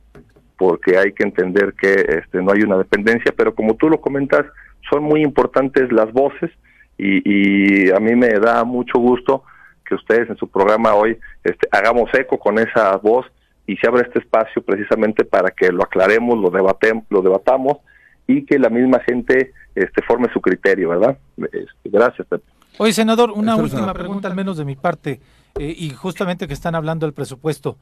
[0.59, 4.47] porque hay que entender que este, no hay una dependencia, pero como tú lo comentas,
[4.89, 6.53] son muy importantes las voces
[6.97, 9.43] y, y a mí me da mucho gusto
[9.85, 13.27] que ustedes en su programa hoy este, hagamos eco con esa voz
[13.67, 17.79] y se abre este espacio precisamente para que lo aclaremos, lo debatemos, lo debatamos
[18.27, 21.17] y que la misma gente este forme su criterio, ¿verdad?
[21.39, 22.45] Este, gracias, Pepe.
[22.79, 25.21] Oye, senador, una última pregunta al menos de mi parte
[25.59, 27.77] eh, y justamente que están hablando del presupuesto.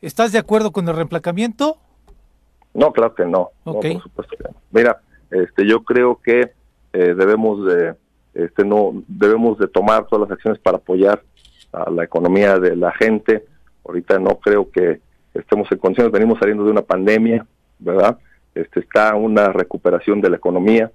[0.00, 1.76] ¿Estás de acuerdo con el reemplacamiento?
[2.74, 3.50] No, claro que no.
[3.64, 4.54] por supuesto que no.
[4.70, 5.00] Mira,
[5.30, 6.52] este, yo creo que
[6.92, 7.94] eh, debemos de,
[8.34, 11.22] este, no, debemos de tomar todas las acciones para apoyar
[11.72, 13.44] a la economía de la gente.
[13.84, 15.00] Ahorita no creo que
[15.38, 17.46] estemos en condiciones, venimos saliendo de una pandemia,
[17.78, 18.18] ¿verdad?
[18.54, 20.90] Este, está una recuperación de la economía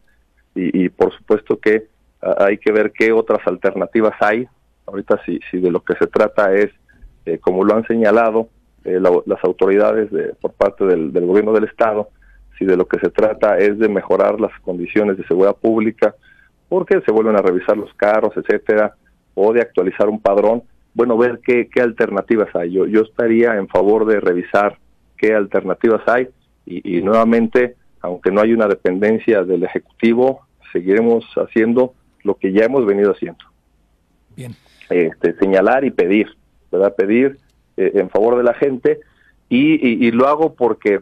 [0.55, 1.87] y, por supuesto que
[2.21, 4.47] ah, hay que ver qué otras alternativas hay.
[4.85, 6.69] Ahorita si, si de lo que se trata es,
[7.25, 8.49] eh, como lo han señalado
[8.83, 12.09] eh, las autoridades de, por parte del gobierno del Estado,
[12.57, 16.15] si de lo que se trata es de mejorar las condiciones de seguridad pública,
[16.69, 18.95] porque se vuelven a revisar los carros, etcétera,
[19.35, 20.63] o de actualizar un padrón,
[20.93, 22.71] bueno, ver qué, qué alternativas hay.
[22.71, 24.77] Yo, yo estaría en favor de revisar
[25.17, 26.27] qué alternativas hay
[26.65, 30.41] y, nuevamente, aunque no hay una dependencia del Ejecutivo,
[30.71, 33.43] seguiremos haciendo lo que ya hemos venido haciendo.
[34.35, 34.53] Bien.
[34.89, 36.27] Este, señalar y pedir,
[36.71, 36.95] ¿verdad?
[36.95, 37.37] Pedir
[37.77, 38.99] eh, en favor de la gente
[39.49, 41.01] y, y, lo hago porque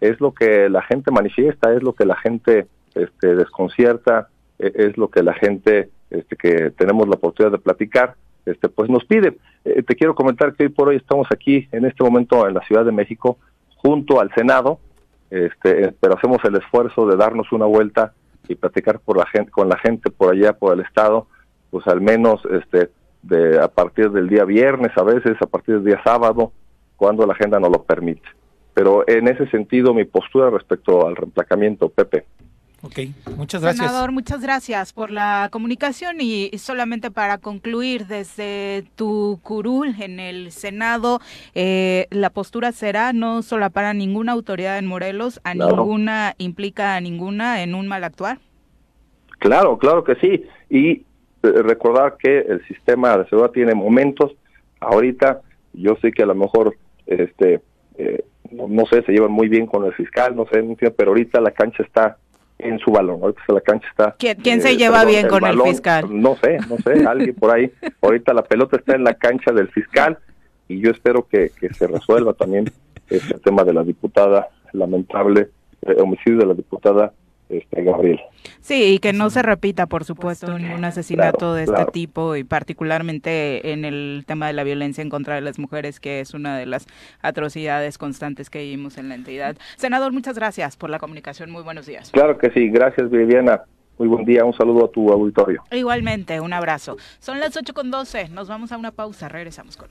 [0.00, 4.28] es lo que la gente manifiesta, es lo que la gente este, desconcierta,
[4.58, 8.14] e, es lo que la gente este, que tenemos la oportunidad de platicar,
[8.46, 9.36] este, pues nos pide.
[9.64, 12.62] Eh, te quiero comentar que hoy por hoy estamos aquí en este momento en la
[12.62, 13.38] Ciudad de México
[13.76, 14.78] junto al Senado,
[15.30, 18.12] este, pero hacemos el esfuerzo de darnos una vuelta
[18.48, 21.26] y platicar por la con la gente por allá, por el Estado,
[21.70, 22.90] pues al menos este,
[23.22, 26.52] de, a partir del día viernes, a veces a partir del día sábado,
[26.96, 28.28] cuando la agenda nos lo permite.
[28.74, 32.24] Pero en ese sentido, mi postura respecto al reemplacamiento, Pepe.
[32.82, 32.98] Ok,
[33.36, 33.86] muchas gracias.
[33.86, 40.50] Senador, muchas gracias por la comunicación y solamente para concluir, desde tu curul en el
[40.50, 41.20] Senado,
[41.54, 47.00] eh, la postura será no solo para ninguna autoridad en Morelos, a ninguna, implica a
[47.02, 48.38] ninguna en un mal actuar.
[49.40, 50.44] Claro, claro que sí.
[50.70, 51.02] Y eh,
[51.42, 54.32] recordar que el sistema de seguridad tiene momentos.
[54.80, 55.42] Ahorita
[55.74, 56.76] yo sé que a lo mejor,
[57.06, 57.60] este,
[57.98, 61.50] eh, no, sé, se llevan muy bien con el fiscal, no sé, pero ahorita la
[61.50, 62.16] cancha está
[62.62, 63.20] en su balón.
[63.22, 64.14] Ahorita la cancha está.
[64.18, 66.06] ¿Quién, se eh, lleva bien con el fiscal?
[66.10, 67.72] No sé, no sé, alguien por ahí.
[68.00, 70.18] Ahorita la pelota está en la cancha del fiscal
[70.68, 72.70] y yo espero que, se resuelva también
[73.08, 75.48] este tema de la diputada, lamentable
[75.82, 77.12] eh, homicidio de la diputada
[77.50, 78.20] este, Gabriel.
[78.60, 83.72] Sí, y que no se repita, por supuesto, ningún asesinato de este tipo y particularmente
[83.72, 86.66] en el tema de la violencia en contra de las mujeres, que es una de
[86.66, 86.86] las
[87.22, 89.56] atrocidades constantes que vivimos en la entidad.
[89.76, 91.50] Senador, muchas gracias por la comunicación.
[91.50, 92.10] Muy buenos días.
[92.10, 92.68] Claro que sí.
[92.70, 93.62] Gracias, Viviana.
[94.00, 95.62] Muy buen día, un saludo a tu auditorio.
[95.70, 96.96] Igualmente, un abrazo.
[97.18, 99.90] Son las 8 con 12, nos vamos a una pausa, regresamos con.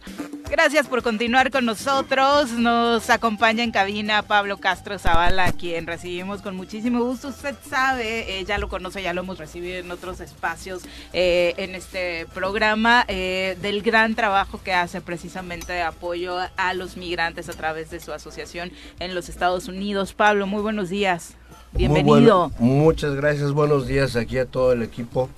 [0.49, 2.53] Gracias por continuar con nosotros.
[2.53, 7.27] Nos acompaña en cabina Pablo Castro Zavala, quien recibimos con muchísimo gusto.
[7.27, 10.81] Usted sabe, eh, ya lo conoce, ya lo hemos recibido en otros espacios
[11.13, 16.97] eh, en este programa, eh, del gran trabajo que hace precisamente de apoyo a los
[16.97, 20.15] migrantes a través de su asociación en los Estados Unidos.
[20.15, 21.38] Pablo, muy buenos días.
[21.73, 22.51] Bienvenido.
[22.57, 25.29] muchas gracias, buenos días aquí a todo el equipo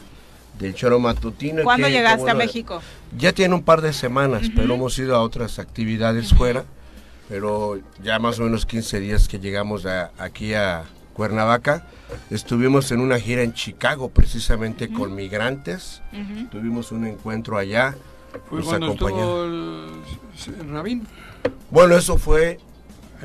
[0.58, 1.64] del Choro Matutino.
[1.64, 2.82] ¿Cuándo llegaste a México?
[3.18, 6.64] Ya tiene un par de semanas, pero hemos ido a otras actividades fuera,
[7.28, 9.86] pero ya más o menos 15 días que llegamos
[10.18, 11.86] aquí a Cuernavaca.
[12.30, 16.02] Estuvimos en una gira en Chicago precisamente con migrantes,
[16.50, 17.96] tuvimos un encuentro allá.
[18.50, 21.06] ¿Fue cuando estuvo el, Rabín?
[21.70, 22.60] Bueno, eso fue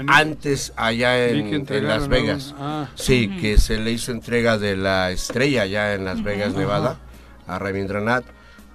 [0.07, 2.55] antes allá en, Las Vegas.
[2.59, 2.88] Ah.
[2.94, 6.99] Sí, que se le hizo entrega de la estrella allá en Las Vegas, Nevada,
[7.47, 8.24] a Rabindranath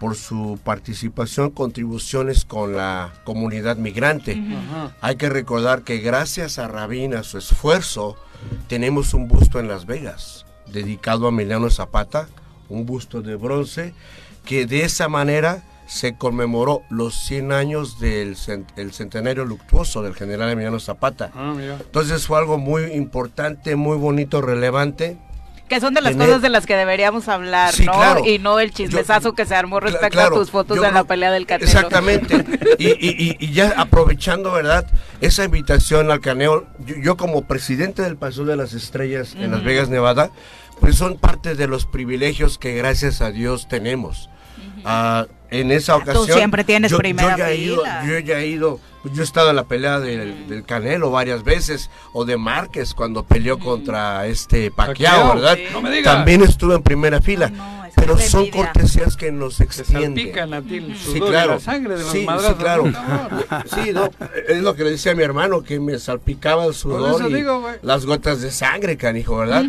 [0.02, 4.42] por su participación, contribuciones con la comunidad migrante.
[5.00, 8.18] Hay que recordar que gracias a Rabin, a su esfuerzo,
[8.68, 12.28] tenemos un busto en Las Vegas, dedicado a Emiliano Zapata,
[12.68, 13.94] un busto de bronce,
[14.44, 18.38] que de esa manera se conmemoró los 100 años del
[18.78, 21.32] el centenario luctuoso del general Emiliano Zapata.
[21.36, 25.18] Ah, Entonces fue algo muy importante, muy bonito, relevante.
[25.68, 28.26] Que son de las cosas de las que deberíamos hablar, ¿no?
[28.26, 31.46] y no el chismesazo que se armó respecto a tus fotos de la pelea del
[31.46, 31.70] Canelo.
[31.70, 32.46] Exactamente.
[32.80, 34.86] y, ya aprovechando, ¿verdad?
[35.20, 36.68] Esa invitación al Caneo,
[37.02, 40.32] yo, como presidente del Paso de las Estrellas en Las Vegas, Nevada,
[40.80, 44.30] pues son parte de los privilegios que gracias a Dios tenemos
[45.52, 46.26] en esa ocasión.
[46.26, 49.50] Tú siempre tienes primera yo ya He ido, yo ya he ido, yo he estado
[49.50, 55.36] en la pelea del, Canelo varias veces, o de Márquez cuando peleó contra este Paquiao,
[55.36, 55.58] ¿verdad?
[56.04, 57.52] También estuve en primera fila.
[57.94, 60.34] pero son cortesías que nos extienden.
[60.98, 61.60] sí, claro.
[61.60, 62.86] sangre de sí, sí, claro.
[63.66, 64.10] sí, no,
[64.48, 67.44] es lo que le decía a mi hermano, que me salpicaba el sudor y
[67.86, 69.66] las gotas de sangre, canijo, ¿verdad?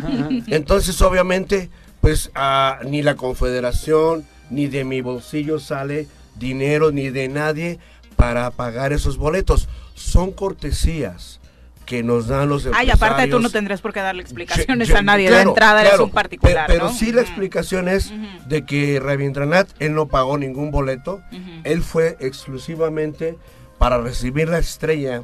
[0.47, 1.69] Entonces, obviamente,
[2.01, 7.79] pues ah, ni la Confederación, ni de mi bolsillo sale dinero, ni de nadie
[8.15, 9.67] para pagar esos boletos.
[9.95, 11.39] Son cortesías
[11.85, 12.93] que nos dan los empresarios.
[12.93, 16.11] Ay, aparte tú no tendrías por qué darle explicaciones a nadie, de entrada eres un
[16.11, 18.13] particular, Pero, sí la explicación es
[18.47, 21.21] de que Rabindranath, él no pagó ningún boleto,
[21.63, 23.37] él fue exclusivamente
[23.77, 25.23] para recibir la estrella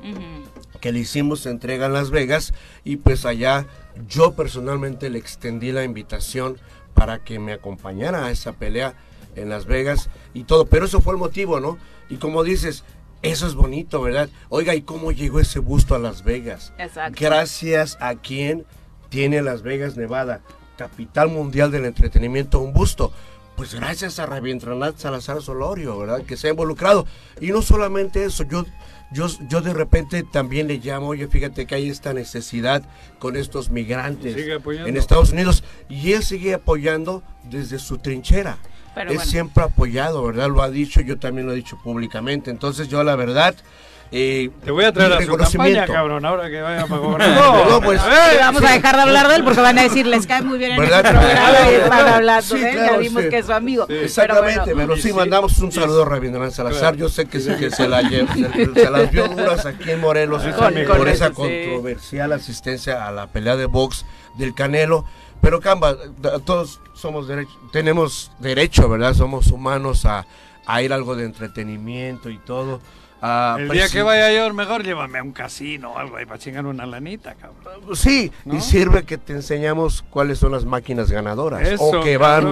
[0.82, 3.66] que le hicimos entrega en Las Vegas y pues allá
[4.08, 6.58] yo personalmente le extendí la invitación
[6.94, 8.96] para que me acompañara a esa pelea
[9.40, 11.78] en Las Vegas y todo, pero eso fue el motivo, ¿no?
[12.10, 12.84] Y como dices,
[13.22, 14.30] eso es bonito, ¿verdad?
[14.50, 16.74] Oiga, ¿y cómo llegó ese busto a Las Vegas?
[16.78, 17.18] Exacto.
[17.20, 18.66] Gracias a quien
[19.10, 20.42] tiene Las Vegas, Nevada,
[20.78, 23.12] capital mundial del entretenimiento, un busto.
[23.58, 26.24] Pues gracias a Rabindranath Salazar Solorio, ¿verdad?
[26.24, 27.06] Que se ha involucrado.
[27.42, 28.64] Y no solamente eso, yo,
[29.12, 32.84] yo, yo de repente también le llamo, oye, fíjate que hay esta necesidad
[33.20, 35.66] con estos migrantes en Estados Unidos.
[35.90, 38.60] Y él sigue apoyando desde su trinchera
[39.08, 40.50] es siempre apoyado, ¿verdad?
[40.50, 42.52] Lo ha dicho, yo también lo he dicho públicamente.
[42.52, 43.56] Entonces yo la verdad,
[44.12, 47.30] Eh, te voy a traer a su campaña, cabrón, ahora que vaya para cobrar.
[47.30, 49.84] No, no, pues, a ver, vamos a dejar de hablar de él porque van a
[49.84, 53.24] decir, les cae muy bien en este programa y están hablando de él, ya vimos
[53.26, 53.88] que es su amigo.
[53.88, 58.02] Exactamente, pero, sí, mandamos un saludo a Rabindranath Salazar, yo sé que, que se, la
[58.74, 60.42] se, las vio duras aquí en Morelos
[60.98, 64.08] por esa controversial asistencia a la pelea de box
[64.40, 65.06] del Canelo,
[65.42, 65.96] pero Camba,
[66.46, 69.14] todos somos derecho, tenemos derecho, ¿verdad?
[69.14, 70.26] Somos humanos a,
[70.66, 72.82] a ir algo de entretenimiento y todo.
[73.58, 76.66] el día que vaya yo, mejor llévame a un casino o algo ahí para chingar
[76.66, 77.96] una lanita, cabrón.
[77.96, 81.68] Sí, y sirve que te enseñamos cuáles son las máquinas ganadoras.
[81.68, 82.52] Eso, o que van.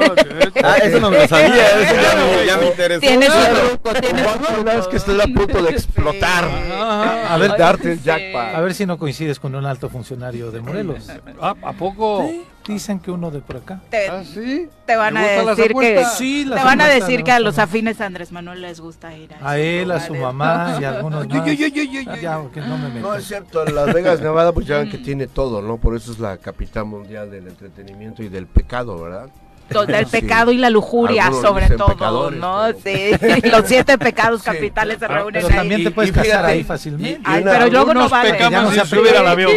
[0.63, 3.01] ah, eso no me lo sabía, eso ya, me, interesó.
[3.01, 6.45] Tienes un truco, tienes que estoy a punto de explotar.
[6.45, 8.55] A ver, darte el jackpot.
[8.55, 11.09] A ver si no coincides con un alto funcionario de Morelos.
[11.41, 12.29] ¿A, ¿a poco?
[12.67, 13.79] Dicen que uno de por acá.
[13.89, 14.67] Te, ¿Ah, sí?
[14.85, 18.05] te van a decir que sí, te van a decir que a los afines a
[18.05, 21.45] Andrés Manuel les gusta ir a, a él, a su mamá y a algunos más.
[21.45, 21.71] ya,
[22.51, 25.61] que no, me no es cierto, Las Vegas, Nevada, pues ya ven que tiene todo,
[25.61, 25.77] ¿no?
[25.77, 29.29] Por eso es la capital mundial del entretenimiento y del pecado, ¿verdad?
[29.67, 32.67] Del pecado y la lujuria, sobre todo, ¿no?
[32.83, 33.11] Sí,
[33.49, 37.21] los siete pecados capitales se reúnen pero también te puedes casar ahí fácilmente.
[37.23, 38.37] Ay, pero luego no vale.
[38.37, 39.51] Ya no se subir al avión,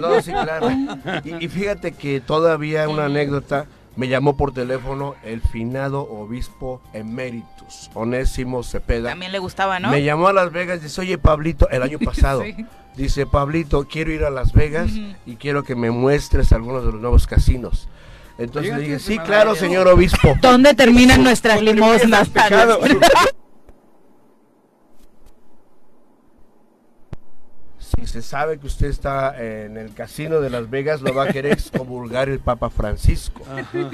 [0.00, 0.70] No, sí, claro.
[1.24, 3.66] Y, y, fíjate que todavía una anécdota,
[3.96, 9.10] me llamó por teléfono el finado obispo eméritus, Onésimo Cepeda.
[9.10, 9.90] También le gustaba, ¿no?
[9.90, 12.42] Me llamó a Las Vegas y dice, oye, Pablito, el año pasado.
[12.96, 14.90] Dice, Pablito, quiero ir a Las Vegas
[15.26, 17.88] y quiero que me muestres algunos de los nuevos casinos.
[18.38, 20.34] Entonces le dije, sí, claro, señor obispo.
[20.42, 22.30] ¿Dónde terminan nuestras limosnas?
[27.78, 31.28] si se sabe que usted está en el casino de Las Vegas, lo va a
[31.28, 33.42] querer excomulgar el Papa Francisco.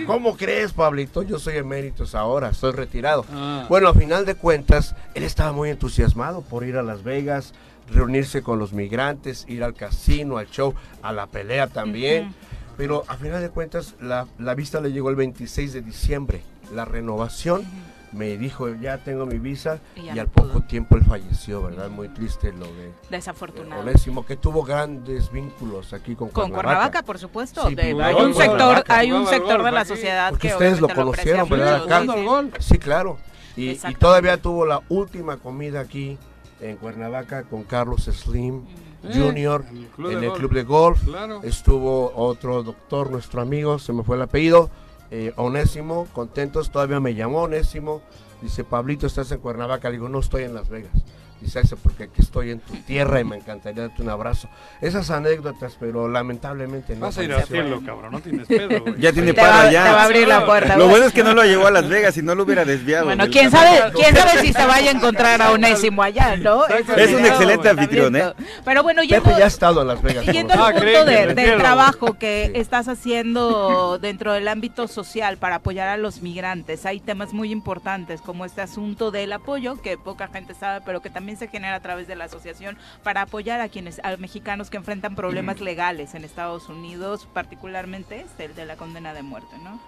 [0.06, 1.22] ¿Cómo crees, Pablito?
[1.22, 3.24] Yo soy eméritos ahora, estoy retirado.
[3.32, 3.66] Ah.
[3.68, 7.54] Bueno, a final de cuentas, él estaba muy entusiasmado por ir a Las Vegas,
[7.90, 12.34] reunirse con los migrantes, ir al casino, al show, a la pelea también.
[12.78, 14.24] Pero a final de cuentas, la,
[14.54, 16.42] vista le llegó el 26 de diciembre.
[16.72, 17.64] La renovación
[18.12, 21.90] me dijo, ya tengo mi visa, y, al poco tiempo él falleció, ¿verdad?
[21.90, 22.92] Muy triste lo de...
[23.10, 23.82] Desafortunado.
[23.82, 27.66] Onésimo, que tuvo grandes vínculos aquí con Con Cuernavaca, por supuesto.
[27.66, 32.04] hay un sector, hay un sector de la sociedad que ustedes lo conocieron, ¿verdad?
[32.60, 33.18] Sí, claro.
[33.56, 36.16] Y, y, todavía tuvo la última comida aquí
[36.60, 38.58] en Cuernavaca con Carlos Slim.
[38.58, 41.00] Eh, Junior en el club de golf.
[41.42, 44.70] Estuvo otro doctor, nuestro amigo, se me fue el apellido,
[45.10, 48.02] eh, Onésimo, contentos, todavía me llamó Onésimo.
[48.42, 49.88] Dice, Pablito, ¿estás en Cuernavaca?
[49.88, 50.92] Le digo, no estoy en Las Vegas.
[51.40, 54.48] Dice, porque aquí estoy en tu tierra y me encantaría darte un abrazo.
[54.80, 57.06] Esas anécdotas, pero lamentablemente no.
[57.06, 58.98] Vas a ir a hacerlo, cabrón, no tienes pedo, güey.
[58.98, 59.84] Ya tiene para ya.
[59.84, 60.76] Te va a abrir la puerta.
[60.76, 63.06] Lo bueno es que no lo llevó a Las Vegas y no lo hubiera desviado.
[63.06, 66.66] Bueno, quién sabe, quién sabe si se vaya a encontrar a Onésimo allá, ¿no?
[66.66, 68.32] Es, un excelente anfitrión, ¿eh?
[68.64, 70.26] Pero bueno, yendo, ya ha estado en Las Vegas.
[70.26, 75.56] Yendo al ah, punto de, del trabajo que estás haciendo dentro del ámbito social para
[75.56, 80.28] apoyar a los migrantes, hay temas muy importantes como este asunto del apoyo, que poca
[80.28, 83.68] gente sabe, pero que también se genera a través de la asociación para apoyar a
[83.68, 88.76] quienes, a mexicanos que enfrentan problemas legales en Estados Unidos, particularmente este, el de la
[88.76, 89.80] condena de muerte, ¿no?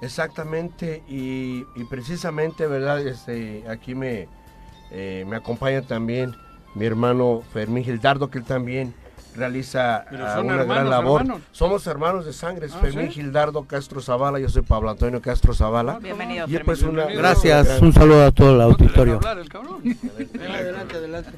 [0.00, 3.06] Exactamente, y, precisamente, ¿verdad?
[3.06, 4.28] Este, aquí me,
[4.90, 6.34] eh, me acompaña también
[6.74, 8.94] mi hermano Fermín Gildardo, que él también
[9.36, 11.24] realiza ah, una gran labor.
[11.52, 15.92] Somos hermanos de sangre, ah, Fermín Gildardo Castro Zavala, yo soy Pablo Antonio Castro Zavala.
[15.92, 16.46] Ah, bienvenido.
[16.64, 19.20] pues Gracias, un saludo a todo el auditorio.
[19.24, 21.30] adelante, adelante.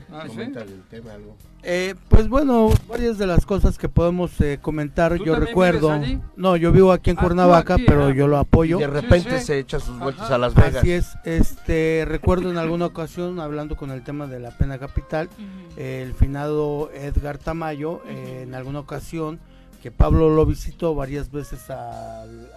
[1.65, 6.01] Eh, pues bueno, varias de las cosas que podemos eh, comentar, yo recuerdo.
[6.37, 8.79] No, yo vivo aquí en Cuernavaca, pero yo lo apoyo.
[8.79, 10.77] de repente se echa sus vueltas a Las Vegas.
[10.77, 15.29] Así es, este, recuerdo en alguna ocasión, hablando con el tema de la pena capital,
[15.77, 19.41] el finado Edgar Tamayo, eh, en alguna ocasión,
[19.83, 22.49] que Pablo lo visitó varias veces al,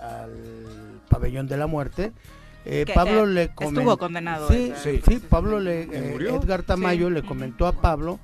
[1.09, 2.11] pabellón de la muerte.
[2.93, 4.47] Pablo le estuvo condenado.
[4.47, 8.19] Sí, sí, Pablo le, Edgar Tamayo le comentó a Pablo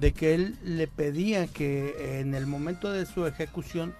[0.00, 3.94] de que él le pedía que en el momento de su ejecución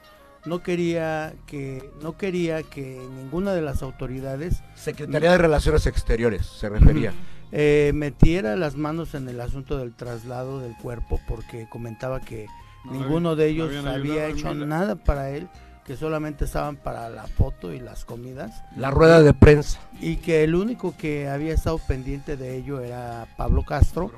[0.46, 6.70] no quería que no quería que ninguna de las autoridades Secretaría de Relaciones Exteriores se
[6.70, 7.12] refería.
[7.52, 12.46] Eh, metiera las manos en el asunto del traslado del cuerpo porque comentaba que
[12.84, 14.96] ninguno de ellos había hecho nada.
[14.96, 15.48] para él
[15.84, 18.62] que solamente estaban para la foto y las comidas.
[18.76, 19.80] La rueda de prensa.
[20.00, 24.12] Y que el único que había estado pendiente de ello era Pablo Castro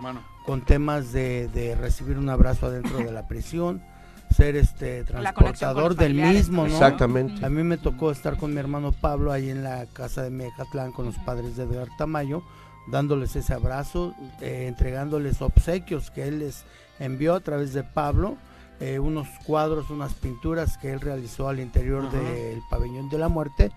[0.45, 3.83] con temas de, recibir un abrazo adentro de la prisión,
[4.35, 6.73] ser este transportador del mismo, ¿no?
[6.73, 7.45] Exactamente.
[7.45, 10.93] A mí me tocó estar con mi hermano Pablo ahí en la casa de Mejatlán
[10.93, 12.43] con los padres de Edgar Tamayo,
[12.91, 16.65] dándoles ese abrazo, eh, entregándoles obsequios que él les
[16.99, 18.37] envió a través de Pablo,
[18.81, 23.71] eh, unos cuadros, unas pinturas que él realizó al interior del pabellón de la muerte,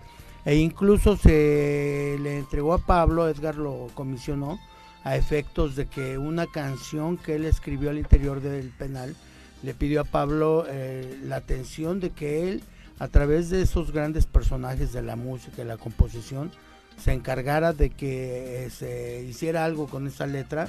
[0.44, 4.58] e incluso se le entregó a Pablo, Edgar lo comisionó,
[5.06, 9.14] a efectos de que una canción que él escribió al interior del penal,
[9.62, 12.64] le pidió a Pablo eh, la atención de que él,
[12.98, 16.50] a través de esos grandes personajes de la música y la composición,
[16.98, 20.66] se encargara de que eh, se hiciera algo con esa letra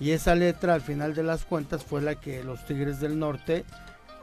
[0.00, 3.66] y esa letra al final de las cuentas fue la que los Tigres del Norte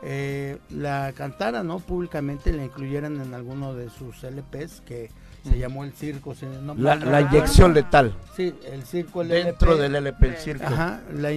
[0.02, 1.78] eh, la cantaran ¿no?
[1.78, 5.12] públicamente, la incluyeran en alguno de sus LPs que
[5.44, 6.36] se llamó el circo.
[6.78, 8.14] la, inyección letal.
[8.36, 10.66] Sí, el circo Dentro del LP, el circo.
[10.66, 11.32] Ajá, la,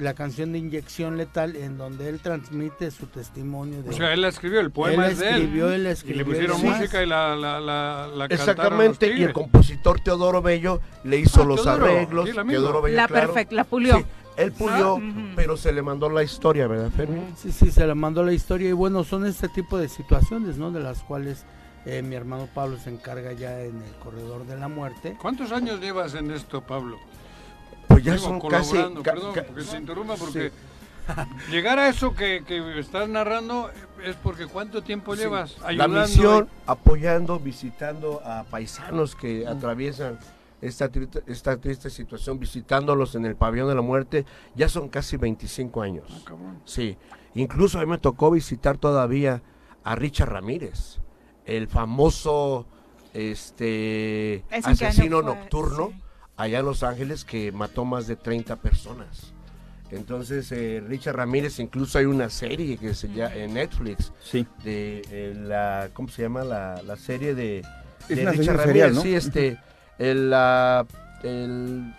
[0.00, 3.82] la canción de inyección letal en donde él transmite su testimonio.
[3.82, 5.34] De, o sea, él escribió, el poema es de él.
[5.56, 10.42] Él escribió, y le pusieron música y la, la, la, Exactamente, y el compositor Teodoro
[10.42, 12.30] Bello le hizo ah, los arreglos.
[12.30, 14.04] Teodoro Bello, la perfecta, la pulió.
[14.36, 15.00] Él pulió,
[15.34, 17.20] pero se le mandó la historia, ¿verdad, Fermi?
[17.36, 20.70] Sí, sí, se le mandó la historia y bueno, son este tipo de situaciones, ¿no?
[20.70, 21.46] De las cuales
[21.86, 25.16] eh, mi hermano Pablo se encarga ya en el corredor de la muerte.
[25.22, 26.98] ¿Cuántos años llevas en esto, Pablo?
[27.86, 28.76] Pues ya son casi...
[29.04, 30.50] Perdón, porque se interrumpa, porque
[31.48, 32.42] llegar a eso que,
[32.76, 33.70] estás narrando
[34.04, 35.98] es porque ¿cuánto tiempo llevas ayudando?
[35.98, 40.18] La misión, apoyando, visitando a paisanos que atraviesan
[40.60, 40.90] esta,
[41.28, 44.26] esta triste situación, visitándolos en el pabellón de la muerte,
[44.56, 46.24] ya son casi 25 años.
[46.28, 46.34] Ah,
[46.64, 46.98] sí,
[47.36, 49.40] incluso a mí me tocó visitar todavía
[49.84, 50.98] a Richard Ramírez
[51.46, 52.66] el famoso
[53.14, 55.92] este asesino nocturno
[56.36, 59.32] allá en Los Ángeles que mató más de 30 personas.
[59.90, 64.46] Entonces, eh, Richard Ramírez, incluso hay una serie que se llama en Netflix, sí.
[64.64, 66.42] de eh, la, ¿cómo se llama?
[66.42, 67.64] La, la serie de,
[68.08, 69.58] Richard Ramírez, sí, este,
[69.98, 70.34] el,
[71.22, 71.94] el,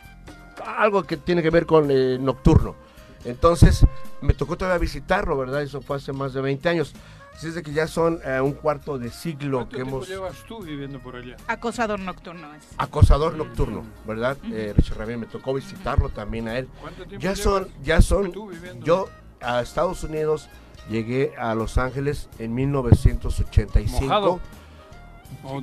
[0.65, 2.76] algo que tiene que ver con eh, Nocturno.
[3.24, 3.86] Entonces,
[4.22, 5.61] me tocó todavía visitarlo, ¿verdad?
[5.61, 6.94] Eso fue hace más de 20 años.
[7.38, 10.09] Así es de que ya son eh, un cuarto de siglo que hemos...
[10.09, 11.35] llevas tú viviendo por allá?
[11.47, 12.68] Acosador nocturno es.
[12.80, 14.38] Acosador nocturno, ¿verdad?
[14.51, 16.68] Eh, Richard Ramírez, me tocó visitarlo también a él.
[16.81, 18.34] ¿Cuánto tiempo ya son, ya son,
[18.81, 19.07] yo
[19.39, 20.49] a Estados Unidos
[20.89, 24.39] llegué a Los Ángeles en 1985.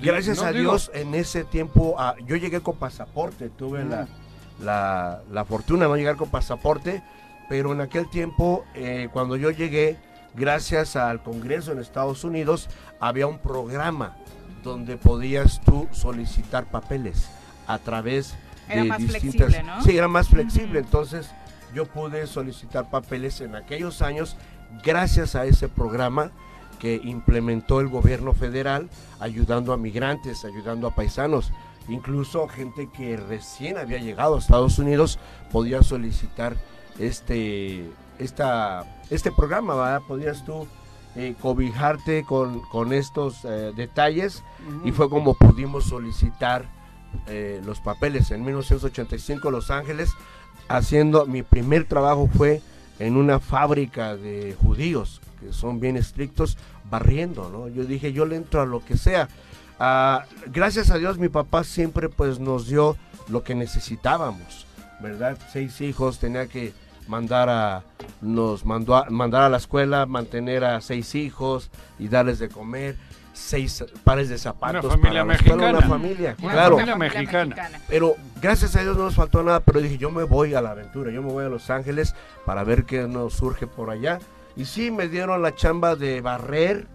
[0.01, 4.07] Gracias a Dios, en ese tiempo, ah, yo llegué con pasaporte, tuve la,
[4.61, 7.03] la, la, fortuna de no llegar con pasaporte,
[7.49, 9.99] pero en aquel tiempo, eh, cuando yo llegué,
[10.35, 12.69] gracias al Congreso en Estados Unidos,
[13.01, 14.17] había un programa
[14.63, 17.29] donde podías tú solicitar papeles
[17.67, 18.35] a través
[18.69, 19.49] de más distintas...
[19.49, 19.83] Flexible, ¿no?
[19.83, 21.31] Sí, era más flexible, entonces
[21.75, 24.37] yo pude solicitar papeles en aquellos años
[24.83, 26.31] gracias a ese programa
[26.79, 28.89] que implementó el gobierno federal
[29.21, 31.53] ayudando a migrantes, ayudando a paisanos.
[31.89, 35.19] Incluso gente que recién había llegado a Estados Unidos
[35.53, 36.57] podía solicitar
[36.99, 40.03] este esta, este programa, ¿verdad?
[40.07, 40.67] Podías tú
[41.17, 44.43] eh, cobijarte con, con estos eh, detalles
[44.85, 46.67] y fue como pudimos solicitar
[47.29, 50.11] eh, los papeles en 1985 Los Ángeles,
[50.69, 52.63] haciendo mi primer trabajo fue
[52.99, 56.59] en una fábrica de judíos que son bien estrictos
[56.91, 57.69] barriendo, ¿no?
[57.69, 59.29] Yo dije, yo le entro a lo que sea.
[59.79, 62.97] Ah, gracias a Dios mi papá siempre pues nos dio
[63.29, 64.67] lo que necesitábamos,
[65.01, 65.39] ¿verdad?
[65.53, 66.73] Seis hijos, tenía que
[67.09, 67.83] mandar a
[68.21, 72.97] nos mandó a, mandar a la escuela, mantener a seis hijos y darles de comer,
[73.33, 75.71] seis pares de zapatos una familia mexicana.
[75.71, 76.97] una familia, claro.
[76.97, 77.57] mexicana.
[77.89, 80.71] Pero gracias a Dios no nos faltó nada, pero dije, yo me voy a la
[80.71, 82.15] aventura, yo me voy a Los Ángeles
[82.47, 84.19] para ver qué nos surge por allá.
[84.57, 86.87] Y sí, me dieron la chamba de barrer,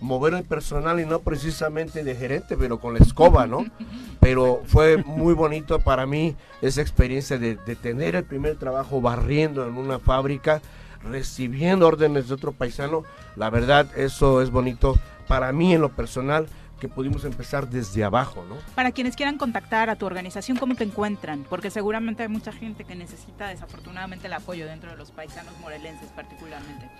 [0.00, 3.64] mover el personal y no precisamente de gerente, pero con la escoba, ¿no?
[4.20, 9.76] Pero fue muy bonito para mí esa experiencia de, tener el primer trabajo barriendo en
[9.76, 10.60] una fábrica,
[11.02, 13.04] recibiendo órdenes de otro paisano.
[13.36, 14.98] La verdad, eso es bonito
[15.28, 16.46] para mí en lo personal
[16.78, 18.56] que pudimos empezar desde abajo, ¿no?
[18.74, 21.44] Para quienes quieran contactar a tu organización, ¿cómo te encuentran?
[21.48, 26.08] Porque seguramente hay mucha gente que necesita desafortunadamente el apoyo dentro de los paisanos morelenses
[26.10, 26.88] particularmente.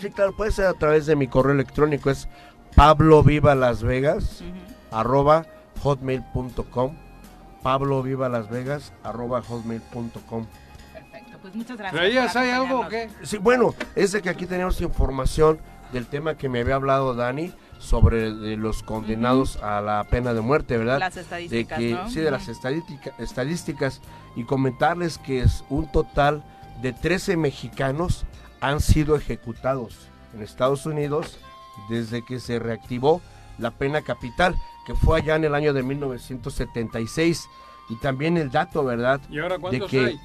[0.00, 2.28] Sí, claro, puede ser a través de mi correo electrónico, es
[2.74, 4.42] Pablo Viva Las Vegas,
[4.90, 5.46] arroba
[5.82, 6.96] hotmail.com.
[7.62, 10.46] Pablo Viva Las Vegas, arroba hotmail.com.
[10.92, 12.36] Perfecto, pues muchas gracias.
[12.36, 13.08] hay algo o qué?
[13.22, 15.60] Sí, bueno, es de que aquí tenemos información
[15.92, 17.52] del tema que me había hablado Dani
[17.82, 21.00] sobre los condenados a la pena de muerte, ¿verdad?
[21.00, 24.00] Las estadísticas, de que, Sí, de las estadísticas
[24.36, 26.44] y comentarles que es un total
[26.80, 28.24] de 13 mexicanos
[28.60, 31.38] han sido ejecutados en Estados Unidos
[31.90, 33.20] desde que se reactivó
[33.58, 34.56] la pena capital,
[34.86, 37.48] que fue allá en el año de 1976.
[37.88, 39.20] y también el dato, ¿verdad?
[39.28, 40.20] ¿Y ahora cuántos de que hay?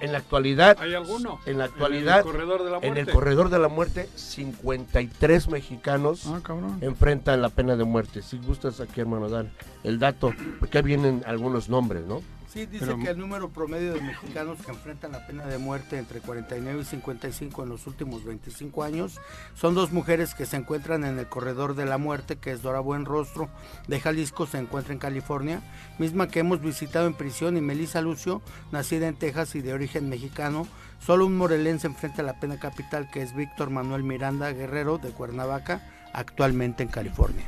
[0.00, 1.38] En la actualidad, ¿hay alguno?
[1.46, 2.88] En la actualidad, ¿En el corredor de la muerte?
[2.88, 6.40] En el corredor de la muerte, 53 mexicanos ah,
[6.80, 8.22] enfrentan la pena de muerte.
[8.22, 9.46] Si gustas aquí, hermano, dar
[9.84, 12.22] el dato, porque vienen algunos nombres, ¿no?
[12.56, 16.20] Sí, dice que el número promedio de mexicanos que enfrentan la pena de muerte entre
[16.20, 19.20] 49 y 55 en los últimos 25 años
[19.54, 22.80] son dos mujeres que se encuentran en el corredor de la muerte, que es Dora
[22.80, 23.50] Buenrostro
[23.88, 25.60] de Jalisco, se encuentra en California,
[25.98, 28.40] misma que hemos visitado en prisión, y Melissa Lucio,
[28.72, 30.66] nacida en Texas y de origen mexicano.
[30.98, 35.82] Solo un morelense enfrenta la pena capital, que es Víctor Manuel Miranda Guerrero de Cuernavaca,
[36.14, 37.44] actualmente en California.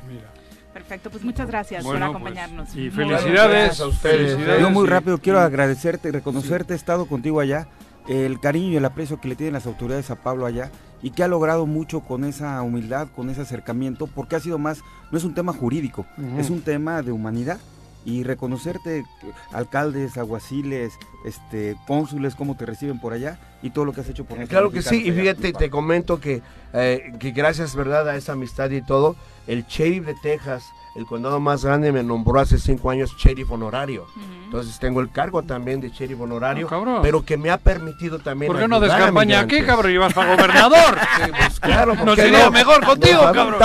[0.78, 2.74] Perfecto, pues muchas gracias por pues, acompañarnos.
[2.76, 3.80] y felicidades.
[3.80, 4.60] a ustedes.
[4.60, 7.66] Yo muy rápido quiero agradecerte y reconocerte, he estado contigo allá,
[8.06, 10.70] el cariño y el aprecio que le tienen las autoridades a Pablo allá
[11.02, 14.82] y que ha logrado mucho con esa humildad, con ese acercamiento, porque ha sido más,
[15.10, 16.06] no es un tema jurídico,
[16.38, 17.58] es un tema de humanidad
[18.04, 19.04] y reconocerte
[19.52, 20.94] alcaldes, aguaciles,
[21.24, 24.70] este cónsules cómo te reciben por allá y todo lo que has hecho por Claro
[24.70, 26.42] que sí, y fíjate, te comento que,
[26.72, 29.16] eh, que gracias verdad a esa amistad y todo,
[29.46, 30.64] el sheriff de Texas,
[30.98, 34.06] el condado más grande, me nombró hace cinco años sheriff honorario.
[34.44, 38.50] Entonces tengo el cargo también de sheriff honorario, ah, pero que me ha permitido también.
[38.50, 39.92] ¿Por qué no descampaña aquí, cabrón?
[39.92, 40.98] Y vas para gobernador.
[41.24, 43.62] sí, pues claro, no sería mejor contigo, cabrón.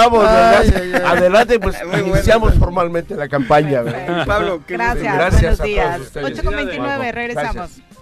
[1.05, 3.81] Adelante, pues iniciamos formalmente la campaña.
[4.27, 5.15] Pablo, gracias.
[5.15, 6.11] Gracias buenos días.
[6.15, 7.55] 8 con 29, regresamos.
[7.55, 7.92] Gracias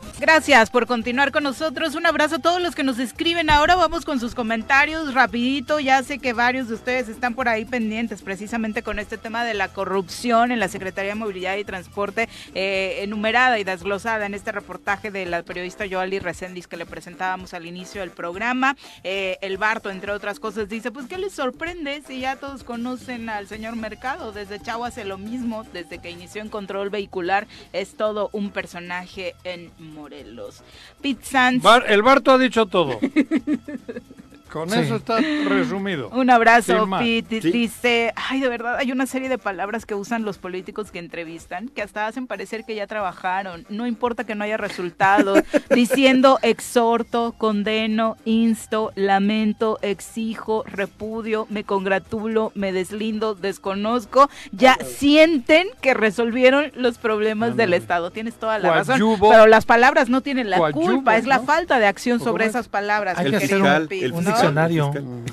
[0.71, 1.95] por continuar con nosotros.
[1.95, 3.49] Un abrazo a todos los que nos escriben.
[3.49, 5.79] Ahora vamos con sus comentarios rapidito.
[5.79, 9.55] Ya sé que varios de ustedes están por ahí pendientes precisamente con este tema de
[9.55, 14.51] la corrupción en la Secretaría de Movilidad y Transporte eh, enumerada y desglosada en este
[14.51, 18.77] reportaje de la periodista Joali Recendis que le presentábamos al inicio del programa.
[19.03, 23.27] Eh, el Barto, entre otras cosas, dice, pues ¿qué les sorprende si ya todos conocen
[23.27, 24.31] al señor Mercado?
[24.31, 29.35] Desde Chavo hace lo mismo, desde que inició en control vehicular, es todo un personaje
[29.43, 29.71] en
[30.11, 30.61] Morelos.
[31.01, 31.61] Morelos.
[31.87, 32.99] el Barto ha dicho todo.
[34.51, 36.09] Con eso está resumido.
[36.09, 37.39] Un abrazo, Pete.
[37.39, 41.69] Dice, ay, de verdad, hay una serie de palabras que usan los políticos que entrevistan
[41.69, 43.65] que hasta hacen parecer que ya trabajaron.
[43.69, 45.35] No importa que no haya resultado.
[45.73, 54.29] diciendo exhorto, condeno, insto, lamento, exijo, repudio, me congratulo, me deslindo, desconozco.
[54.51, 58.11] Ya sienten que resolvieron los problemas del Estado.
[58.11, 59.01] Tienes toda la razón.
[59.19, 61.17] Pero las palabras no tienen la culpa.
[61.17, 63.17] Es la falta de acción sobre esas palabras.
[63.17, 63.87] Hay que hacer un,
[64.41, 64.91] diccionario.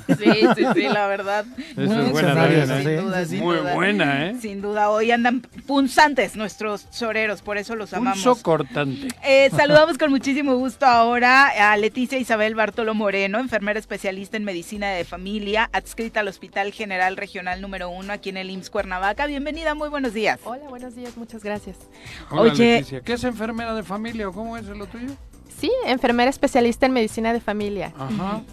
[0.09, 1.45] Sí, sí, sí, la verdad.
[1.77, 4.37] Eso es buena, sin duda, sin Muy buena, ¿eh?
[4.41, 8.23] Sin duda, hoy andan punzantes nuestros soreros, por eso los amamos.
[8.23, 9.09] Punzo cortante.
[9.25, 14.91] Eh, saludamos con muchísimo gusto ahora a Leticia Isabel Bartolo Moreno, enfermera especialista en medicina
[14.91, 19.27] de familia, adscrita al Hospital General Regional número 1 aquí en el IMSS Cuernavaca.
[19.27, 20.41] Bienvenida, muy buenos días.
[20.45, 21.77] Hola, buenos días, muchas gracias.
[22.31, 23.01] Hola, Leticia.
[23.01, 25.11] ¿Qué es enfermera de familia o cómo es lo tuyo?
[25.61, 27.93] Sí, enfermera especialista en medicina de familia.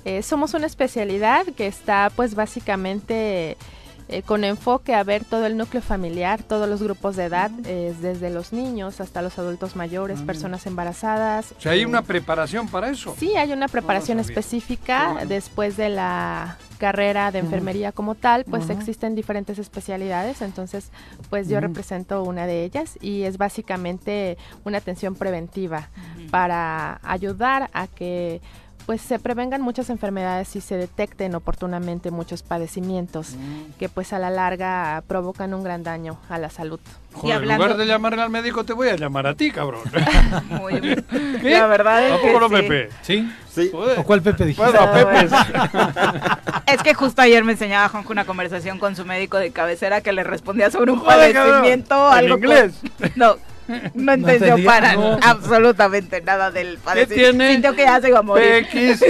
[0.05, 3.57] Eh, somos una especialidad que está pues básicamente
[4.07, 8.29] eh, con enfoque a ver todo el núcleo familiar, todos los grupos de edad, desde
[8.29, 11.53] los niños hasta los adultos mayores, ah, personas embarazadas.
[11.57, 13.15] O sea, ¿hay una preparación para eso?
[13.17, 19.15] Sí, hay una preparación específica después de la carrera de enfermería como tal, pues existen
[19.15, 20.91] diferentes especialidades, entonces
[21.29, 25.89] pues yo represento una de ellas y es básicamente una atención preventiva
[26.29, 28.41] para ayudar a que
[28.85, 33.77] pues se prevengan muchas enfermedades y se detecten oportunamente muchos padecimientos mm.
[33.79, 36.79] que pues a la larga provocan un gran daño a la salud.
[37.13, 39.81] Joder, En lugar de llamarle al médico te voy a llamar a ti, cabrón.
[41.43, 42.89] La verdad es que Pepe?
[43.01, 43.31] ¿Sí?
[43.49, 43.71] Sí.
[43.73, 44.71] ¿O cuál Pepe dijiste?
[44.71, 45.29] Pepe.
[46.73, 50.11] es que justo ayer me enseñaba Juanjo una conversación con su médico de cabecera que
[50.11, 52.15] le respondía sobre un padecimiento.
[52.17, 52.73] ¿En inglés?
[53.15, 53.37] No,
[53.93, 57.15] no entendió para absolutamente nada del padecimiento.
[57.15, 57.51] ¿Qué tiene?
[57.53, 58.67] Sintió que ya se iba a morir.
[58.67, 59.03] PX.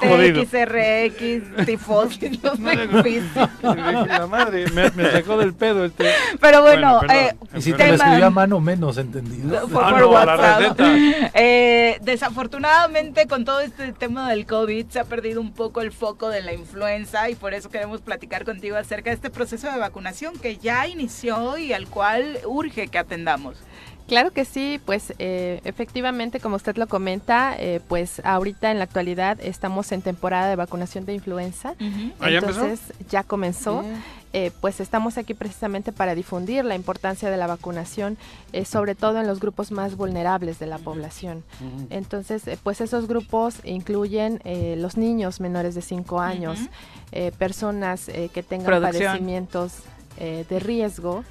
[0.00, 3.22] TXRX, tifosis, no sé
[3.62, 6.10] La madre, me, me, sacó del pedo este.
[6.40, 9.68] Pero bueno, eh, y si te lo escribió a mano, menos entendido.
[9.68, 10.80] Por, ah, WhatsApp.
[11.34, 16.28] Eh, desafortunadamente, con todo este tema del COVID, se ha perdido un poco el foco
[16.28, 20.38] de la influenza y por eso queremos platicar contigo acerca de este proceso de vacunación
[20.38, 23.56] que ya inició y al cual urge que atendamos.
[24.10, 28.84] Claro que sí, pues eh, efectivamente, como usted lo comenta, eh, pues ahorita en la
[28.84, 31.74] actualidad estamos en temporada de vacunación de influenza.
[32.18, 33.84] ¿Ah, entonces ya comenzó.
[34.32, 38.18] Eh, pues estamos aquí precisamente para difundir la importancia de la vacunación,
[38.64, 41.44] sobre todo en los grupos más vulnerables de la población.
[41.90, 44.40] Entonces, pues esos grupos incluyen
[44.76, 46.58] los niños menores de 5 años,
[47.38, 49.82] personas que tengan padecimientos
[50.18, 51.22] de riesgo,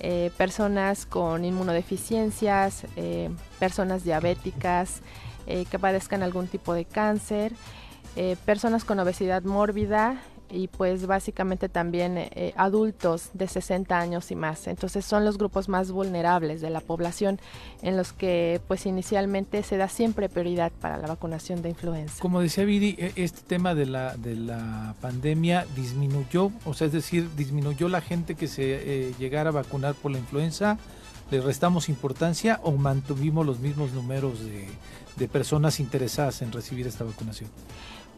[0.00, 5.00] eh, personas con inmunodeficiencias, eh, personas diabéticas
[5.46, 7.52] eh, que padezcan algún tipo de cáncer,
[8.44, 10.20] personas con obesidad mórbida,
[10.50, 14.66] y pues básicamente también eh, adultos de 60 años y más.
[14.66, 17.40] Entonces son los grupos más vulnerables de la población
[17.82, 22.20] en los que pues inicialmente se da siempre prioridad para la vacunación de influenza.
[22.20, 26.92] Como decía Viri, e, este tema de la, de la pandemia disminuyó, o sea, es
[26.92, 28.62] decir, disminuyó la gente que se
[29.08, 30.78] eh, llegara a vacunar por la influenza,
[31.30, 34.66] le restamos importancia o mantuvimos los mismos números de,
[35.16, 37.50] de personas interesadas en recibir esta vacunación.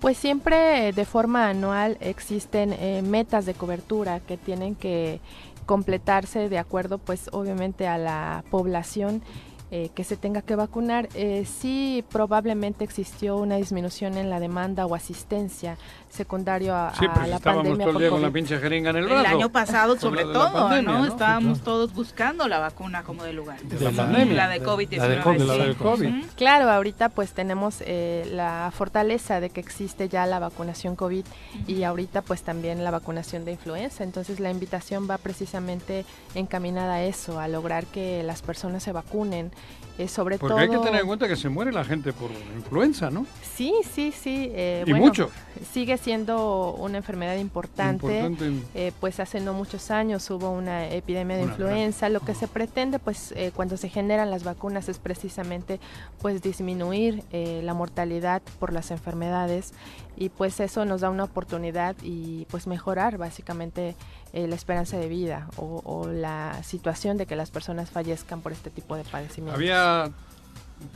[0.00, 5.20] Pues siempre de forma anual existen eh, metas de cobertura que tienen que
[5.66, 9.22] completarse de acuerdo pues obviamente a la población
[9.70, 11.08] eh, que se tenga que vacunar.
[11.14, 15.76] Eh, sí, probablemente existió una disminución en la demanda o asistencia
[16.10, 17.86] secundario a, sí, pues la estábamos pandemia.
[17.86, 19.20] todo el día con la pinche jeringa en el brazo.
[19.20, 21.06] El año pasado, sobre todo, ¿no?
[21.06, 23.60] Estábamos todos buscando la vacuna como de lugar.
[23.62, 24.34] De la pandemia.
[24.34, 24.96] La de COVID-19.
[24.96, 25.42] La de COVID.
[25.42, 26.24] La de COVID.
[26.36, 31.24] Claro, ahorita pues tenemos eh, la fortaleza de que existe ya la vacunación COVID
[31.66, 34.04] y ahorita pues también la vacunación de influenza.
[34.04, 36.04] Entonces la invitación va precisamente
[36.34, 39.52] encaminada a eso, a lograr que las personas se vacunen.
[39.98, 40.58] Eh, sobre Porque todo...
[40.62, 43.26] hay que tener en cuenta que se muere la gente por influenza, ¿no?
[43.42, 44.50] Sí, sí, sí.
[44.54, 45.30] Eh, y bueno, mucho.
[45.72, 48.20] Sigue siendo una enfermedad importante.
[48.20, 48.66] Importante.
[48.74, 52.08] Eh, pues hace no muchos años hubo una epidemia de Una influenza.
[52.08, 55.80] Lo que se pretende, pues, eh, cuando se generan las vacunas es precisamente,
[56.22, 59.72] pues, disminuir eh, la mortalidad por las enfermedades
[60.16, 63.96] y, pues, eso nos da una oportunidad y, pues, mejorar básicamente
[64.32, 68.52] eh, la esperanza de vida o, o la situación de que las personas fallezcan por
[68.52, 69.56] este tipo de padecimientos.
[69.56, 70.10] Había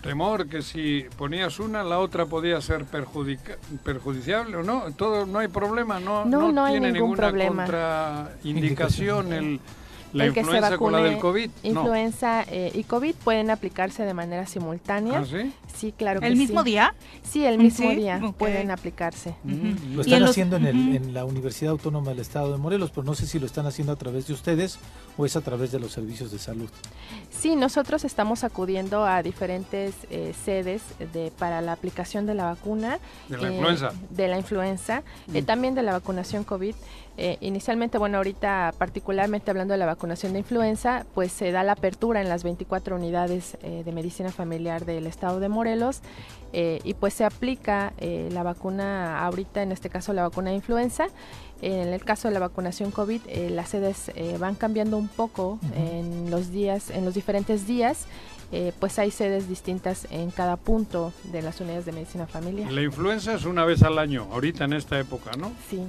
[0.03, 4.91] temor que si ponías una, la otra podía ser perjudica perjudiciable o no.
[4.93, 7.65] Todo, no hay problema, no, No, no tiene ningún ninguna problema.
[7.65, 9.61] contraindicación el,
[10.15, 11.51] la el que se influenza con la vacune del COVID.
[11.65, 11.69] No.
[11.71, 15.19] Influenza eh, y COVID pueden aplicarse de manera simultánea.
[15.19, 15.53] ¿Ah, sí?
[15.77, 16.71] Sí, claro que ¿El mismo sí.
[16.71, 16.95] día?
[17.23, 19.35] Sí, el mismo Sí, día pueden aplicarse.
[19.45, 22.59] Lo Y están en los- haciendo en, el- en la Universidad Autónoma del Estado de
[22.59, 24.79] Morelos, pero no sé si lo están haciendo a través de ustedes
[25.19, 26.69] o es a través de los servicios de salud.
[27.31, 30.83] Sí, nosotros estamos acudiendo a diferentes eh, sedes
[31.13, 32.99] de, para la aplicación de la vacuna.
[33.29, 33.93] De la eh, influenza.
[34.11, 35.45] De la influenza, eh, Mm.
[35.45, 36.75] también de la vacunación COVID.
[37.17, 41.73] Eh, inicialmente, bueno, ahorita particularmente hablando de la vacunación de influenza, pues se da la
[41.73, 46.01] apertura en las 24 unidades eh, de medicina familiar del estado de Morelos
[46.53, 50.57] eh, y pues se aplica eh, la vacuna ahorita, en este caso la vacuna de
[50.57, 51.07] influenza.
[51.63, 55.59] En el caso de la vacunación COVID, eh, las sedes eh, van cambiando un poco
[55.77, 58.07] en los días, en los diferentes días.
[58.53, 62.71] eh, pues hay sedes distintas en cada punto de las unidades de medicina familiar.
[62.71, 65.51] La influenza es una vez al año, ahorita en esta época, ¿no?
[65.71, 65.81] Sí.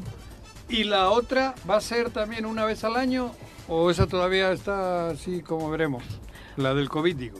[0.68, 3.32] ¿Y la otra va a ser también una vez al año
[3.68, 6.04] o esa todavía está así como veremos?
[6.58, 7.40] La del COVID, digo.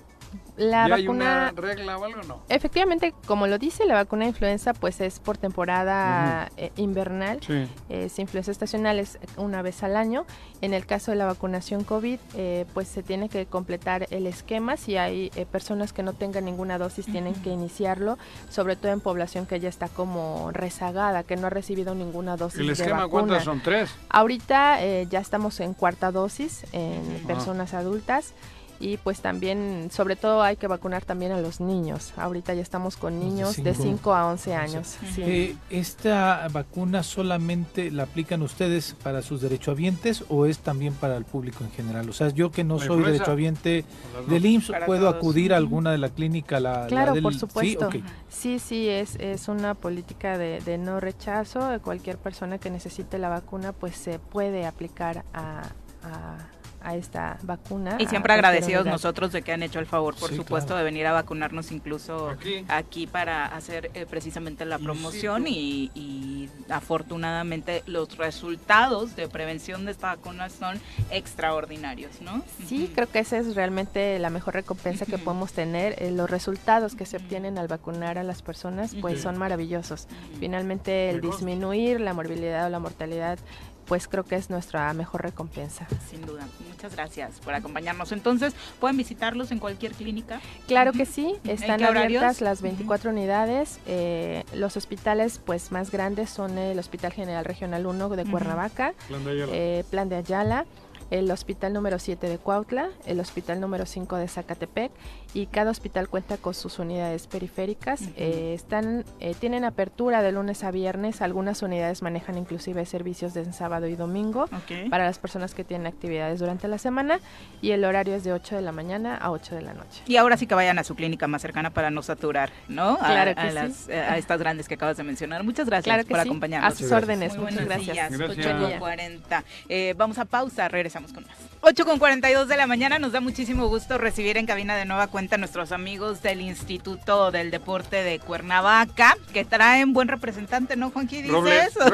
[0.58, 2.40] La ¿Ya hay una vacuna, regla o algo no?
[2.50, 7.40] efectivamente, como lo dice, la vacuna de influenza, pues es por temporada eh, invernal.
[7.46, 7.68] Sí.
[7.90, 10.26] Es influenza estacional es una vez al año.
[10.62, 14.78] En el caso de la vacunación COVID, eh, pues se tiene que completar el esquema.
[14.78, 18.18] Si hay eh, personas que no tengan ninguna dosis, tienen que iniciarlo,
[18.50, 22.62] sobre todo en población que ya está como rezagada, que no ha recibido ninguna dosis
[22.62, 23.10] ¿El de esquema vacuna.
[23.10, 23.62] cuántas son?
[23.62, 23.90] ¿Tres?
[24.10, 27.28] Ahorita eh, ya estamos en cuarta dosis en Ah.
[27.28, 28.34] personas adultas
[28.80, 32.14] y pues también, sobre todo hay que vacunar también a los niños.
[32.18, 34.98] Ahorita ya estamos con niños de cinco- 5 a 11 años.
[35.14, 35.22] sí.
[35.24, 41.26] Eh, ¿Esta vacuna solamente la aplican ustedes para sus derechohabientes o es también para el
[41.26, 42.10] público en general?
[42.10, 43.86] O sea, yo que no ¿La soy derechohabiente
[44.28, 45.16] del IMSS, ¿puedo todos.
[45.16, 46.60] acudir a alguna de la clínica?
[46.60, 47.90] La, la Claro, del- por sí, supuesto.
[48.30, 51.62] Sí, sí, es, es una política de, de no rechazo.
[51.84, 55.62] Cualquier persona que necesite la vacuna, pues se puede aplicar a,
[56.04, 56.48] a,
[56.86, 57.98] a esta vacuna.
[58.00, 60.80] Y siempre agradecidos nosotros de que han hecho el favor, por Sí, supuesto, claro.
[60.80, 62.64] de venir a vacunarnos incluso Aquí.
[62.68, 69.92] aquí, para hacer eh, precisamente la promoción y, y afortunadamente los resultados de prevención de
[69.92, 70.80] esta vacuna son
[71.12, 72.44] extraordinarios, ¿no?
[72.68, 75.96] Sí, creo que esa es realmente la mejor recompensa que podemos tener.
[76.02, 80.08] Eh, los resultados que se obtienen al vacunar a las personas, pues son maravillosos.
[80.40, 83.40] Finalmente, el disminuir la morbilidad o la mortalidad,
[83.88, 85.88] pues creo que es nuestra mejor recompensa.
[86.10, 86.48] Sin duda.
[86.70, 88.12] Muchas gracias por acompañarnos.
[88.12, 90.42] Entonces, pueden visitarlos en cualquier clínica.
[90.68, 93.80] Claro que sí, ¿En están abiertas las 24 unidades.
[93.86, 98.26] eh, los hospitales pues más grandes son el Hospital General Regional 1 de.
[98.26, 99.52] Cuernavaca, Plan de Ayala.
[99.54, 100.66] eh, Plan de Ayala,
[101.12, 104.92] el hospital número 7 de Cuautla, el hospital número 5 de Zacatepec
[105.34, 108.02] y cada hospital cuenta con sus unidades periféricas.
[108.16, 113.52] Eh, están, eh, tienen apertura de lunes a viernes, algunas unidades manejan inclusive servicios de
[113.54, 114.50] sábado y domingo
[114.90, 117.20] para las personas que tienen actividades durante la semana
[117.62, 120.02] y el horario es de 8 de la mañana a 8 de la noche.
[120.08, 122.98] Y ahora sí que vayan a su clínica más cercana para no saturar, ¿no?
[122.98, 123.92] Claro a, que sí.
[123.92, 125.44] Eh, a estas grandes que acabas de mencionar.
[125.44, 126.74] Muchas gracias por acompañarnos.
[126.74, 128.12] A sus órdenes, muchas gracias.
[128.12, 129.44] 8.40.
[129.70, 131.36] Eh, vamos a pausa, regresamos con más.
[131.62, 135.08] 8 con 42 de la mañana, nos da muchísimo gusto recibir en cabina de nueva
[135.08, 140.92] cuenta a nuestros amigos del Instituto del Deporte de Cuernavaca, que traen buen representante, ¿no,
[140.92, 141.22] Juanqui?
[141.22, 141.34] ¿Dices?
[141.34, 141.74] Robles.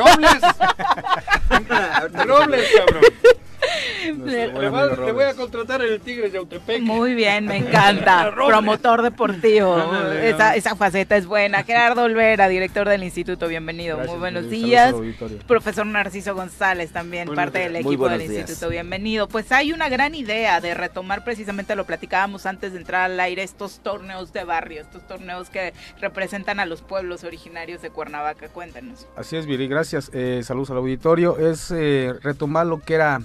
[1.50, 2.28] Robles.
[2.28, 3.04] Robles, cabrón.
[4.26, 6.82] Le, voy a contratar el Tigre de Autepec.
[6.82, 8.32] Muy bien, me encanta.
[8.34, 9.78] Promotor deportivo.
[10.14, 11.64] esa, esa, faceta es buena.
[11.72, 13.98] Gerardo Olvera, director del instituto, bienvenido.
[14.00, 14.96] muy buenos días.
[15.48, 19.28] Profesor Narciso González, también parte del equipo del instituto, bienvenido.
[19.28, 23.44] Pues hay una gran idea de retomar, precisamente lo platicábamos antes de entrar al aire,
[23.44, 28.50] estos torneos de barrio, estos torneos que representan a los pueblos originarios de Cuernavaca.
[28.50, 29.08] Cuéntanos.
[29.16, 30.10] Así es, Viri, gracias.
[30.14, 31.38] Eh, saludos al auditorio.
[31.38, 33.22] Es eh, retomar lo que era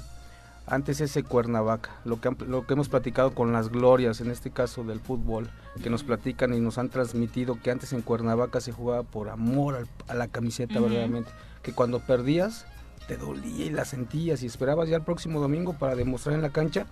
[0.67, 4.83] antes ese Cuernavaca, lo que, lo que hemos platicado con las glorias, en este caso
[4.83, 5.49] del fútbol,
[5.83, 9.87] que nos platican y nos han transmitido que antes en Cuernavaca se jugaba por amor
[10.09, 11.31] a la camiseta, verdaderamente,
[11.63, 12.67] que cuando perdías
[13.07, 16.51] te dolía y la sentías y esperabas ya el próximo domingo para demostrar en la
[16.51, 16.87] cancha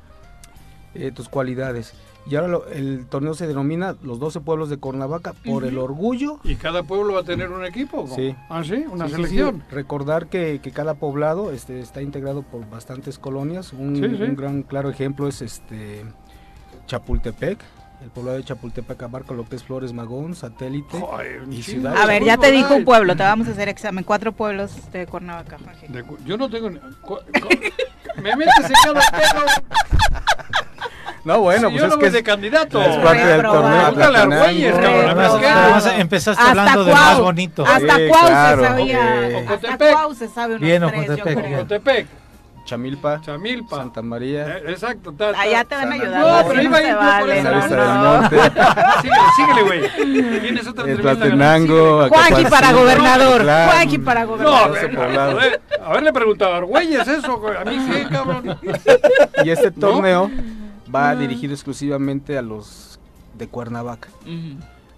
[0.95, 1.95] eh, tus cualidades.
[2.27, 6.41] Y ahora el torneo se denomina los 12 pueblos de Cuernavaca por el orgullo.
[6.43, 8.09] ¿Y cada pueblo va a tener un equipo?
[8.15, 8.35] Sí.
[8.49, 9.63] Ah, sí, una selección.
[9.71, 13.75] Recordar que, que, cada poblado este, está integrado por bastantes colonias.
[13.75, 16.03] Un, un, gran claro ejemplo es este
[16.87, 17.59] Chapultepec.
[18.03, 20.99] El poblado de Chapultepec abarca lo que es Flores Magón, Satélite
[21.51, 21.97] y Ciudad.
[21.97, 24.03] A ver, ya te dijo un pueblo, te vamos a hacer examen.
[24.03, 25.59] Cuatro pueblos de Cuernavaca.
[26.25, 26.71] yo no tengo...
[28.23, 29.47] me metes en cada pelo.
[31.25, 32.83] No, bueno, pues es que es de candidato.
[32.83, 33.87] Es parte del torneo.
[35.17, 37.65] Además, empezaste hablando de más bonito.
[37.67, 39.45] Hasta Cuau se sabía.
[39.49, 41.55] Hasta Cuau se sabe Bien, Ocotepec.
[41.55, 42.07] Ocotepec.
[42.65, 44.57] Chamilpa, Chamilpa, Santa María.
[44.57, 45.15] Eh, exacto.
[45.37, 46.45] Allá te van a ayudar.
[46.45, 48.29] No, pero iba a ir vale, no, no.
[49.03, 50.41] síguele, síguele, güey.
[50.41, 52.09] Tienes otra entrevista.
[52.09, 53.45] Juanqui para gobernador.
[53.45, 54.93] Juanqui para gobernador.
[54.95, 58.59] No, a ver, haberle preguntado a Argüelles eso, a mí qué, cabrón.
[59.45, 60.31] Y este torneo
[60.95, 61.16] va ah.
[61.16, 62.99] dirigido exclusivamente a los
[63.37, 64.09] de Cuernavaca.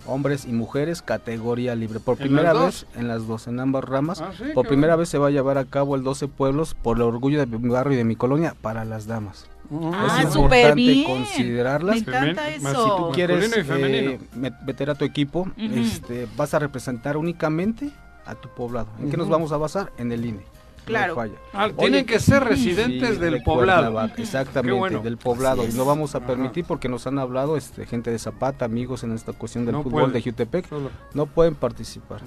[0.08, 1.98] Hombres y mujeres, categoría libre.
[1.98, 5.28] Por primera vez, en las dos, en ambas ramas, ah, por primera vez se va
[5.28, 8.04] a llevar a cabo el 12 pueblos por el orgullo de mi barrio y de
[8.04, 9.48] mi colonia para las damas.
[9.92, 11.96] Ah, es importante considerarlas.
[11.96, 12.68] Me encanta eso.
[12.68, 14.20] Si tú quieres eh,
[14.64, 17.90] meter a tu equipo, este, vas a representar únicamente
[18.24, 18.88] a tu poblado.
[19.00, 19.92] ¿En qué nos vamos a basar?
[19.98, 20.55] En el INE.
[20.86, 21.16] Claro.
[21.52, 24.00] Ah, tienen que ser residentes del poblado.
[24.16, 25.66] exactamente, del poblado.
[25.66, 29.12] Y lo vamos a permitir porque nos han hablado este, gente de Zapata, amigos en
[29.12, 30.66] esta cuestión del fútbol de Jutepec.
[31.12, 32.20] No pueden participar.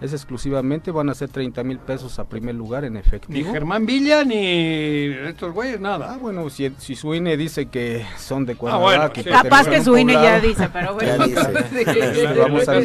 [0.00, 3.32] Es exclusivamente, van a ser 30 mil pesos a primer lugar en efectivo.
[3.32, 6.14] Ni Germán Villa ni estos güeyes, nada.
[6.14, 9.04] Ah, bueno, si, si su INE dice que son de Cuernavaca.
[9.04, 11.26] Ah, bueno, Capaz que su INE ya dice, pero bueno.
[12.38, 12.80] vamos a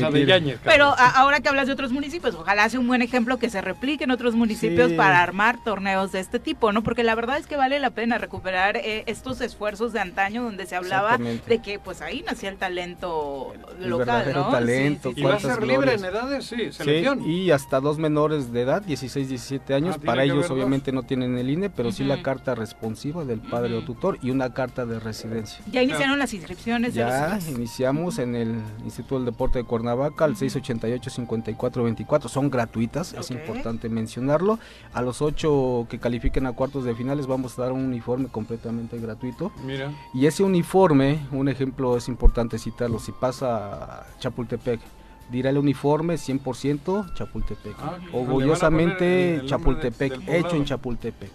[0.64, 4.04] pero ahora que hablas de otros municipios, ojalá sea un buen ejemplo que se replique
[4.04, 6.84] en otros municipios para armar torneos de este tipo, ¿no?
[6.84, 10.66] Porque la verdad es que vale la pena recuperar eh, estos esfuerzos de antaño donde
[10.66, 14.50] se hablaba de que pues ahí nacía el talento local, ¿no?
[14.50, 15.14] talento.
[15.16, 17.22] y va a ser libre en edades, sí, selección.
[17.30, 21.38] y hasta dos menores de edad, 16, 17 años, ah, para ellos obviamente no tienen
[21.38, 25.00] el INE, pero sí la carta responsiva del padre o tutor y una carta de
[25.00, 25.64] residencia.
[25.72, 26.94] ¿Ya iniciaron las inscripciones?
[26.94, 33.90] Ya iniciamos en el Instituto del Deporte de Cuernavaca al 688-5424, son gratuitas, es importante
[33.90, 34.60] mencionarlo.
[34.94, 39.00] A los ocho que califiquen a cuartos de finales vamos a dar un uniforme completamente
[39.00, 39.52] gratuito.
[39.66, 39.94] Mira.
[40.14, 44.82] Y ese uniforme, un ejemplo es importante citarlo, si pasa a Chapultepec,
[45.30, 47.76] dirá el uniforme 100% Chapultepec.
[47.80, 51.32] Ah, Orgullosamente Chapultepec, hecho en Chapultepec.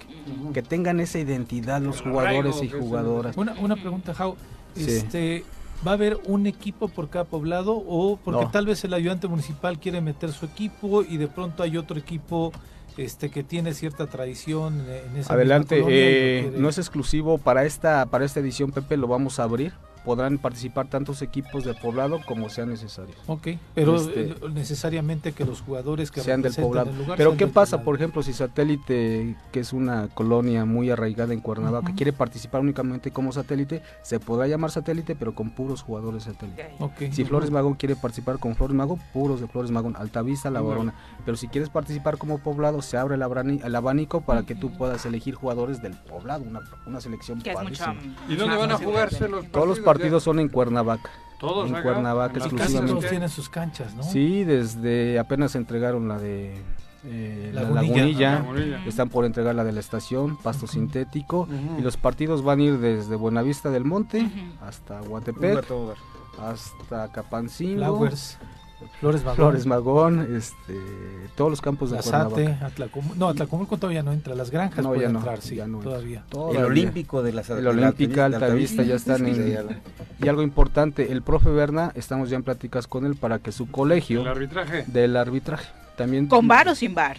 [0.52, 3.36] Que tengan esa identidad los jugadores y jugadoras.
[3.36, 4.36] Una, una pregunta, Jau.
[4.76, 5.44] Este,
[5.86, 9.78] ¿Va a haber un equipo por cada poblado o porque tal vez el ayudante municipal
[9.78, 12.52] quiere meter su equipo y de pronto hay otro equipo
[12.96, 18.24] este que tiene cierta tradición en esa Adelante, eh, no es exclusivo para esta para
[18.24, 19.72] esta edición Pepe, lo vamos a abrir
[20.04, 23.14] podrán participar tantos equipos del poblado como sea necesario.
[23.26, 26.90] Ok, pero este, necesariamente que los jugadores que sean del poblado.
[27.16, 31.92] pero ¿qué pasa, por ejemplo, si satélite, que es una colonia muy arraigada en Cuernavaca,
[31.94, 36.74] quiere participar únicamente como satélite, se podrá llamar satélite, pero con puros jugadores satélite.
[36.78, 37.12] Okay.
[37.12, 40.94] Si Flores Magón quiere participar con Flores Magón, puros de Flores Magón, Altavista, La Barona.
[41.24, 45.34] Pero si quieres participar como poblado, se abre el, abanico para que tú puedas elegir
[45.34, 47.40] jugadores del poblado, una, una selección
[48.28, 49.52] ¿Y dónde van a jugarse los partidos?
[49.52, 51.10] Todos los partidos son en Cuernavaca.
[51.38, 52.92] Todos en Cuernavaca exclusivamente.
[52.92, 54.02] Todos tienen sus canchas, ¿no?
[54.02, 56.54] Sí, desde apenas entregaron la de
[57.04, 58.44] eh, la, lagunilla,
[58.86, 61.48] están por entregar la de la estación, pasto sintético,
[61.78, 64.30] y los partidos van a ir desde Buenavista del Monte
[64.60, 65.64] hasta Huatepec,
[66.38, 68.38] hasta Capancingo, Flowers.
[69.00, 69.36] Flores Magón.
[69.36, 70.78] Flores Magón, este,
[71.34, 73.16] todos los campos de Lazate, Atlacomulco.
[73.18, 76.24] No, Atlacomulco todavía no entra, las granjas no, pueden entrar, sí, ya no todavía.
[76.52, 79.80] El Olímpico de las El Olímpica, Altavista, ya están en...
[80.22, 83.70] Y algo importante, el profe Berna, estamos ya en pláticas con él para que su
[83.70, 84.20] colegio...
[84.20, 84.84] ¿El arbitraje?
[84.86, 85.68] Del arbitraje.
[85.96, 87.18] También, ¿Con bar o sin bar?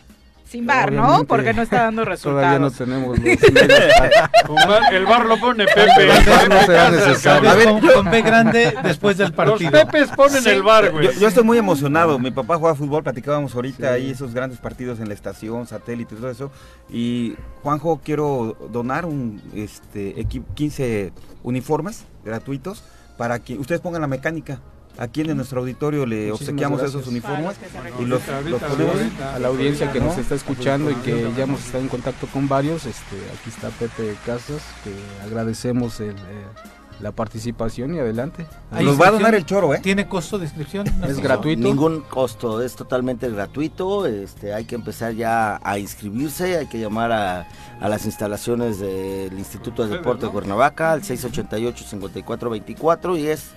[0.52, 1.24] Sin bar, ¿no?
[1.24, 2.42] Porque no está dando resultados.
[2.42, 3.18] Todavía no tenemos
[4.70, 6.08] los El bar lo pone Pepe.
[6.50, 7.50] no será necesario.
[7.50, 9.72] A ver, con P grande después del partido.
[9.72, 11.18] Los Pepes ponen el bar, güey.
[11.18, 12.20] Yo, estoy muy emocionado.
[12.20, 16.30] Mi papá juega fútbol, platicábamos ahorita ahí esos grandes partidos en la estación, satélite, todo
[16.30, 16.52] eso.
[16.90, 21.14] Y Juanjo, quiero donar un este 15
[21.44, 22.84] uniformes gratuitos
[23.18, 24.60] para que ustedes pongan la mecánica
[24.98, 27.56] aquí en nuestro auditorio le obsequiamos esos uniformes
[28.00, 28.96] y los, ponemos
[29.34, 32.48] a la audiencia que nos está escuchando y que ya hemos estado en contacto con
[32.48, 32.86] varios.
[32.86, 34.94] Este, aquí está Pepe Casas, que
[35.26, 36.46] agradecemos el, eh,
[37.02, 38.46] la participación y adelante.
[38.72, 39.80] Nos va a donar el choro, ¿eh?
[39.82, 40.86] ¿Tiene costo de inscripción?
[41.08, 41.62] es gratuito.
[41.62, 44.06] Ningún costo, es totalmente gratuito.
[44.06, 47.48] Este, hay que empezar ya a inscribirse, hay que llamar a,
[47.80, 53.52] a las instalaciones del Instituto de Deporte de Cuernavaca al 688-5424 y es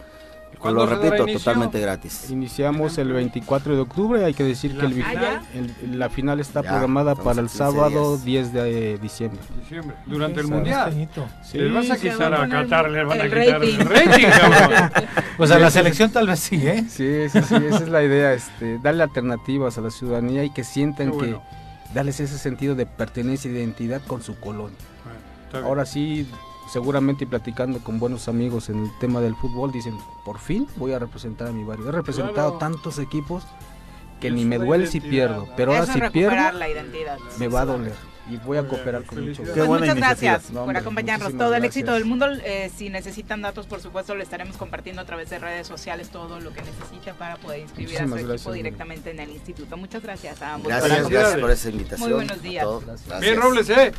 [0.63, 2.31] lo repito, totalmente gratis.
[2.31, 7.41] Iniciamos el 24 de octubre, hay que decir que el, la final está programada para
[7.41, 9.41] el sábado 10 de diciembre.
[9.61, 9.97] diciembre.
[10.07, 11.09] Durante el Mundial.
[11.43, 14.27] Sí, les vas a quitar a Qatar, les van a quitar el rating,
[15.37, 16.85] pues a la selección tal vez sí, ¿eh?
[16.89, 20.65] Sí, sí, sí, esa es la idea, este, darle alternativas a la ciudadanía y que
[20.65, 21.37] sientan que
[21.95, 24.77] darles ese sentido de pertenencia e identidad con su colonia.
[25.63, 26.27] Ahora sí,
[26.69, 30.99] seguramente platicando con buenos amigos en el tema del fútbol, dicen, por fin voy a
[30.99, 31.89] representar a mi barrio.
[31.89, 33.45] He representado tantos equipos
[34.20, 36.59] que ni me duele si pierdo, pero ahora si pierdo,
[37.39, 41.36] me va a doler y voy a cooperar con mucho pues muchas gracias por acompañarnos.
[41.36, 42.27] todo el éxito del mundo.
[42.45, 46.41] Eh, si necesitan datos, por supuesto, le estaremos compartiendo a través de redes sociales todo
[46.41, 49.77] lo que necesiten para poder inscribir a su equipo directamente en el instituto.
[49.77, 50.69] Muchas gracias a ambos.
[50.69, 52.09] Gracias, gracias por esa invitación.
[52.09, 52.66] Muy buenos días.
[53.20, 53.93] Bien, Robles, ¿eh?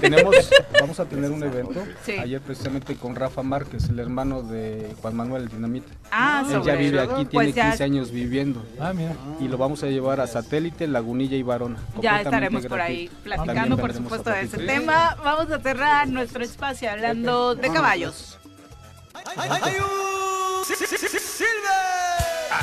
[0.00, 0.50] Tenemos,
[0.80, 1.82] vamos a tener un evento
[2.20, 5.92] ayer precisamente con Rafa Márquez, el hermano de Juan Manuel Dinamita.
[6.10, 8.64] Ah, Él ya vive aquí, pues tiene 15 años viviendo.
[8.78, 9.14] Ah, mira.
[9.40, 11.78] Y lo vamos a llevar a Satélite, Lagunilla y Varona.
[12.00, 15.16] Ya estaremos por ahí platicando, por supuesto, de ese tema.
[15.22, 18.38] Vamos a cerrar nuestro espacio hablando de caballos.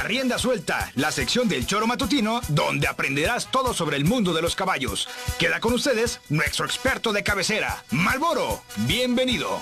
[0.07, 4.55] Arrienda Suelta, la sección del choro matutino, donde aprenderás todo sobre el mundo de los
[4.55, 5.09] caballos.
[5.37, 8.61] Queda con ustedes nuestro experto de cabecera, Malboro.
[8.87, 9.59] Bienvenido.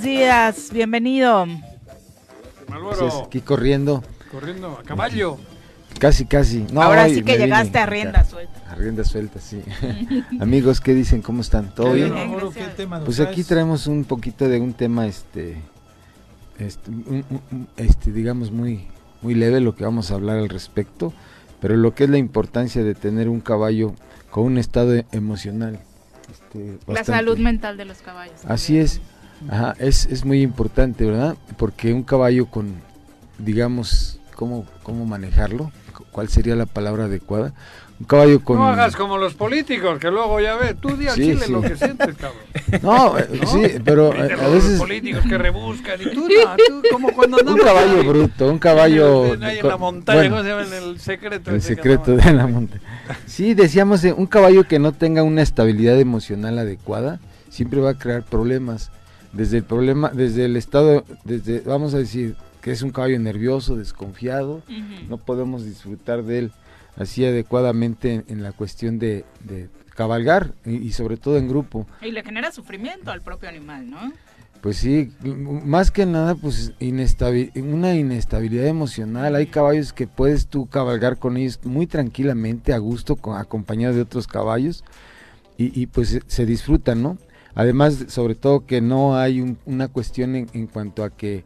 [0.00, 1.44] días, bienvenido.
[3.26, 4.04] aquí corriendo.
[4.30, 5.38] Corriendo a caballo.
[5.98, 6.68] Casi, casi.
[6.76, 8.59] Ahora sí que llegaste a rienda suelta.
[8.70, 9.60] A rienda suelta, sí.
[10.40, 11.22] Amigos, ¿qué dicen?
[11.22, 11.74] ¿Cómo están?
[11.74, 12.12] ¿Todo bien?
[13.04, 15.56] pues aquí traemos un poquito de un tema, este,
[16.60, 16.92] este,
[17.76, 18.86] este, digamos, muy,
[19.22, 21.12] muy leve lo que vamos a hablar al respecto,
[21.60, 23.92] pero lo que es la importancia de tener un caballo
[24.30, 25.80] con un estado emocional.
[26.30, 28.40] Este, la salud mental de los caballos.
[28.44, 29.00] Así es.
[29.48, 31.36] Ajá, es, es muy importante, ¿verdad?
[31.56, 32.74] Porque un caballo con,
[33.38, 35.72] digamos, ¿cómo, cómo manejarlo?
[36.12, 37.52] ¿Cuál sería la palabra adecuada?
[38.00, 38.56] Un caballo con...
[38.56, 41.76] No hagas como los políticos, que luego ya ves, tú di al chile lo que
[41.76, 42.40] sientes, cabrón.
[42.82, 44.70] No, eh, sí, pero eh, a veces...
[44.70, 49.36] Los políticos que rebuscan y tú, no, tú como cuando Un caballo bruto, un caballo...
[49.42, 50.62] Ahí en la montaña, ¿cómo se llama?
[50.62, 51.50] En el secreto.
[51.50, 52.82] El secreto de la montaña.
[53.26, 57.20] Sí, decíamos, un caballo que no tenga una estabilidad emocional adecuada,
[57.50, 58.90] siempre va a crear problemas
[59.34, 63.76] desde el problema, desde el estado, desde, vamos a decir, que es un caballo nervioso,
[63.76, 64.62] desconfiado,
[65.08, 66.52] no podemos disfrutar de él
[66.96, 69.24] así adecuadamente en, la cuestión de,
[69.94, 71.86] cabalgar y, sobre todo en grupo.
[72.00, 74.12] Y le genera sufrimiento al propio animal, ¿no?
[74.60, 76.74] Pues sí, más que nada, pues
[77.56, 79.34] una inestabilidad emocional.
[79.34, 84.02] Hay caballos que puedes tú cabalgar con ellos muy tranquilamente, a gusto, con, acompañado de
[84.02, 84.84] otros caballos,
[85.56, 87.18] y, pues se disfrutan, ¿no?
[87.54, 91.44] Además, sobre todo que no hay una cuestión en, cuanto a que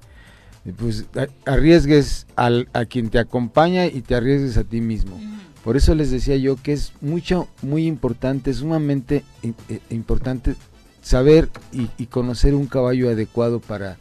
[0.73, 1.05] pues
[1.45, 5.20] arriesgues al, a quien te acompaña y te arriesgues a ti mismo.
[5.62, 10.57] Por eso les decía yo que es mucho, muy importante, sumamente eh, importante
[11.05, 13.99] saber y, conocer un caballo adecuado para,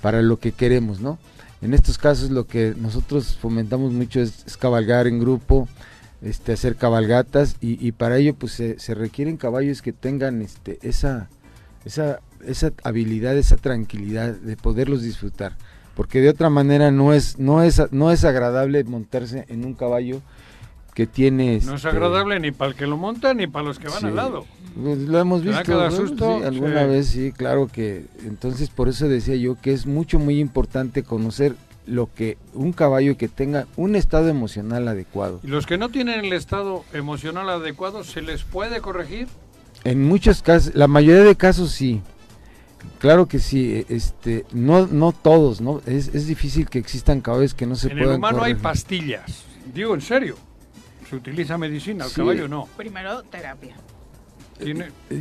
[0.00, 1.18] para lo que queremos, ¿no?
[1.60, 5.68] En estos casos lo que nosotros fomentamos mucho es, cabalgar en grupo,
[6.22, 11.28] este, hacer cabalgatas y, para ello pues se, requieren caballos que tengan este, esa,
[11.84, 15.56] esa, esa habilidad, esa tranquilidad de poderlos disfrutar,
[15.98, 20.22] porque de otra manera no es, no es, no es agradable montarse en un caballo
[20.94, 21.58] que tiene...
[21.64, 24.04] no es este, agradable ni para el que lo monta ni para los que van
[24.04, 24.46] al lado.
[24.80, 26.36] Pues, lo hemos visto susto?
[26.46, 28.04] alguna vez, sí, claro que.
[28.24, 33.16] Entonces, por eso decía yo que es mucho, muy importante conocer lo que un caballo
[33.16, 35.40] que tenga un estado emocional adecuado.
[35.42, 39.26] ¿Y los que no tienen el estado emocional adecuado, se les puede corregir?
[39.82, 42.02] En muchos casos, la mayoría de casos sí.
[42.98, 45.80] Claro que sí, e, este, no, no todos, ¿no?
[45.86, 48.04] Es, es difícil que existan caballos que no se puedan.
[48.04, 50.36] En el humano hay pastillas, digo en serio
[51.08, 52.68] se utiliza medicina, el caballo no.
[52.76, 53.76] Primero terapia.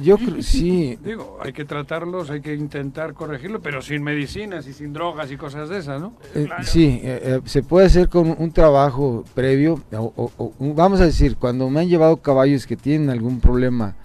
[0.01, 0.97] Yo creo, sí.
[1.03, 5.37] Digo, hay que tratarlos, hay que intentar corregirlo, pero sin medicinas y sin drogas y
[5.37, 6.13] cosas de esas, ¿no?
[6.33, 11.37] Eh, sí, eh, eh, se puede hacer con un trabajo previo, o, vamos a decir,
[11.37, 13.95] cuando me han llevado caballos que tienen algún problema,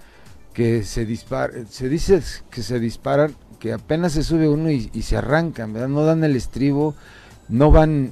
[0.53, 2.21] que se dispara, se dice
[2.51, 5.71] que se disparan, que apenas se sube uno y, se arrancan.
[5.89, 6.95] No dan el estribo,
[7.47, 8.11] no van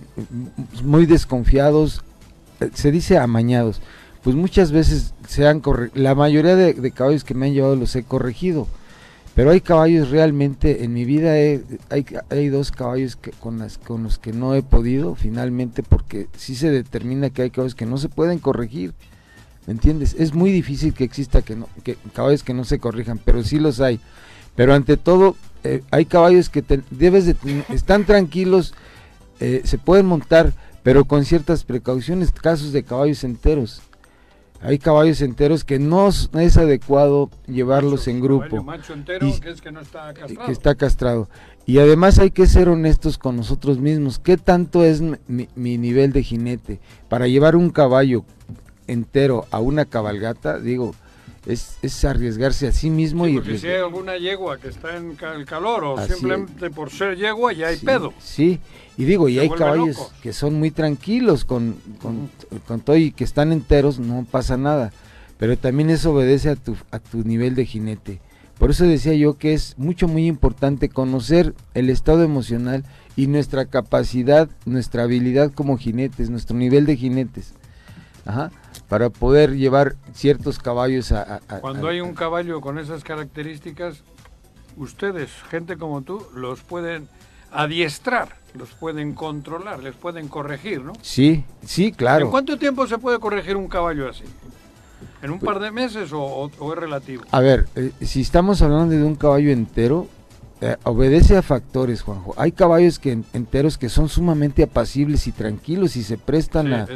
[0.82, 2.06] muy desconfiados,
[2.74, 3.82] se dice amañados,
[4.24, 5.62] pues muchas veces se han
[5.94, 8.66] la mayoría de, caballos que me han llevado los he corregido,
[9.36, 14.64] pero hay caballos realmente, en mi vida hay, dos caballos con los que no he
[14.64, 18.94] podido finalmente porque sí se determina que hay caballos que no se pueden corregir.
[19.68, 20.16] ¿Me entiendes?
[20.18, 23.60] Es muy difícil que exista que, no, que caballos que no se corrijan, pero sí
[23.60, 24.00] los hay.
[24.56, 28.74] Pero ante todo, eh, hay caballos que debes de, están tranquilos,
[29.40, 30.54] eh, se pueden montar,
[30.84, 33.82] pero con ciertas precauciones, casos de caballos enteros.
[34.64, 38.62] Hay caballos enteros que no es adecuado llevarlos en grupo.
[38.64, 40.46] Macho entero que, es que, no está castrado.
[40.46, 41.30] que está castrado.
[41.66, 44.20] Y además hay que ser honestos con nosotros mismos.
[44.20, 46.80] ¿Qué tanto es mi, mi nivel de jinete?
[47.10, 48.24] Para llevar un caballo
[48.86, 50.94] entero a una cabalgata, digo,
[51.46, 55.18] es, es arriesgarse a sí mismo y porque si hay alguna yegua que está en
[55.22, 58.14] el calor o simplemente por ser yegua ya hay pedo.
[58.20, 58.60] sí
[58.98, 61.78] y digo y hay caballos que son muy tranquilos con,
[62.68, 64.92] con, todo y que están enteros no pasa nada
[65.38, 68.22] pero también eso obedece a tu a tu nivel de jinete.
[68.60, 72.84] Por eso decía yo que es mucho muy importante conocer el estado emocional
[73.16, 77.56] y nuestra capacidad nuestra habilidad como jinetes nuestro nivel de jinetes
[78.26, 78.52] Ajá
[78.92, 81.40] para poder llevar ciertos caballos a...
[81.62, 84.04] Cuando hay un caballo con esas características,
[84.76, 87.08] ustedes, gente como tú, los pueden
[87.54, 90.92] adiestrar, los pueden controlar, les pueden corregir, ¿no?
[91.02, 92.26] Sí, sí, claro.
[92.26, 94.26] ¿En cuánto tiempo se puede corregir un caballo así?
[95.22, 97.24] ¿En un par de meses o, es relativo?
[97.32, 100.10] A ver, eh, si estamos hablando de un caballo entero,
[100.62, 102.36] eh, obedece a factores, Juanjo.
[102.38, 106.88] Hay caballos que enteros que son sumamente apacibles y tranquilos y se prestan a...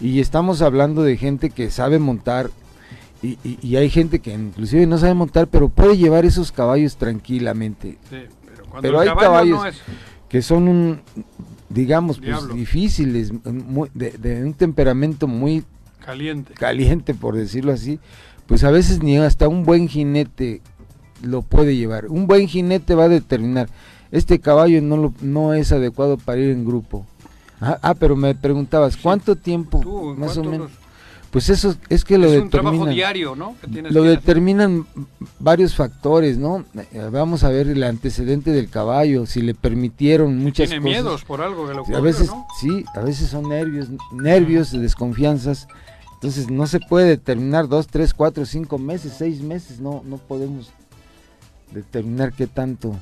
[0.00, 2.50] Y estamos hablando de gente que sabe montar
[3.22, 7.96] y, hay gente que inclusive no sabe montar, pero puede llevar esos caballos tranquilamente.
[8.82, 9.62] pero, hay caballos
[10.28, 11.00] que son un,
[11.70, 15.64] digamos, pues, difíciles, de, un temperamento muy
[16.04, 16.52] caliente.
[16.54, 17.98] caliente, por decirlo así.
[18.46, 20.60] Pues a veces ni hasta un buen jinete
[21.24, 22.06] lo puede llevar.
[22.06, 23.68] Un buen jinete va a determinar,
[24.10, 27.06] este caballo no, lo, no es adecuado para ir en grupo.
[27.60, 30.70] Ah, ah pero me preguntabas, ¿cuánto tiempo más o menos?
[31.34, 33.56] Pues eso es que lo es un trabajo diario, ¿no?
[33.90, 34.86] lo determinan
[35.40, 36.64] varios factores, ¿no?
[36.76, 41.42] Eh, vamos a ver el antecedente del caballo, si le permitieron muchas tiene miedos por
[41.42, 42.30] algo que lo A veces,
[42.60, 45.66] sí, a veces son nervios, nervios, desconfianzas.
[46.12, 50.70] Entonces no se puede determinar dos, tres, cuatro, cinco meses, seis meses, no, no podemos
[51.74, 52.96] determinar qué tanto.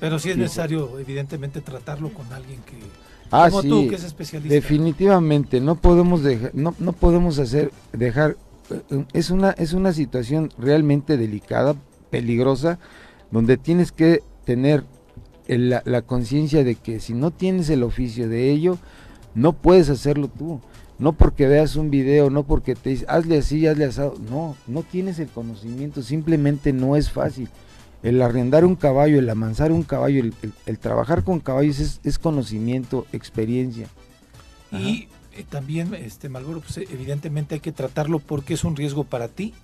[0.00, 2.78] Pero sí es necesario, evidentemente, tratarlo con alguien que,
[3.30, 4.54] ah, como tú, que es especialista.
[4.54, 8.36] Definitivamente, no podemos dejar, no, no podemos hacer, dejar,
[8.70, 11.74] eh, es una, es una situación realmente delicada,
[12.10, 12.78] peligrosa,
[13.30, 14.84] donde tienes que tener
[15.46, 18.78] la, la conciencia de que si no tienes el oficio de ello,
[19.34, 20.60] no puedes hacerlo tú.
[20.98, 24.16] No porque veas un video, no porque te dices, hazle así, hazle asado.
[24.30, 27.48] No, no tienes el conocimiento, simplemente no es fácil.
[28.02, 30.22] el arrendar un caballo, el amansar un caballo,
[30.66, 33.88] el, trabajar con caballos es, conocimiento, experiencia.
[34.72, 39.28] Y eh, también, este Malboro, pues evidentemente hay que tratarlo porque es un riesgo para
[39.28, 39.54] ti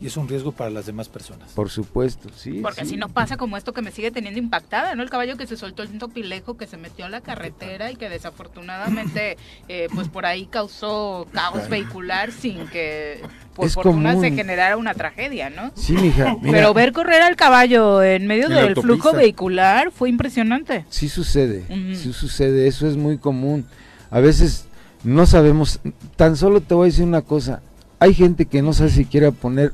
[0.00, 1.52] y es un riesgo para las demás personas.
[1.52, 2.60] Por supuesto, sí.
[2.62, 5.02] Porque si no pasa como esto que me sigue teniendo impactada, ¿no?
[5.02, 8.08] El caballo que se soltó el topilejo, que se metió a la carretera y que
[8.08, 9.36] desafortunadamente,
[9.68, 13.20] eh, pues por ahí causó caos vehicular sin que
[13.54, 15.70] por fortuna se generara una tragedia, ¿no?
[15.74, 16.36] Sí, mija.
[16.42, 20.86] Pero ver correr al caballo en medio del flujo vehicular fue impresionante.
[20.88, 23.66] Sí sucede, sí sucede, eso es muy común.
[24.10, 24.64] A veces
[25.04, 25.80] no sabemos,
[26.16, 27.60] tan solo te voy a decir una cosa,
[27.98, 29.72] hay gente que no sabe si quiere poner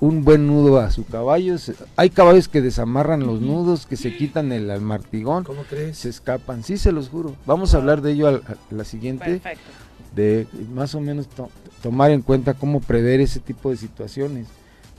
[0.00, 1.56] un buen nudo a su caballo.
[1.96, 5.44] Hay caballos que desamarran los nudos, que se quitan el, martigón.
[5.44, 5.98] ¿Cómo crees?
[5.98, 7.34] Se escapan, sí, se los juro.
[7.46, 9.40] Vamos a hablar de ello a, la siguiente.
[10.14, 11.26] De más o menos
[11.82, 14.46] tomar en cuenta cómo prever ese tipo de situaciones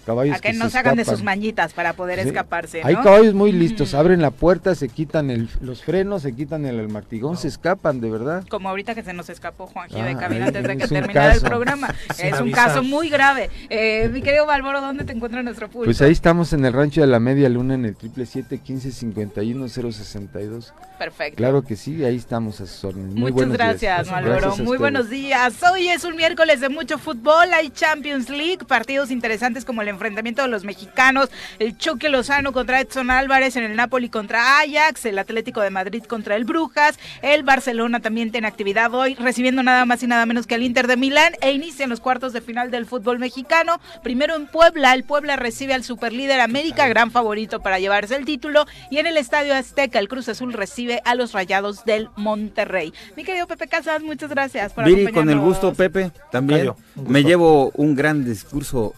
[0.10, 2.82] a que, no se hagan de sus mañitas para poder escaparse.
[2.84, 7.38] Hay caballos muy listos, abren la puerta, se quitan los frenos, se quitan el, martigón,
[7.38, 8.44] se escapan, de verdad.
[8.50, 11.42] Como ahorita que se nos escapó Juan de ah, Cabina antes de que terminara el
[11.42, 11.94] programa.
[12.18, 13.50] es un caso muy grave.
[13.70, 15.86] Eh, mi querido Valmoro, ¿dónde te encuentra nuestro público?
[15.86, 18.92] Pues ahí estamos en el rancho de la Media Luna en el triple siete quince
[18.92, 20.74] cincuenta y uno cero sesenta y dos.
[20.98, 21.38] Perfecto.
[21.38, 23.16] Claro que sí, ahí estamos a sus órdenes.
[23.16, 24.58] Muy Muchas gracias, Malboro.
[24.58, 25.56] Muy buenos días.
[25.72, 30.42] Hoy es un miércoles de mucho fútbol, hay Champions League, partidos interesantes como el enfrentamiento
[30.42, 35.20] de los mexicanos, el choque Lozano contra Edson Álvarez, en el Napoli contra Ajax, el
[35.20, 40.02] Atlético de Madrid contra el Brujas, el Barcelona también tiene actividad hoy, recibiendo nada más
[40.02, 42.86] y nada menos que al Inter de Milán e inician los cuartos de final del
[42.86, 43.82] fútbol mexicano.
[44.02, 48.66] Primero en Puebla, el Puebla recibe al superlíder América, gran favorito para llevarse el título,
[48.90, 52.94] y en el Estadio Azteca el Cruz Azul recibe a los Rayados del Monterrey.
[53.18, 56.72] Mi querido Pepe Casas, muchas gracias por Viri, con el gusto, Pepe, también.
[56.96, 58.94] Me llevo un gran discurso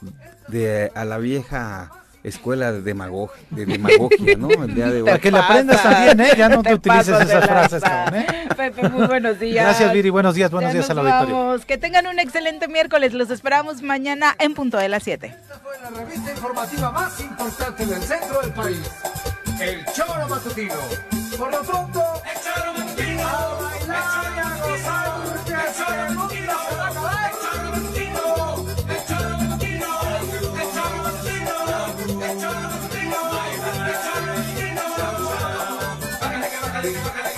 [0.51, 1.91] de a la vieja
[2.23, 4.49] escuela de, demagogia, de demagogia, ¿no?
[4.49, 5.19] El día de hoy.
[5.19, 6.33] que la aprendas también, ¿eh?
[6.37, 7.83] Ya no te, utilices esas frases,
[8.13, 8.25] ¿eh?
[8.55, 9.65] Pepe, muy buenos días.
[9.65, 10.09] Gracias, Viri.
[10.09, 11.65] Buenos días, buenos días a la auditorio.
[11.65, 13.13] Que tengan un excelente miércoles.
[13.13, 15.27] Los esperamos mañana en punto de las 7.
[15.27, 18.81] Esta fue la revista informativa más importante del centro del país.
[19.59, 20.75] El Choro Matutino.
[21.37, 23.27] Por lo pronto, el Choro Matutino.
[23.27, 24.41] A bailar.
[36.81, 37.30] Thank you.